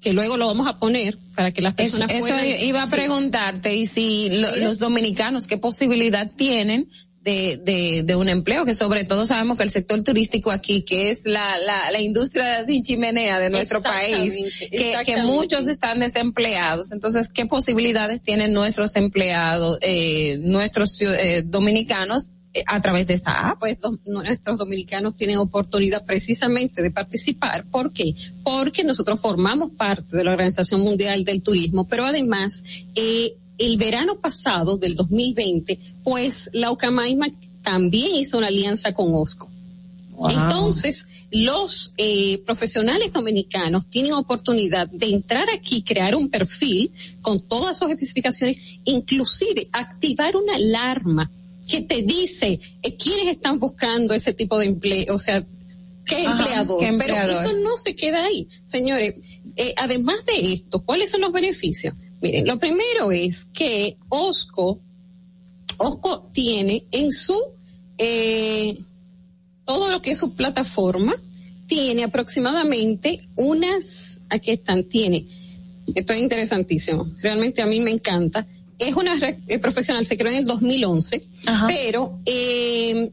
[0.00, 3.86] que luego lo vamos a poner para que las personas Eso iba a preguntarte, y
[3.86, 6.88] si los dominicanos, ¿qué posibilidad tienen
[7.30, 11.10] de, de, de, un empleo, que sobre todo sabemos que el sector turístico aquí, que
[11.10, 16.92] es la, la, la industria sin chimenea de nuestro país, que, que muchos están desempleados.
[16.92, 23.50] Entonces, ¿qué posibilidades tienen nuestros empleados, eh, nuestros eh, dominicanos eh, a través de esta
[23.50, 23.60] app?
[23.60, 27.64] Pues nuestros dominicanos tienen oportunidad precisamente de participar.
[27.70, 28.14] ¿Por qué?
[28.42, 34.18] Porque nosotros formamos parte de la Organización Mundial del Turismo, pero además, eh, el verano
[34.18, 37.28] pasado del 2020, pues la Ucamaima
[37.62, 39.48] también hizo una alianza con OSCO.
[40.28, 46.92] Entonces, los eh, profesionales dominicanos tienen oportunidad de entrar aquí, crear un perfil
[47.22, 51.30] con todas sus especificaciones, inclusive activar una alarma
[51.68, 55.46] que te dice eh, quiénes están buscando ese tipo de empleo, o sea,
[56.04, 56.80] qué empleador.
[56.98, 58.48] Pero eso no se queda ahí.
[58.66, 59.14] Señores,
[59.56, 61.94] eh, además de esto, ¿cuáles son los beneficios?
[62.20, 64.80] Miren, lo primero es que OSCO,
[65.78, 67.36] OSCO tiene en su,
[67.96, 68.78] eh,
[69.64, 71.14] todo lo que es su plataforma,
[71.66, 75.26] tiene aproximadamente unas, aquí están, tiene,
[75.94, 78.46] esto es interesantísimo, realmente a mí me encanta,
[78.78, 79.14] es una
[79.46, 81.24] eh, profesional, se creó en el 2011,
[81.68, 83.10] pero eh,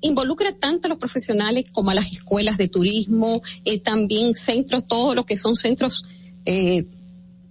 [0.00, 5.14] involucra tanto a los profesionales como a las escuelas de turismo, eh, también centros, todo
[5.14, 6.04] lo que son centros
[6.44, 6.86] eh,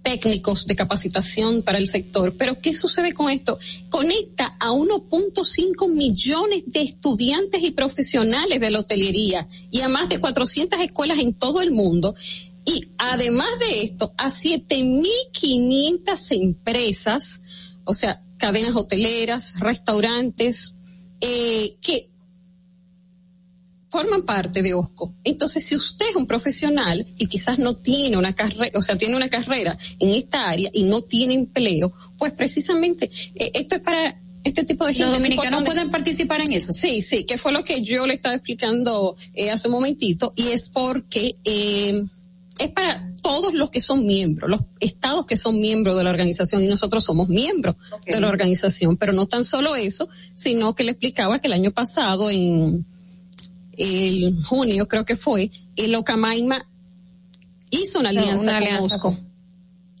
[0.06, 2.36] técnicos de capacitación para el sector.
[2.36, 3.58] Pero ¿qué sucede con esto?
[3.90, 10.20] Conecta a 1.5 millones de estudiantes y profesionales de la hotelería y a más de
[10.20, 12.14] 400 escuelas en todo el mundo.
[12.64, 17.42] Y además de esto, a 7.500 empresas,
[17.82, 20.76] o sea, cadenas hoteleras, restaurantes,
[21.20, 22.10] eh, que
[23.96, 25.14] forman parte de OSCO.
[25.24, 29.16] Entonces, si usted es un profesional y quizás no tiene una carrera, o sea, tiene
[29.16, 34.20] una carrera en esta área y no tiene empleo, pues precisamente eh, esto es para
[34.44, 35.06] este tipo de gente.
[35.06, 36.74] ¿Los dominicanos pueden participar en eso?
[36.74, 40.48] Sí, sí, que fue lo que yo le estaba explicando eh, hace un momentito y
[40.48, 42.02] es porque eh,
[42.58, 46.62] es para todos los que son miembros, los estados que son miembros de la organización
[46.62, 50.90] y nosotros somos miembros de la organización, pero no tan solo eso, sino que le
[50.90, 52.84] explicaba que el año pasado en
[53.76, 56.66] el junio creo que fue, el Ocamaima
[57.70, 59.18] hizo una alianza, con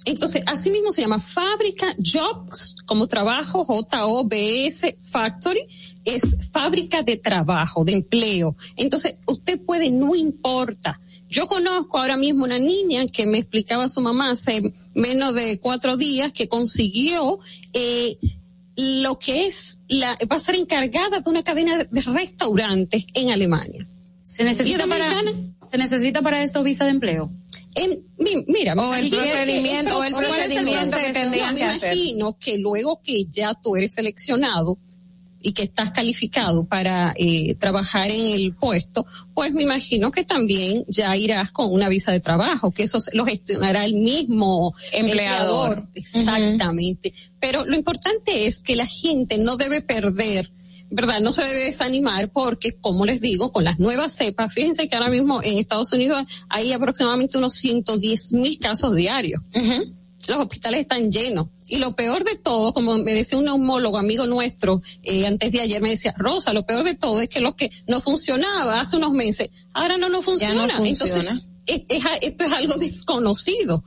[0.04, 5.66] Entonces, así mismo se llama fábrica jobs, como trabajo, J-O-B-S, factory,
[6.04, 8.56] es fábrica de trabajo, de empleo.
[8.76, 11.00] Entonces, usted puede, no importa.
[11.28, 14.62] Yo conozco ahora mismo una niña que me explicaba su mamá hace
[14.94, 17.40] menos de cuatro días que consiguió
[17.72, 18.16] eh,
[18.76, 23.86] lo que es la, va a ser encargada de una cadena de restaurantes en Alemania.
[24.22, 25.22] ¿Se necesita para,
[25.70, 27.30] se necesita para esto visa de empleo?
[27.74, 28.04] En,
[28.48, 31.96] mira, o el procedimiento, o el procedimiento que tendrían que hacer.
[31.96, 34.78] Me imagino que luego que ya tú eres seleccionado
[35.40, 40.84] y que estás calificado para eh, trabajar en el puesto, pues me imagino que también
[40.88, 45.88] ya irás con una visa de trabajo, que eso lo gestionará el mismo empleador.
[45.94, 47.12] Exactamente.
[47.40, 50.50] Pero lo importante es que la gente no debe perder
[50.90, 51.20] ¿verdad?
[51.20, 55.10] No se debe desanimar porque, como les digo, con las nuevas cepas, fíjense que ahora
[55.10, 59.42] mismo en Estados Unidos hay aproximadamente unos 110 mil casos diarios.
[60.28, 61.48] Los hospitales están llenos.
[61.68, 65.60] Y lo peor de todo, como me decía un neumólogo amigo nuestro, eh, antes de
[65.60, 68.96] ayer me decía, Rosa, lo peor de todo es que lo que no funcionaba hace
[68.96, 70.64] unos meses, ahora no, no funciona.
[70.64, 71.30] Entonces,
[71.66, 73.84] esto es algo desconocido.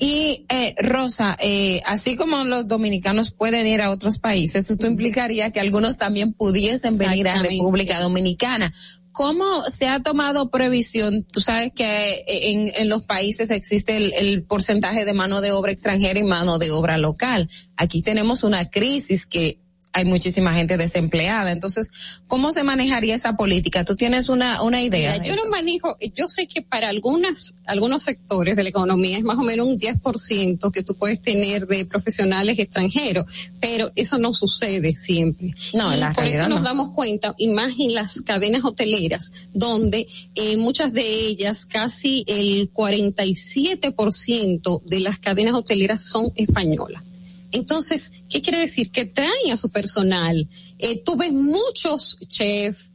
[0.00, 5.50] Y eh, Rosa, eh, así como los dominicanos pueden ir a otros países, esto implicaría
[5.50, 8.72] que algunos también pudiesen venir a República Dominicana.
[9.18, 11.24] ¿Cómo se ha tomado previsión?
[11.24, 15.72] Tú sabes que en, en los países existe el, el, porcentaje de mano de obra
[15.72, 17.50] extranjera y mano de obra local.
[17.76, 19.58] Aquí tenemos una crisis que
[19.92, 21.52] hay muchísima gente desempleada.
[21.52, 21.90] Entonces,
[22.26, 23.84] ¿cómo se manejaría esa política?
[23.84, 25.22] ¿Tú tienes una, una idea?
[25.22, 29.38] yo no manejo, yo sé que para algunas, algunos sectores de la economía es más
[29.38, 33.26] o menos un 10% que tú puedes tener de profesionales extranjeros,
[33.60, 35.52] pero eso no sucede siempre.
[35.74, 40.56] No, y por eso nos damos cuenta, y más en las cadenas hoteleras, donde eh,
[40.56, 47.02] muchas de ellas, casi el 47% de las cadenas hoteleras son españolas.
[47.50, 48.90] Entonces, ¿qué quiere decir?
[48.90, 50.48] Que traen a su personal.
[50.78, 52.92] Eh, tú ves muchos chefs,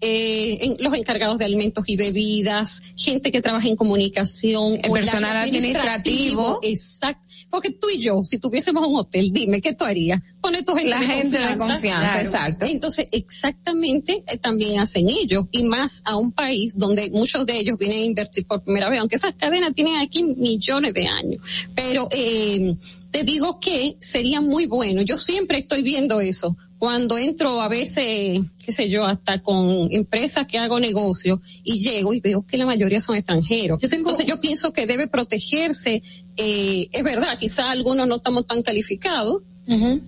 [0.00, 6.58] eh, los encargados de alimentos y bebidas, gente que trabaja en comunicación, el personal administrativo.
[6.62, 7.31] Exacto.
[7.52, 10.22] Porque tú y yo, si tuviésemos un hotel, dime, ¿qué tú harías?
[10.40, 12.64] Pone tu gente La gente de confianza, exacto.
[12.64, 17.76] Entonces, exactamente eh, también hacen ellos, y más a un país donde muchos de ellos
[17.76, 21.42] vienen a invertir por primera vez, aunque esas cadenas tienen aquí millones de años.
[21.74, 22.74] Pero, eh,
[23.10, 25.02] te digo que sería muy bueno.
[25.02, 26.56] Yo siempre estoy viendo eso.
[26.82, 32.12] Cuando entro a veces, qué sé yo, hasta con empresas que hago negocio y llego
[32.12, 33.78] y veo que la mayoría son extranjeros.
[33.84, 36.02] Entonces yo pienso que debe protegerse.
[36.36, 39.44] Eh, es verdad, quizá algunos no estamos tan calificados,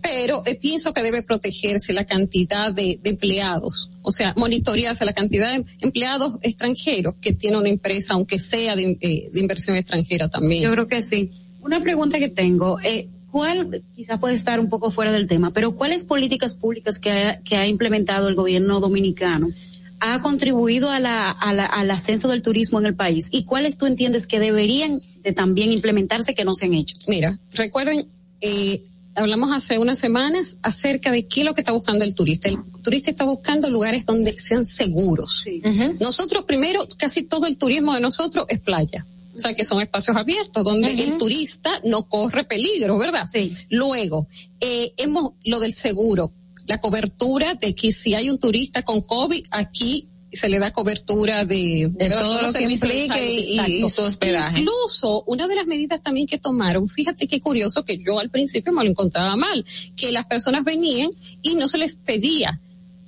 [0.02, 5.56] pero eh, pienso que debe protegerse la cantidad de, empleados, o sea, monitorearse la cantidad
[5.56, 10.64] de empleados extranjeros que tiene una empresa, aunque sea de, eh, de inversión extranjera también.
[10.64, 11.30] Yo creo que sí.
[11.64, 15.74] Una pregunta que tengo, eh, ¿cuál, quizá puede estar un poco fuera del tema, pero
[15.74, 19.48] cuáles políticas públicas que ha, que ha implementado el gobierno dominicano
[19.98, 23.26] ha contribuido a la, al ascenso del turismo en el país?
[23.32, 26.94] ¿Y cuáles tú entiendes que deberían de también implementarse que no se han hecho?
[27.08, 28.06] Mira, recuerden,
[28.40, 28.84] eh,
[29.16, 32.48] hablamos hace unas semanas acerca de qué es lo que está buscando el turista.
[32.48, 35.44] El turista está buscando lugares donde sean seguros.
[35.98, 39.04] Nosotros primero, casi todo el turismo de nosotros es playa
[39.34, 43.26] o sea, que son espacios abiertos donde el turista no corre peligro, ¿verdad?
[43.30, 43.52] Sí.
[43.70, 44.28] Luego,
[44.60, 46.32] eh, hemos lo del seguro,
[46.66, 51.44] la cobertura de que si hay un turista con COVID, aquí se le da cobertura
[51.44, 54.60] de, todo lo que implique y, su hospedaje.
[54.60, 58.72] Incluso una de las medidas también que tomaron, fíjate qué curioso que yo al principio
[58.72, 59.64] me lo encontraba mal,
[59.96, 61.10] que las personas venían
[61.42, 62.58] y no se les pedía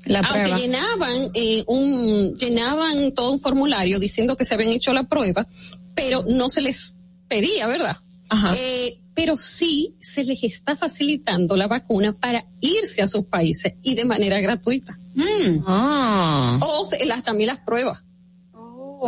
[0.05, 5.03] la aunque llenaban eh, un llenaban todo un formulario diciendo que se habían hecho la
[5.03, 5.48] prueba
[5.97, 6.97] pero no se les
[7.27, 7.97] pedía, ¿verdad?
[8.28, 8.55] Ajá.
[8.56, 13.94] Eh, pero sí se les está facilitando la vacuna para irse a sus países y
[13.94, 14.98] de manera gratuita.
[15.14, 15.64] Mm.
[15.66, 16.59] Ah.
[16.60, 18.05] O las, también las pruebas.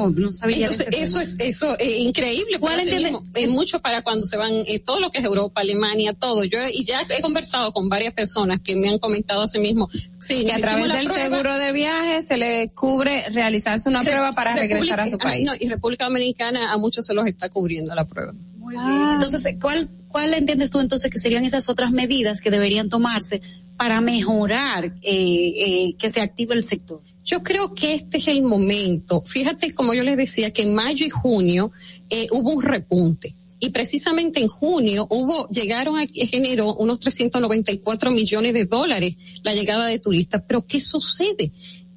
[0.00, 0.58] Oh, no sabía.
[0.58, 2.60] Entonces, eso es, eso es increíble.
[2.60, 6.44] ¿Cuál es mucho para cuando se van, eh, todo lo que es Europa, Alemania, todo.
[6.44, 9.88] Yo, y ya he conversado con varias personas que me han comentado así mismo.
[10.20, 14.54] Sí, que a través del seguro de viaje se le cubre realizarse una prueba para
[14.54, 15.44] regresar a su país.
[15.44, 18.32] no, y República Dominicana a muchos se los está cubriendo la prueba.
[18.56, 18.86] Muy bien.
[18.86, 19.10] Ah.
[19.14, 23.40] Entonces, ¿cuál, cuál entiendes tú entonces que serían esas otras medidas que deberían tomarse
[23.76, 27.00] para mejorar eh, eh, que se active el sector?
[27.28, 29.22] Yo creo que este es el momento.
[29.26, 31.72] Fíjate, como yo les decía, que en mayo y junio
[32.08, 33.34] eh, hubo un repunte.
[33.60, 39.84] Y precisamente en junio hubo, llegaron a, generó unos 394 millones de dólares la llegada
[39.84, 40.42] de turistas.
[40.48, 41.52] Pero ¿qué sucede?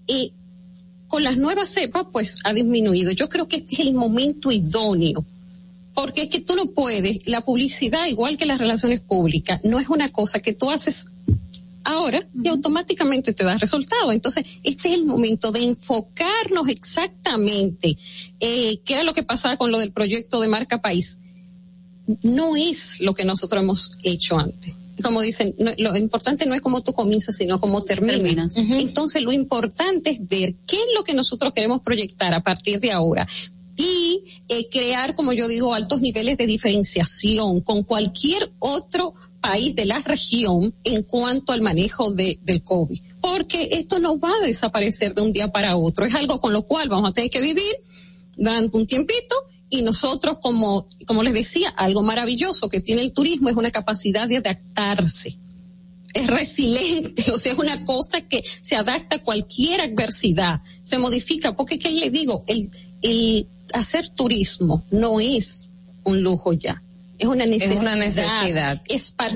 [0.05, 0.33] Y
[1.07, 3.11] con las nuevas cepas, pues ha disminuido.
[3.11, 5.23] Yo creo que este es el momento idóneo
[5.93, 9.87] Porque es que tú no puedes, la publicidad, igual que las relaciones públicas, no es
[9.87, 11.05] una cosa que tú haces
[11.83, 14.11] ahora y automáticamente te da resultado.
[14.11, 17.97] Entonces, este es el momento de enfocarnos exactamente
[18.39, 21.19] eh, qué era lo que pasaba con lo del proyecto de marca país.
[22.23, 24.73] No es lo que nosotros hemos hecho antes.
[25.01, 28.55] Como dicen, lo importante no es cómo tú comienzas, sino cómo terminas.
[28.57, 32.91] Entonces, lo importante es ver qué es lo que nosotros queremos proyectar a partir de
[32.91, 33.25] ahora
[33.81, 39.85] y eh, crear, como yo digo, altos niveles de diferenciación con cualquier otro país de
[39.85, 43.01] la región en cuanto al manejo de, del COVID.
[43.21, 46.05] Porque esto no va a desaparecer de un día para otro.
[46.05, 47.75] Es algo con lo cual vamos a tener que vivir
[48.37, 49.35] durante un tiempito
[49.69, 54.27] y nosotros, como, como les decía, algo maravilloso que tiene el turismo es una capacidad
[54.27, 55.39] de adaptarse.
[56.13, 61.55] Es resiliente, o sea, es una cosa que se adapta a cualquier adversidad, se modifica,
[61.55, 62.43] porque ¿qué le digo?
[62.47, 62.69] El,
[63.01, 65.69] el hacer turismo no es
[66.03, 66.81] un lujo ya.
[67.17, 67.75] Es una necesidad.
[67.75, 68.81] Es una necesidad.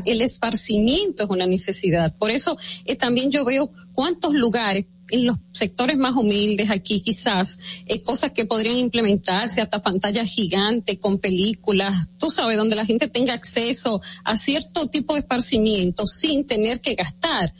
[0.05, 2.15] el esparcimiento es una necesidad.
[2.17, 7.59] Por eso eh, también yo veo cuántos lugares en los sectores más humildes aquí quizás,
[7.85, 13.07] eh, cosas que podrían implementarse, hasta pantallas gigantes con películas, tú sabes, donde la gente
[13.07, 17.53] tenga acceso a cierto tipo de esparcimiento sin tener que gastar.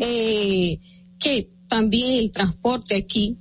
[0.00, 0.78] eh,
[1.18, 3.38] que también el transporte aquí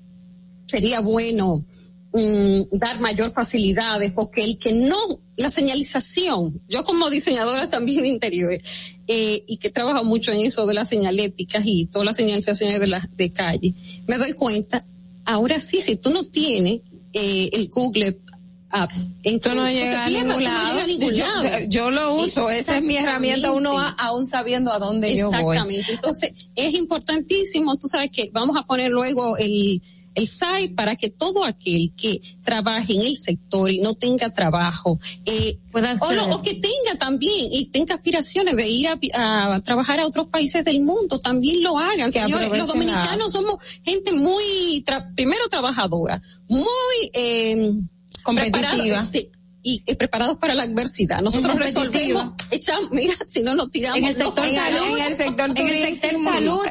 [0.67, 1.65] sería bueno
[2.13, 4.97] Mm, dar mayor facilidades, porque el que no,
[5.37, 8.63] la señalización, yo como diseñadora también de interiores,
[9.07, 12.87] eh, y que trabajo mucho en eso de las señaléticas y todas las señalizaciones de
[12.87, 13.73] las de calle,
[14.07, 14.85] me doy cuenta,
[15.23, 16.81] ahora sí, si tú no tienes
[17.13, 18.19] eh, el Google
[18.71, 18.91] App,
[19.23, 20.79] entonces no llega a ningún lado.
[21.69, 25.55] Yo, lo uso, esa es mi herramienta, uno va aún sabiendo a dónde yo voy.
[25.55, 29.81] Exactamente, entonces es importantísimo, tú sabes que vamos a poner luego el
[30.13, 34.99] el SAI para que todo aquel que trabaje en el sector y no tenga trabajo,
[35.25, 40.27] eh, o, o, que tenga también y tenga aspiraciones de ir a, trabajar a otros
[40.27, 42.11] países del mundo, también lo hagan.
[42.11, 44.83] Señores, los dominicanos somos gente muy,
[45.15, 46.65] primero trabajadora, muy
[47.13, 47.71] eh,
[48.23, 49.03] competitiva.
[49.63, 51.21] y preparados para la adversidad.
[51.21, 53.99] Nosotros resolvemos, echamos, mira, si no nos tiramos.
[53.99, 56.61] En el sector salud, en el sector, en el sector salud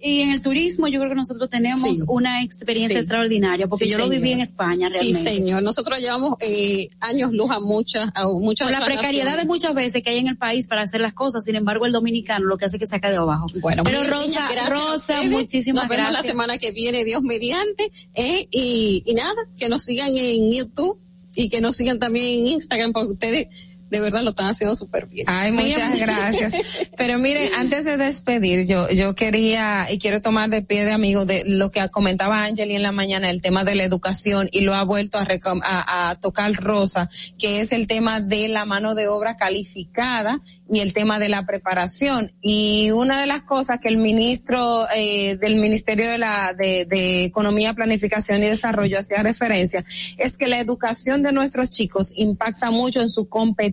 [0.00, 4.08] y en el turismo yo creo que nosotros tenemos una experiencia extraordinaria, porque yo lo
[4.08, 5.18] viví en España realmente.
[5.18, 5.62] Sí, señor.
[5.62, 10.10] Nosotros llevamos eh, años luz a muchas, a muchas La precariedad de muchas veces que
[10.10, 12.76] hay en el país para hacer las cosas, sin embargo el dominicano lo que hace
[12.76, 13.46] es que saca de abajo.
[13.60, 19.02] Bueno, pero Rosa, Rosa, muchísimas nos vemos la semana que viene, Dios mediante, eh, y,
[19.04, 20.98] y nada, que nos sigan en YouTube
[21.34, 23.48] y que nos sigan también en Instagram, porque ustedes
[23.90, 25.26] de verdad lo están haciendo súper bien.
[25.28, 26.90] Ay, muchas gracias.
[26.96, 31.24] Pero miren, antes de despedir, yo, yo quería y quiero tomar de pie de amigo
[31.24, 34.74] de lo que comentaba Angeli en la mañana, el tema de la educación y lo
[34.74, 35.26] ha vuelto a,
[35.62, 37.08] a, a tocar Rosa,
[37.38, 40.40] que es el tema de la mano de obra calificada
[40.70, 42.32] y el tema de la preparación.
[42.42, 47.24] Y una de las cosas que el ministro eh, del Ministerio de la de, de
[47.24, 49.84] Economía, Planificación y Desarrollo hacía referencia
[50.16, 53.28] es que la educación de nuestros chicos impacta mucho en su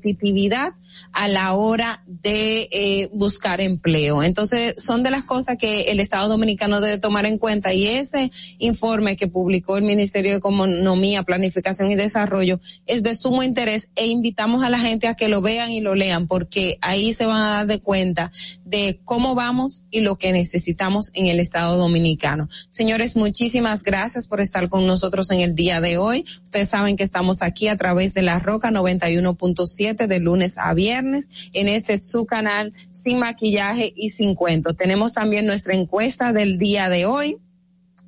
[0.06, 0.74] competitividad
[1.12, 4.24] a la hora de eh, buscar empleo.
[4.24, 8.32] Entonces, son de las cosas que el Estado Dominicano debe tomar en cuenta y ese
[8.58, 14.08] informe que publicó el Ministerio de Economía, Planificación y Desarrollo es de sumo interés e
[14.08, 17.42] invitamos a la gente a que lo vean y lo lean porque ahí se van
[17.42, 18.32] a dar de cuenta
[18.64, 22.50] de cómo vamos y lo que necesitamos en el Estado Dominicano.
[22.70, 26.26] Señores, muchísimas gracias por estar con nosotros en el día de hoy.
[26.44, 30.85] Ustedes saben que estamos aquí a través de la Roca 91.7 de lunes a viernes
[30.92, 34.74] en este su canal sin maquillaje y sin cuento.
[34.74, 37.38] Tenemos también nuestra encuesta del día de hoy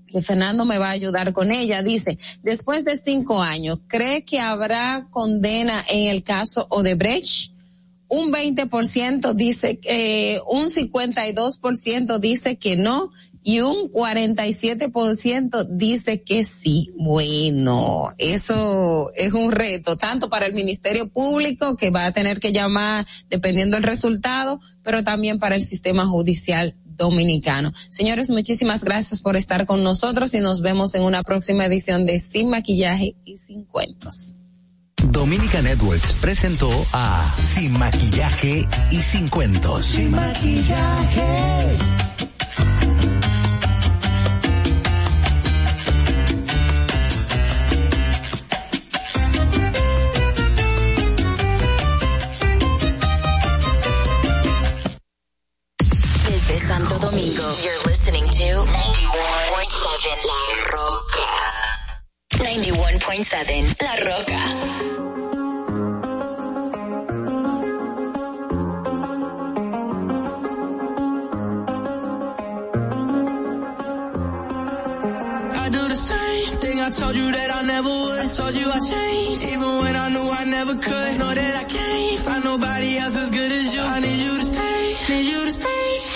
[0.08, 1.84] que Fernando me va a ayudar con ella.
[1.84, 7.52] Dice, después de cinco años, ¿cree que habrá condena en el caso Odebrecht?
[8.10, 13.12] un 20% dice que, un 52% dice que no
[13.48, 16.92] y un 47% dice que sí.
[16.98, 22.52] Bueno, eso es un reto, tanto para el Ministerio Público, que va a tener que
[22.52, 27.72] llamar dependiendo del resultado, pero también para el sistema judicial dominicano.
[27.90, 32.20] Señores, muchísimas gracias por estar con nosotros y nos vemos en una próxima edición de
[32.20, 34.36] Sin Maquillaje y Sin Cuentos.
[35.10, 39.86] Dominica Networks presentó a Sin Maquillaje y Sin Cuentos.
[39.86, 41.78] Sin Maquillaje.
[57.18, 60.38] You're listening to 91.7 La
[60.72, 61.26] Roca.
[62.34, 64.42] 91.7 La Roca.
[76.80, 78.30] I told you that I never would.
[78.30, 81.18] Told you I changed, even when I knew I never could.
[81.20, 83.82] Know that I can't find nobody else as good as you.
[83.82, 86.07] I need you to stay, need you to stay.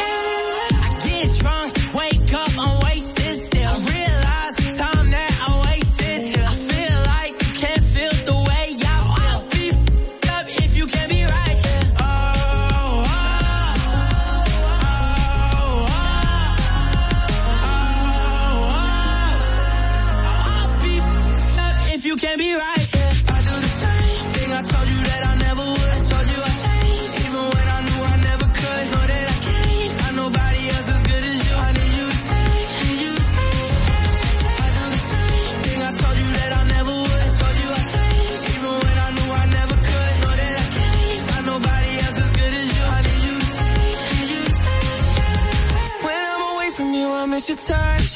[47.49, 48.10] You, I miss your touch.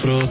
[0.00, 0.28] Voy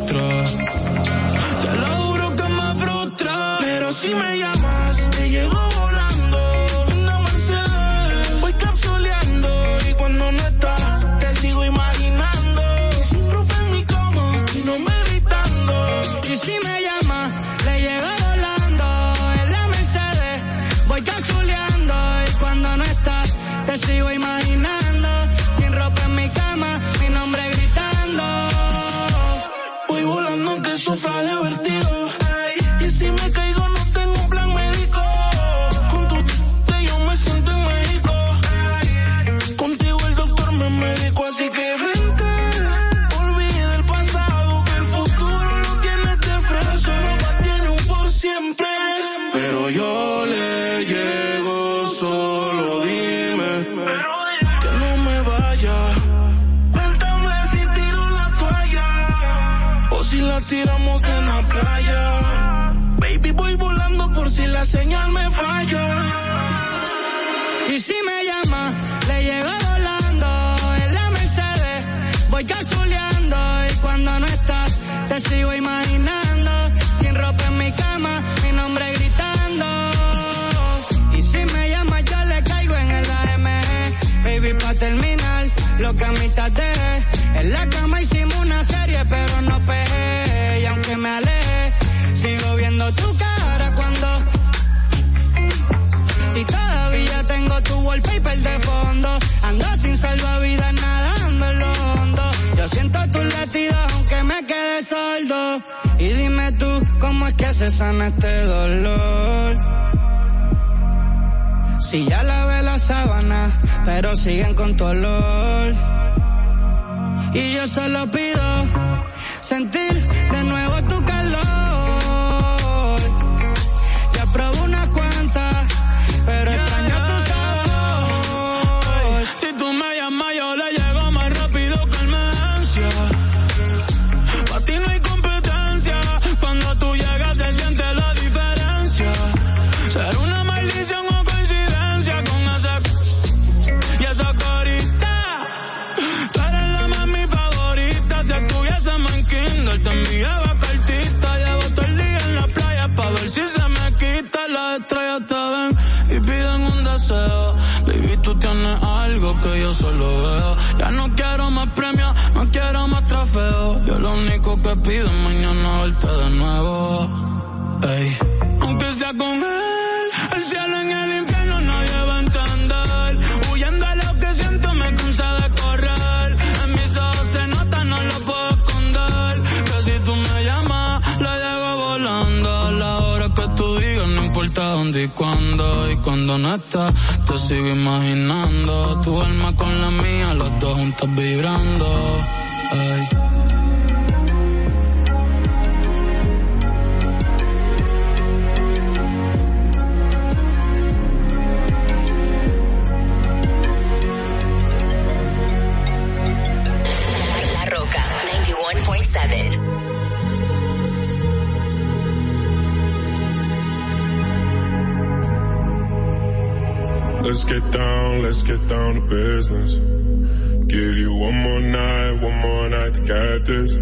[223.47, 223.75] this.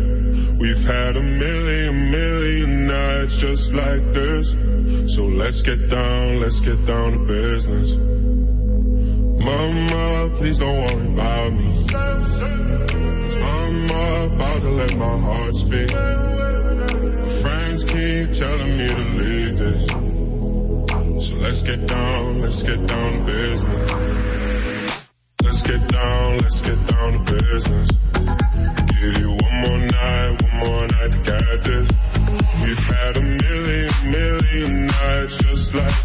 [0.59, 4.51] We've had a million, million nights just like this.
[5.13, 7.95] So let's get down, let's get down to business.
[9.43, 11.67] Mama, please don't worry about me.
[13.41, 15.91] Mama, about to let my heart speak.
[15.91, 19.85] My friends keep telling me to leave this.
[21.27, 23.91] So let's get down, let's get down to business.
[25.43, 28.04] Let's get down, let's get down to business
[31.09, 31.89] got this.
[32.63, 36.04] We've had a million, million nights just like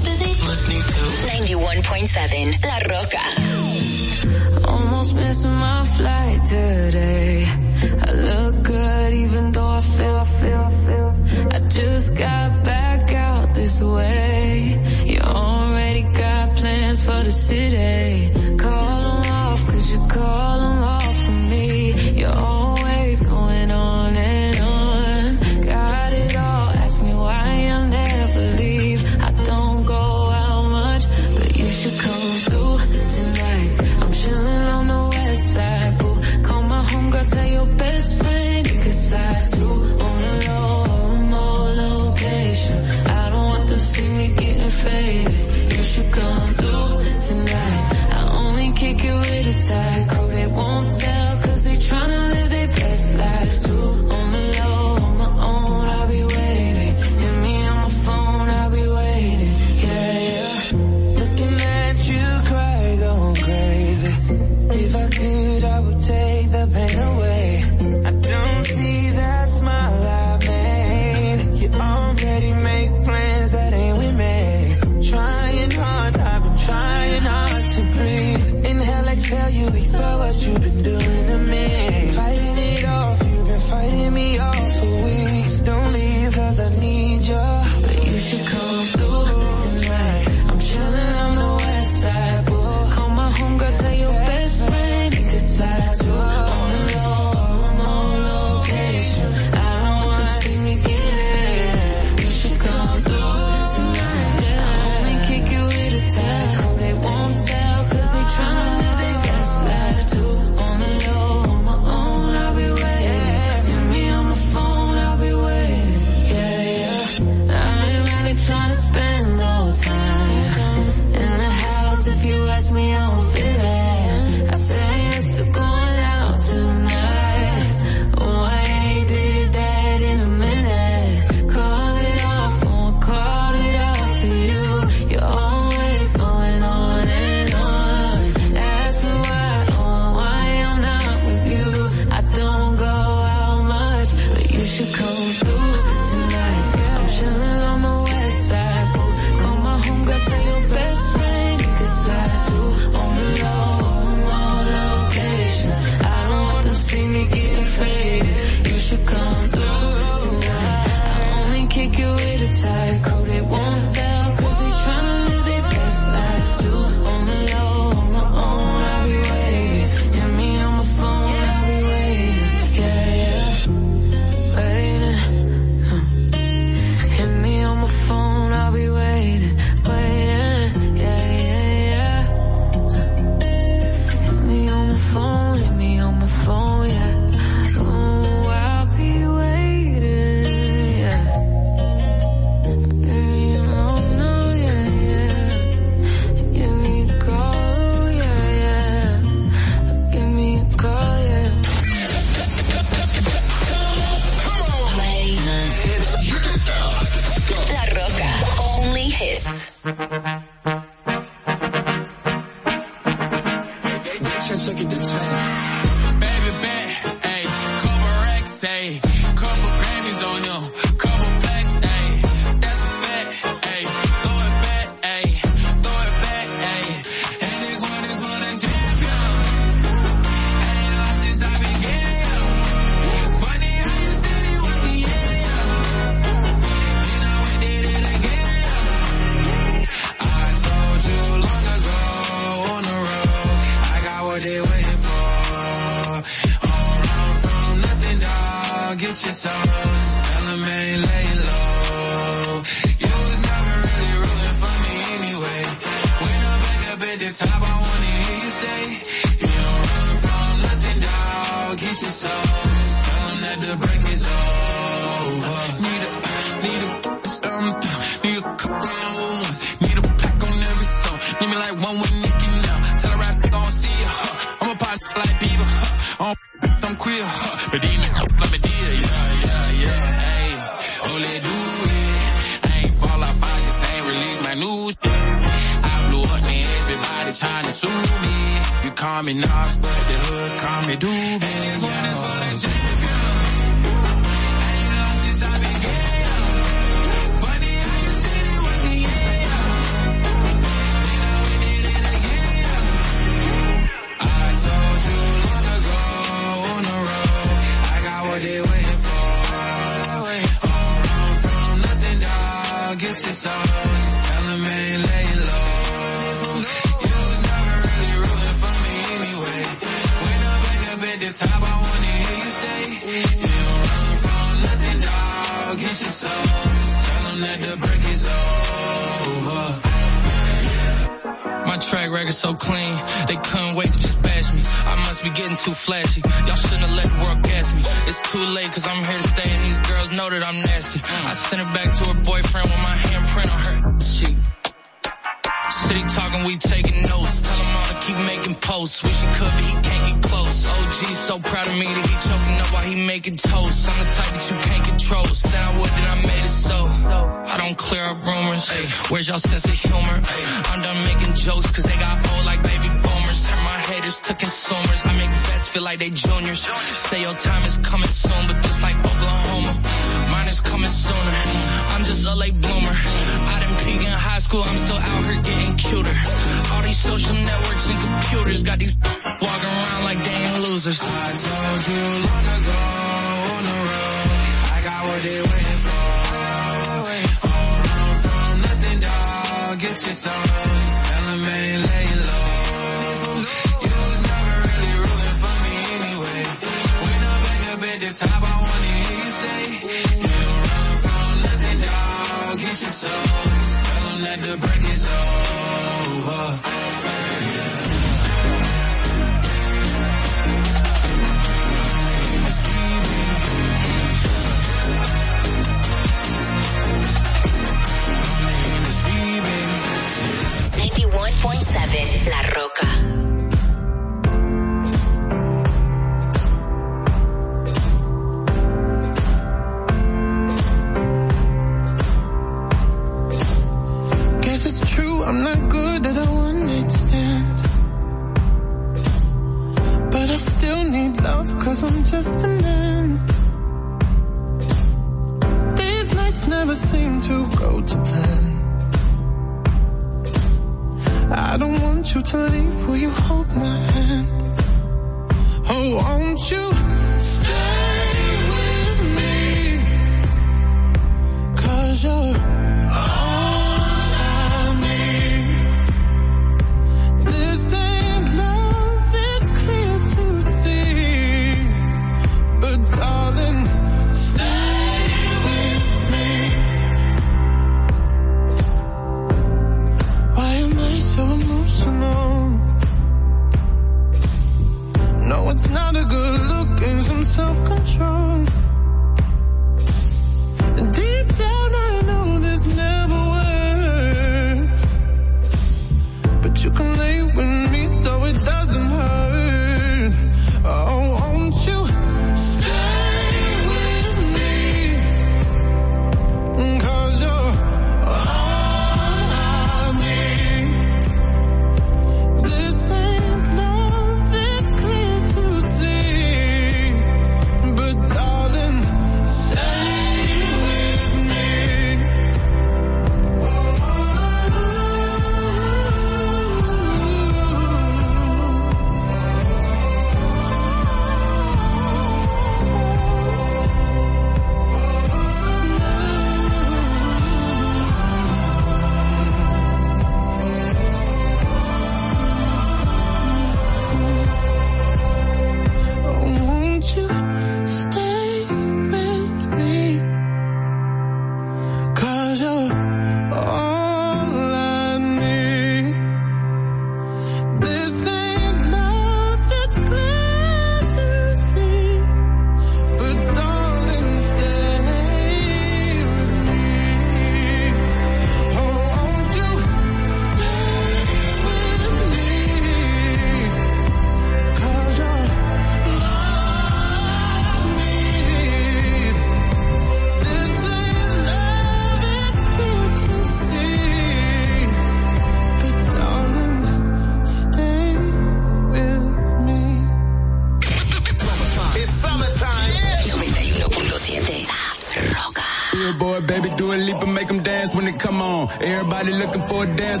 [599.51, 600.00] or dance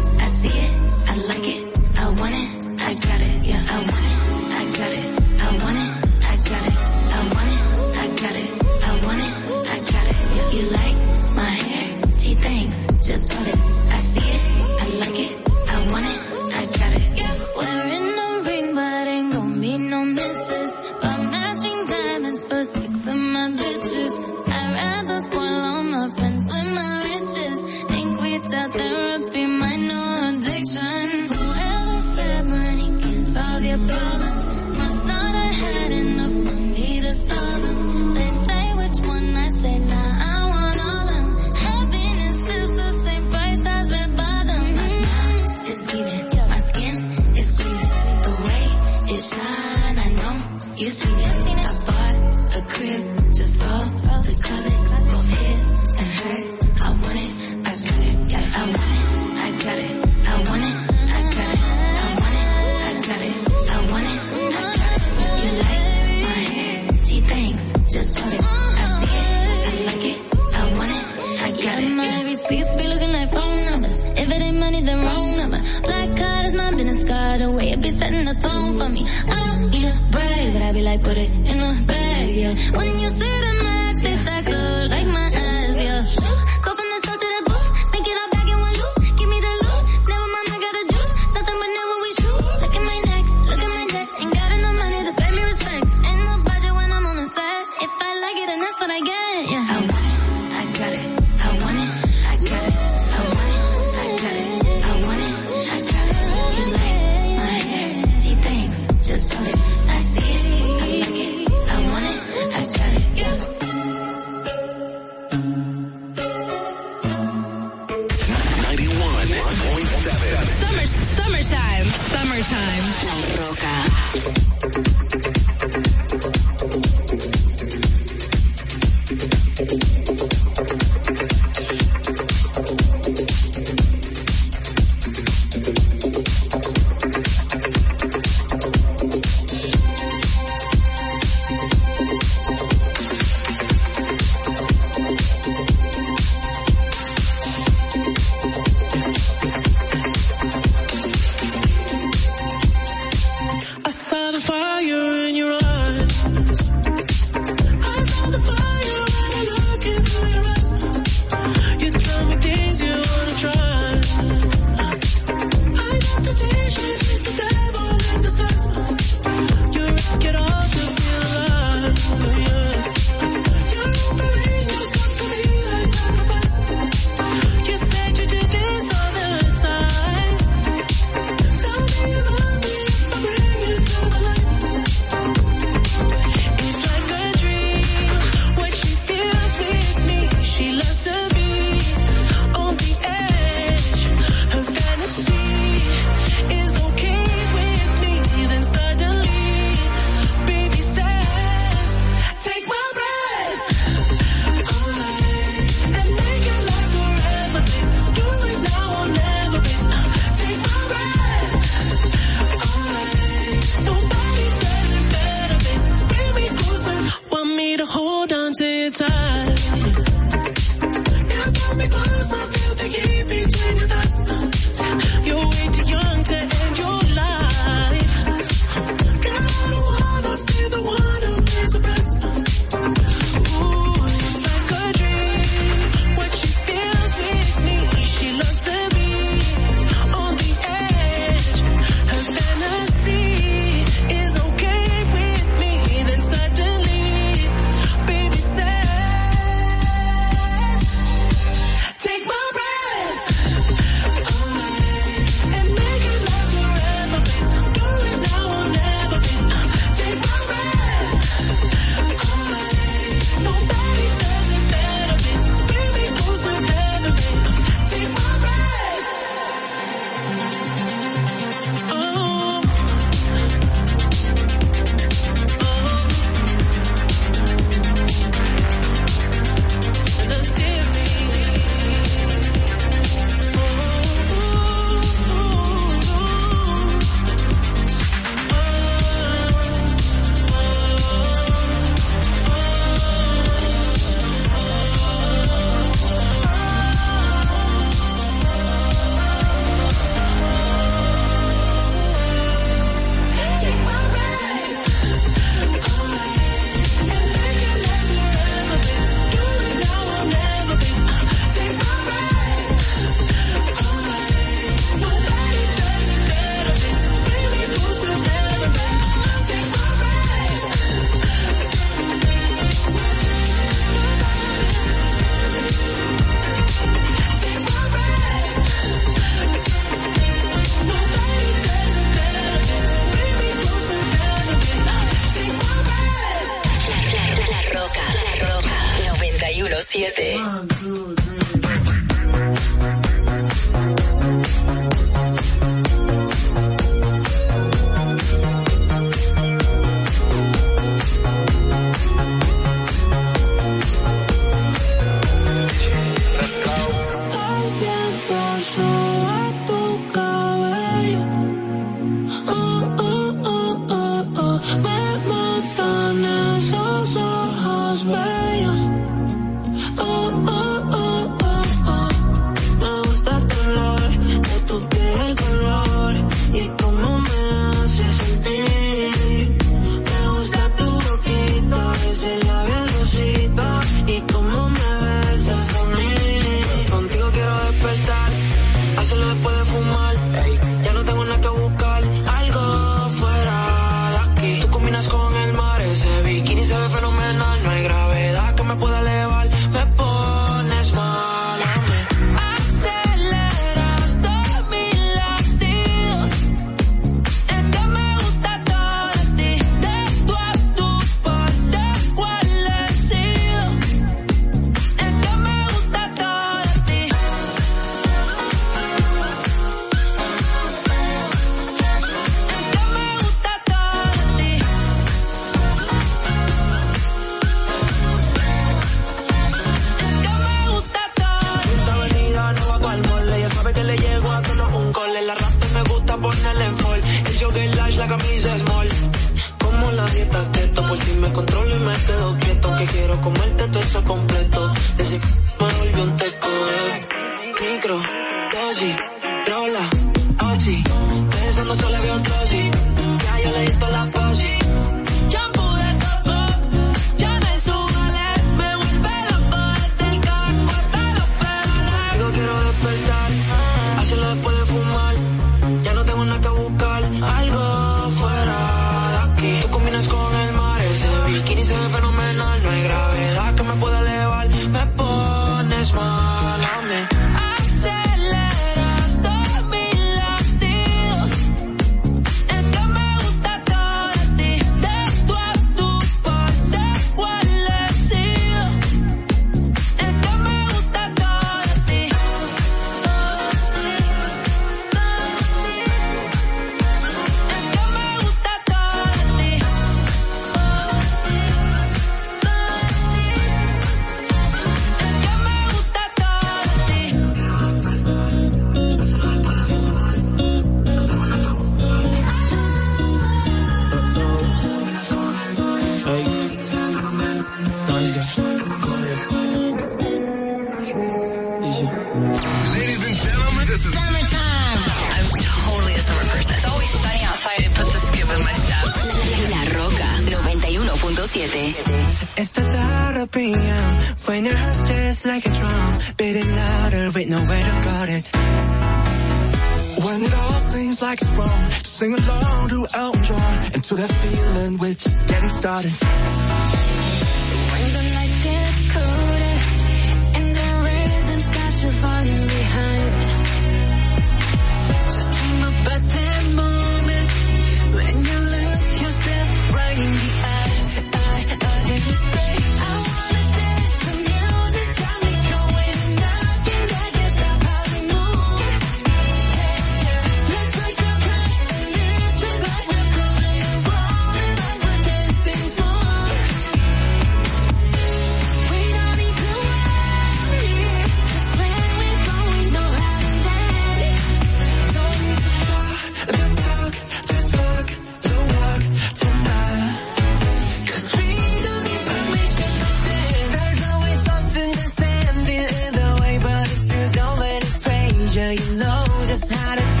[599.31, 600.00] Just how to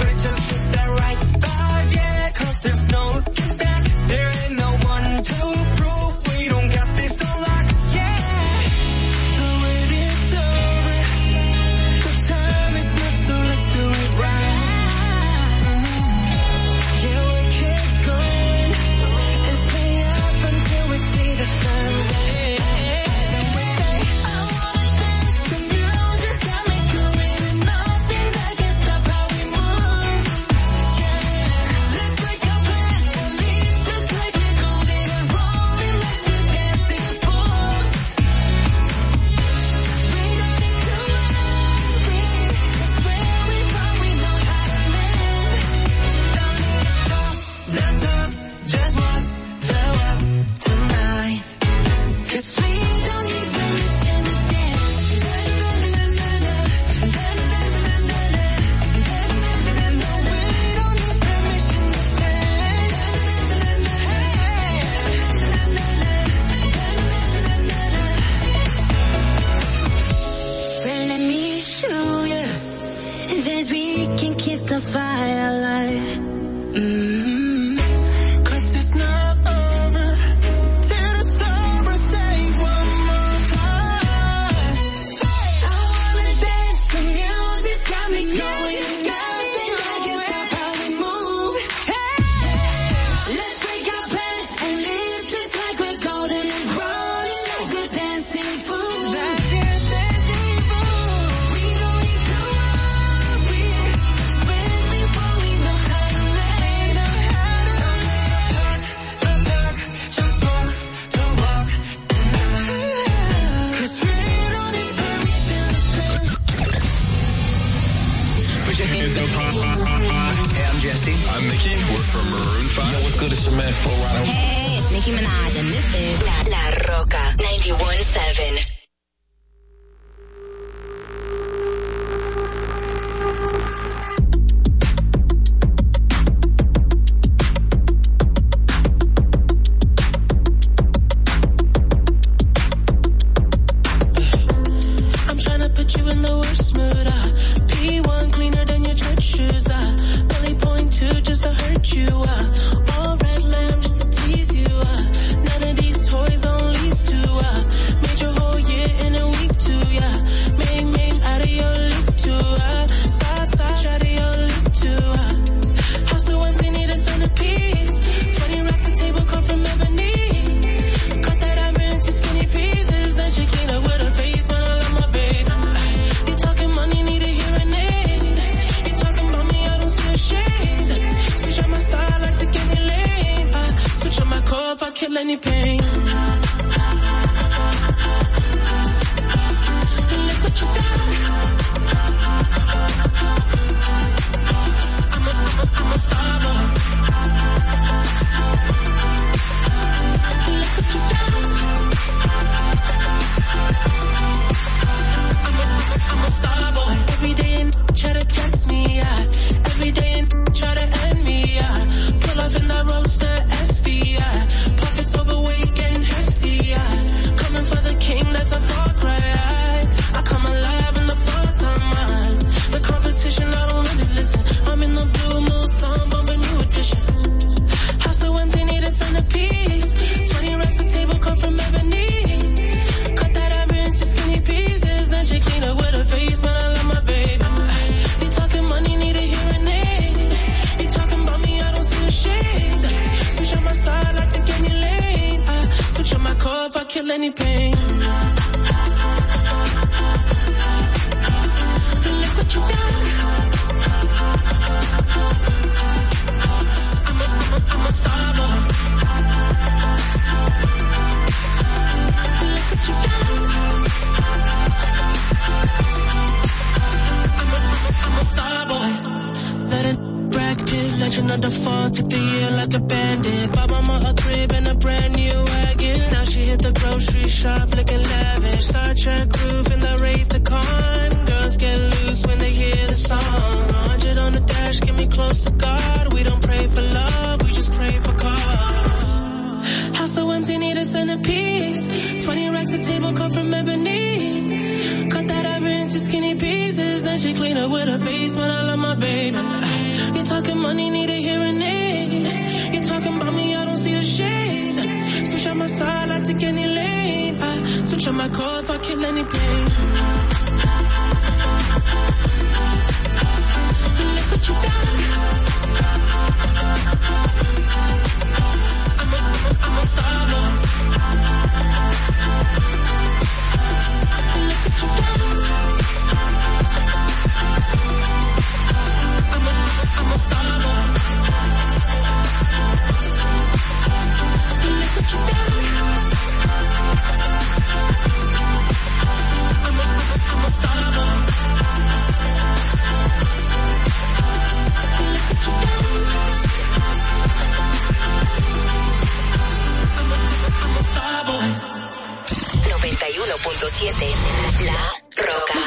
[353.81, 354.77] 91.7 La
[355.17, 355.57] Roca.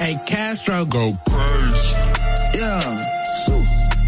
[0.00, 1.98] Hey, Castro go crazy.
[2.54, 3.02] Yeah.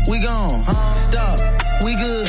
[0.08, 0.64] We gone.
[0.94, 1.40] Stop.
[1.82, 2.19] We good.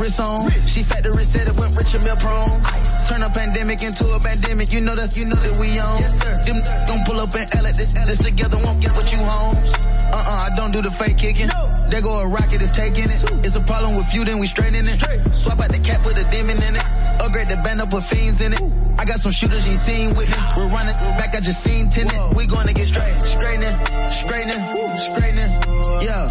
[0.00, 0.50] Wrist on.
[0.64, 2.60] She factory said it went rich and meal prone.
[3.08, 4.72] Turn a pandemic into a pandemic.
[4.72, 6.00] You know that's you know that we on.
[6.00, 6.40] Yes, sir.
[6.42, 9.74] Them gon' pull up and L at this L together won't get what you homes.
[10.10, 11.46] Uh-uh, I don't do the fake kicking.
[11.46, 11.86] No.
[11.90, 13.20] There go a rocket, is taking it.
[13.44, 15.34] It's a problem with you, then we straightening it.
[15.34, 16.86] Swap out the cap, put a demon in it.
[17.20, 18.62] Upgrade the band up, with fiends in it.
[18.98, 20.36] I got some shooters you seen with me.
[20.56, 22.34] We're running back, I just seen tenant.
[22.34, 23.20] We gonna get straight.
[23.20, 23.74] Straightening,
[24.06, 24.62] straightening,
[24.96, 25.50] straightening.
[26.02, 26.26] Yeah.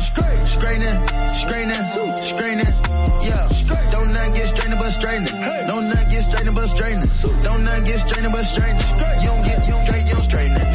[0.50, 0.98] Straightening,
[1.30, 1.84] straightening,
[2.18, 2.74] straightening.
[3.22, 3.48] Yeah.
[3.92, 5.42] Don't not get straightening but straightening.
[5.68, 7.10] Don't not get straightening but straightening.
[7.44, 8.82] Don't not get straightening but straightening.
[9.22, 10.69] You don't get, you don't straight, you don't straighten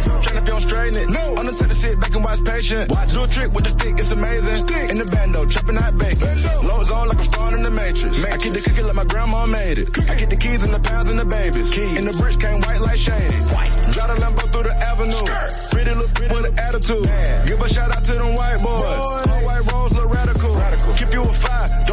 [0.00, 0.06] it.
[0.06, 1.08] You don't get strained if you don't straighten it.
[1.10, 1.24] No.
[1.36, 2.90] On the set to sit back and watch patient.
[2.90, 3.12] Watch.
[3.12, 4.56] Do a trick with the stick, it's amazing.
[4.56, 4.90] Stick.
[4.90, 6.28] In the bando, chopping hot bacon.
[6.66, 8.22] Lows on like I'm starting in the matrix.
[8.22, 8.32] matrix.
[8.32, 9.92] I keep the cookie like my grandma made it.
[9.92, 10.10] Cookie.
[10.10, 11.70] I get the keys and the pounds and the babies.
[11.70, 11.98] Keys.
[11.98, 13.38] And the bricks came white like shady.
[13.52, 13.74] White.
[13.92, 15.24] Drive the Lambo through the avenue.
[15.24, 15.50] Skirt.
[15.70, 17.04] Pretty little pretty with an attitude.
[17.04, 17.46] Man.
[17.46, 19.04] Give a shout out to them white boys.
[19.28, 20.54] All white rolls look radical.
[20.54, 20.92] radical.
[20.94, 21.32] Keep you a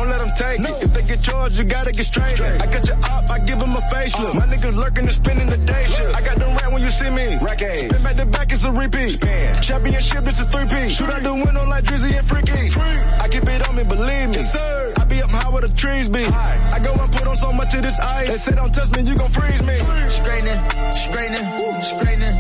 [0.08, 0.70] don't let them take no.
[0.70, 0.84] it.
[0.84, 2.36] If they get charged, you gotta get straight.
[2.36, 2.62] straight.
[2.62, 4.36] I got your op, I give them a facelift.
[4.36, 4.40] Uh.
[4.40, 6.16] My niggas lurking and spinning the day shift.
[6.16, 7.38] I got them rat when you see me.
[7.42, 9.10] Rack Spin back to back, it's a repeat.
[9.12, 9.62] Spin.
[9.62, 10.90] Championship, this is three P.
[10.90, 12.70] Shoot out the window like Drizzy and Freaky.
[12.70, 12.98] Free.
[13.24, 14.36] I keep it on me, believe me.
[14.36, 14.87] Yes, sir.
[15.18, 16.24] I up high where the trees be.
[16.24, 16.72] High.
[16.74, 18.28] I go and put on so much to this ice.
[18.28, 19.76] They say don't touch me, you gon' freeze me.
[19.78, 20.60] Straightening,
[20.94, 21.48] straightening,
[21.82, 22.36] straightening.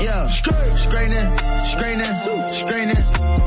[0.00, 0.26] Yeah.
[0.26, 1.28] Straightening,
[1.60, 2.14] straightening,
[2.48, 3.02] straightening.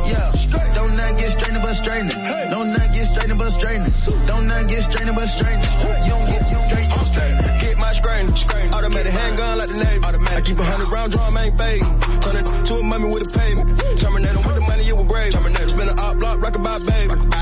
[0.06, 0.30] Yeah.
[0.76, 2.20] Don't not get strained but straightening.
[2.54, 3.94] Don't not get strained but straightening.
[4.28, 5.72] Don't not get strained but straightening.
[6.06, 7.62] You don't get, you don't straight, you don't.
[7.62, 8.30] Get my strain.
[8.74, 10.06] Automatic handgun like the Navy.
[10.30, 11.90] I keep a hundred round drum, ain't fading.
[12.22, 13.66] Turn it to a mummy with a payment.
[13.98, 15.34] Terminator with the money, it was brave.
[15.34, 15.70] Terminator.
[15.70, 17.35] Spin an op block, rock about baby.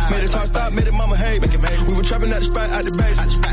[2.23, 3.52] Popping out the sprite, out the base.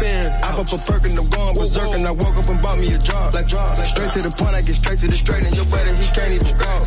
[0.00, 0.32] Spin.
[0.32, 2.88] I pop a perk and I'm going berserk and I woke up and bought me
[2.92, 3.34] a job.
[3.34, 3.76] Like job.
[3.76, 6.32] Straight to the point, I get straight to the straight and your buddy, he can't
[6.40, 6.80] even call.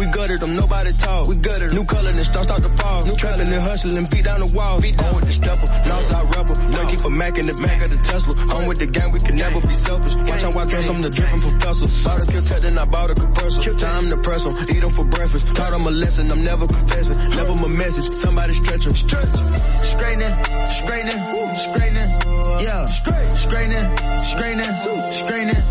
[0.00, 1.28] We gutted them, nobody talk.
[1.28, 3.04] We gutted New color and start start to fall.
[3.04, 4.80] New trapping and hustling, beat down the wall.
[4.80, 6.56] Beat down with the stepper, lost our rebel.
[6.88, 8.32] Keep a Mac in the back of the Tesla.
[8.48, 10.14] I'm with the gang, we can never be selfish.
[10.14, 11.86] Watch how I dress, I'm the dripping professor.
[12.04, 13.74] Bought a kill then I bought a compressor.
[13.74, 15.44] Time to press 'em, eat 'em for breakfast.
[15.52, 17.18] Taught 'em a lesson, I'm never confessing.
[17.30, 18.94] Never my message, somebody stretch 'em.
[18.94, 20.34] Straightening,
[20.64, 21.20] straightening,
[21.54, 22.23] straightening.
[22.60, 22.84] Yeah.
[22.86, 23.86] Straightening,
[24.20, 24.72] straightening,
[25.06, 25.62] straightening.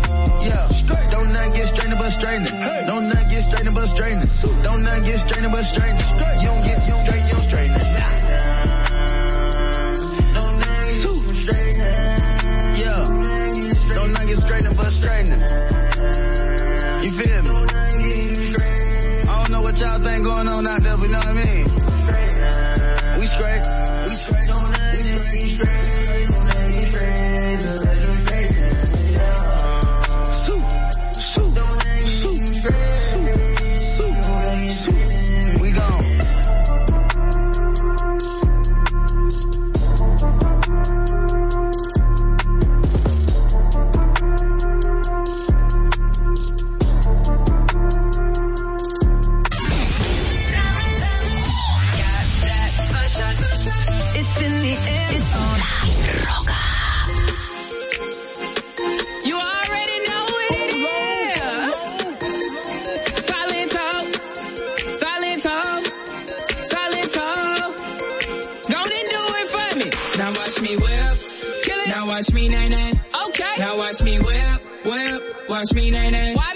[0.44, 0.68] Yeah.
[1.10, 2.52] Don't not get strained but straightening.
[2.86, 4.28] Don't not get strained but straightening.
[4.62, 6.06] Don't not get strained but straightening.
[6.42, 7.80] You don't get, you don't straight, you don't straightening.
[10.34, 11.94] Don't not get straightening.
[12.84, 13.04] Yeah.
[13.94, 15.73] Don't not get strained but straightening.
[75.64, 76.34] punch me, nay, nay.
[76.34, 76.53] Why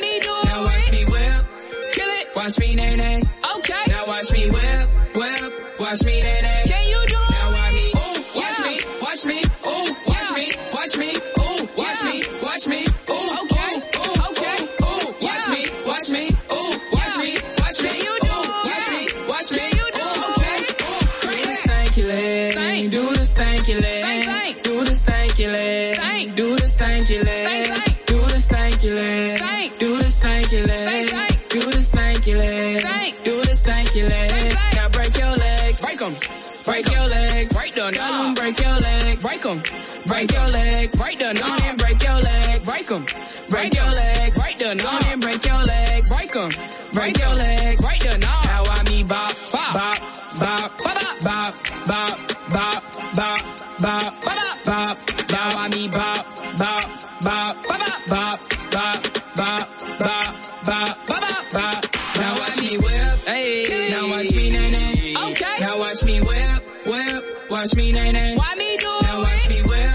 [40.18, 43.04] Break your legs, break the knob and break your legs, break 'em.
[43.50, 46.50] Break your legs, break the knob and break your legs, break 'em.
[46.92, 48.44] Break your legs, break the knob.
[48.46, 50.00] Now I me bop, bop, bop,
[50.40, 51.54] bop, bop, bop,
[51.86, 52.18] bop,
[52.50, 52.82] bop,
[53.14, 53.42] bop,
[53.78, 54.98] bop, bop, bop.
[55.30, 56.26] Now I me bop,
[56.58, 56.82] bop,
[57.22, 58.40] bop, bop, bop,
[58.72, 59.00] bop,
[59.36, 59.68] bop,
[60.00, 60.26] bop,
[60.64, 61.86] bop, bop, bop.
[62.18, 63.88] Now watch me whip, hey.
[63.90, 65.14] Now watch me nay nay.
[65.30, 65.56] Okay.
[65.60, 67.50] Now watch me whip, whip.
[67.50, 68.34] Watch me nay nay.
[68.36, 69.02] Why me do it?
[69.02, 69.87] Now watch me whip.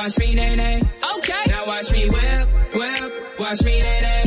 [0.00, 0.82] Watch me nay nay.
[1.18, 1.42] Okay.
[1.48, 3.38] Now watch me whip, whip.
[3.38, 4.19] Watch me nay nay.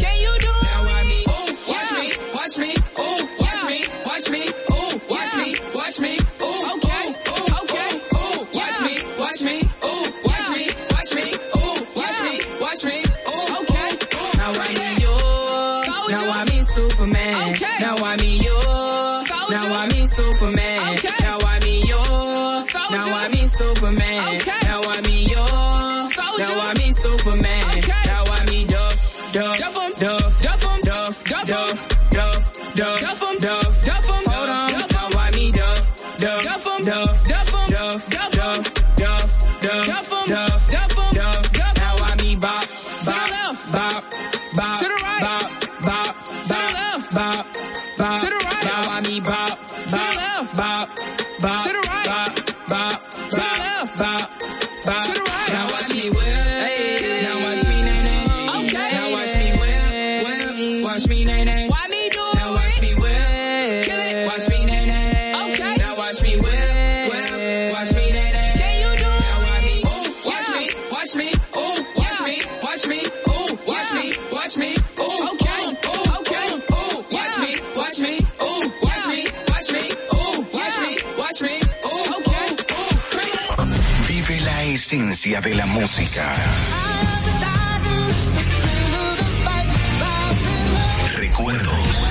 [91.15, 92.07] Recuerdos.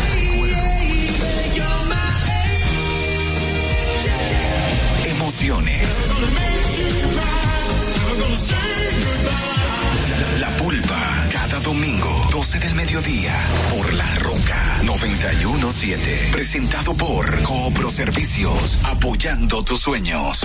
[5.06, 6.08] Emociones.
[10.40, 13.36] La pulpa, cada domingo, 12 del mediodía,
[13.70, 16.30] por La Roca 917.
[16.32, 20.44] Presentado por Coopro Servicios, apoyando tus sueños.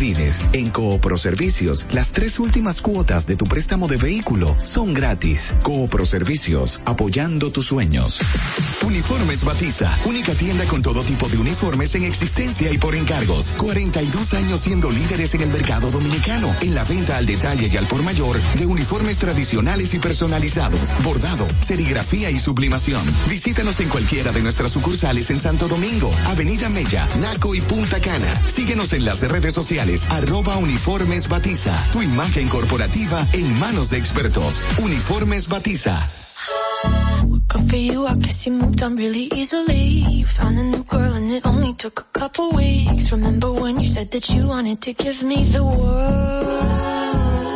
[0.00, 5.52] en Coopro Servicios, las tres últimas cuotas de tu préstamo de vehículo son gratis.
[5.64, 8.20] Coopro Servicios, apoyando tus sueños.
[8.86, 13.54] Uniformes Batiza, única tienda con todo tipo de uniformes en existencia y por encargos.
[13.58, 17.86] 42 años siendo líderes en el mercado dominicano, en la venta al detalle y al
[17.86, 23.02] por mayor de uniformes tradicionales y personalizados, bordado, serigrafía y sublimación.
[23.28, 28.40] Visítanos en cualquiera de nuestras sucursales en Santo Domingo, Avenida Mella, Naco y Punta Cana.
[28.40, 31.72] Síguenos en las redes sociales, arroba uniformes batiza.
[31.92, 34.60] Tu imagen corporativa en manos de expertos.
[34.78, 35.98] Uniformes Batiza.
[37.48, 40.04] Good for you, I guess you moved on really easily.
[40.10, 43.10] You found a new girl and it only took a couple weeks.
[43.12, 47.48] Remember when you said that you wanted to give me the world?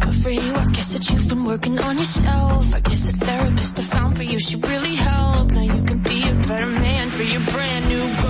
[0.00, 2.74] Good for you, I guess that you've been working on yourself.
[2.74, 5.50] I guess the therapist I found for you should really help.
[5.50, 8.29] Now you can be a better man for your brand new girl.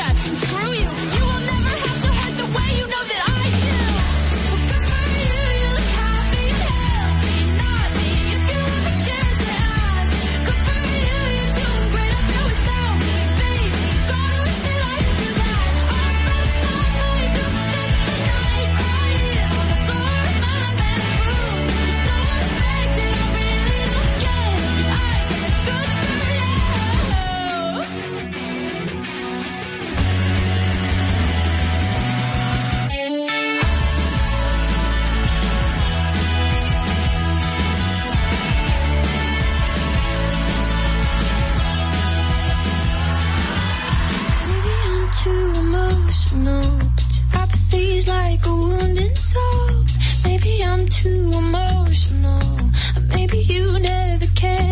[50.91, 52.59] too emotional,
[53.07, 54.70] maybe you never cared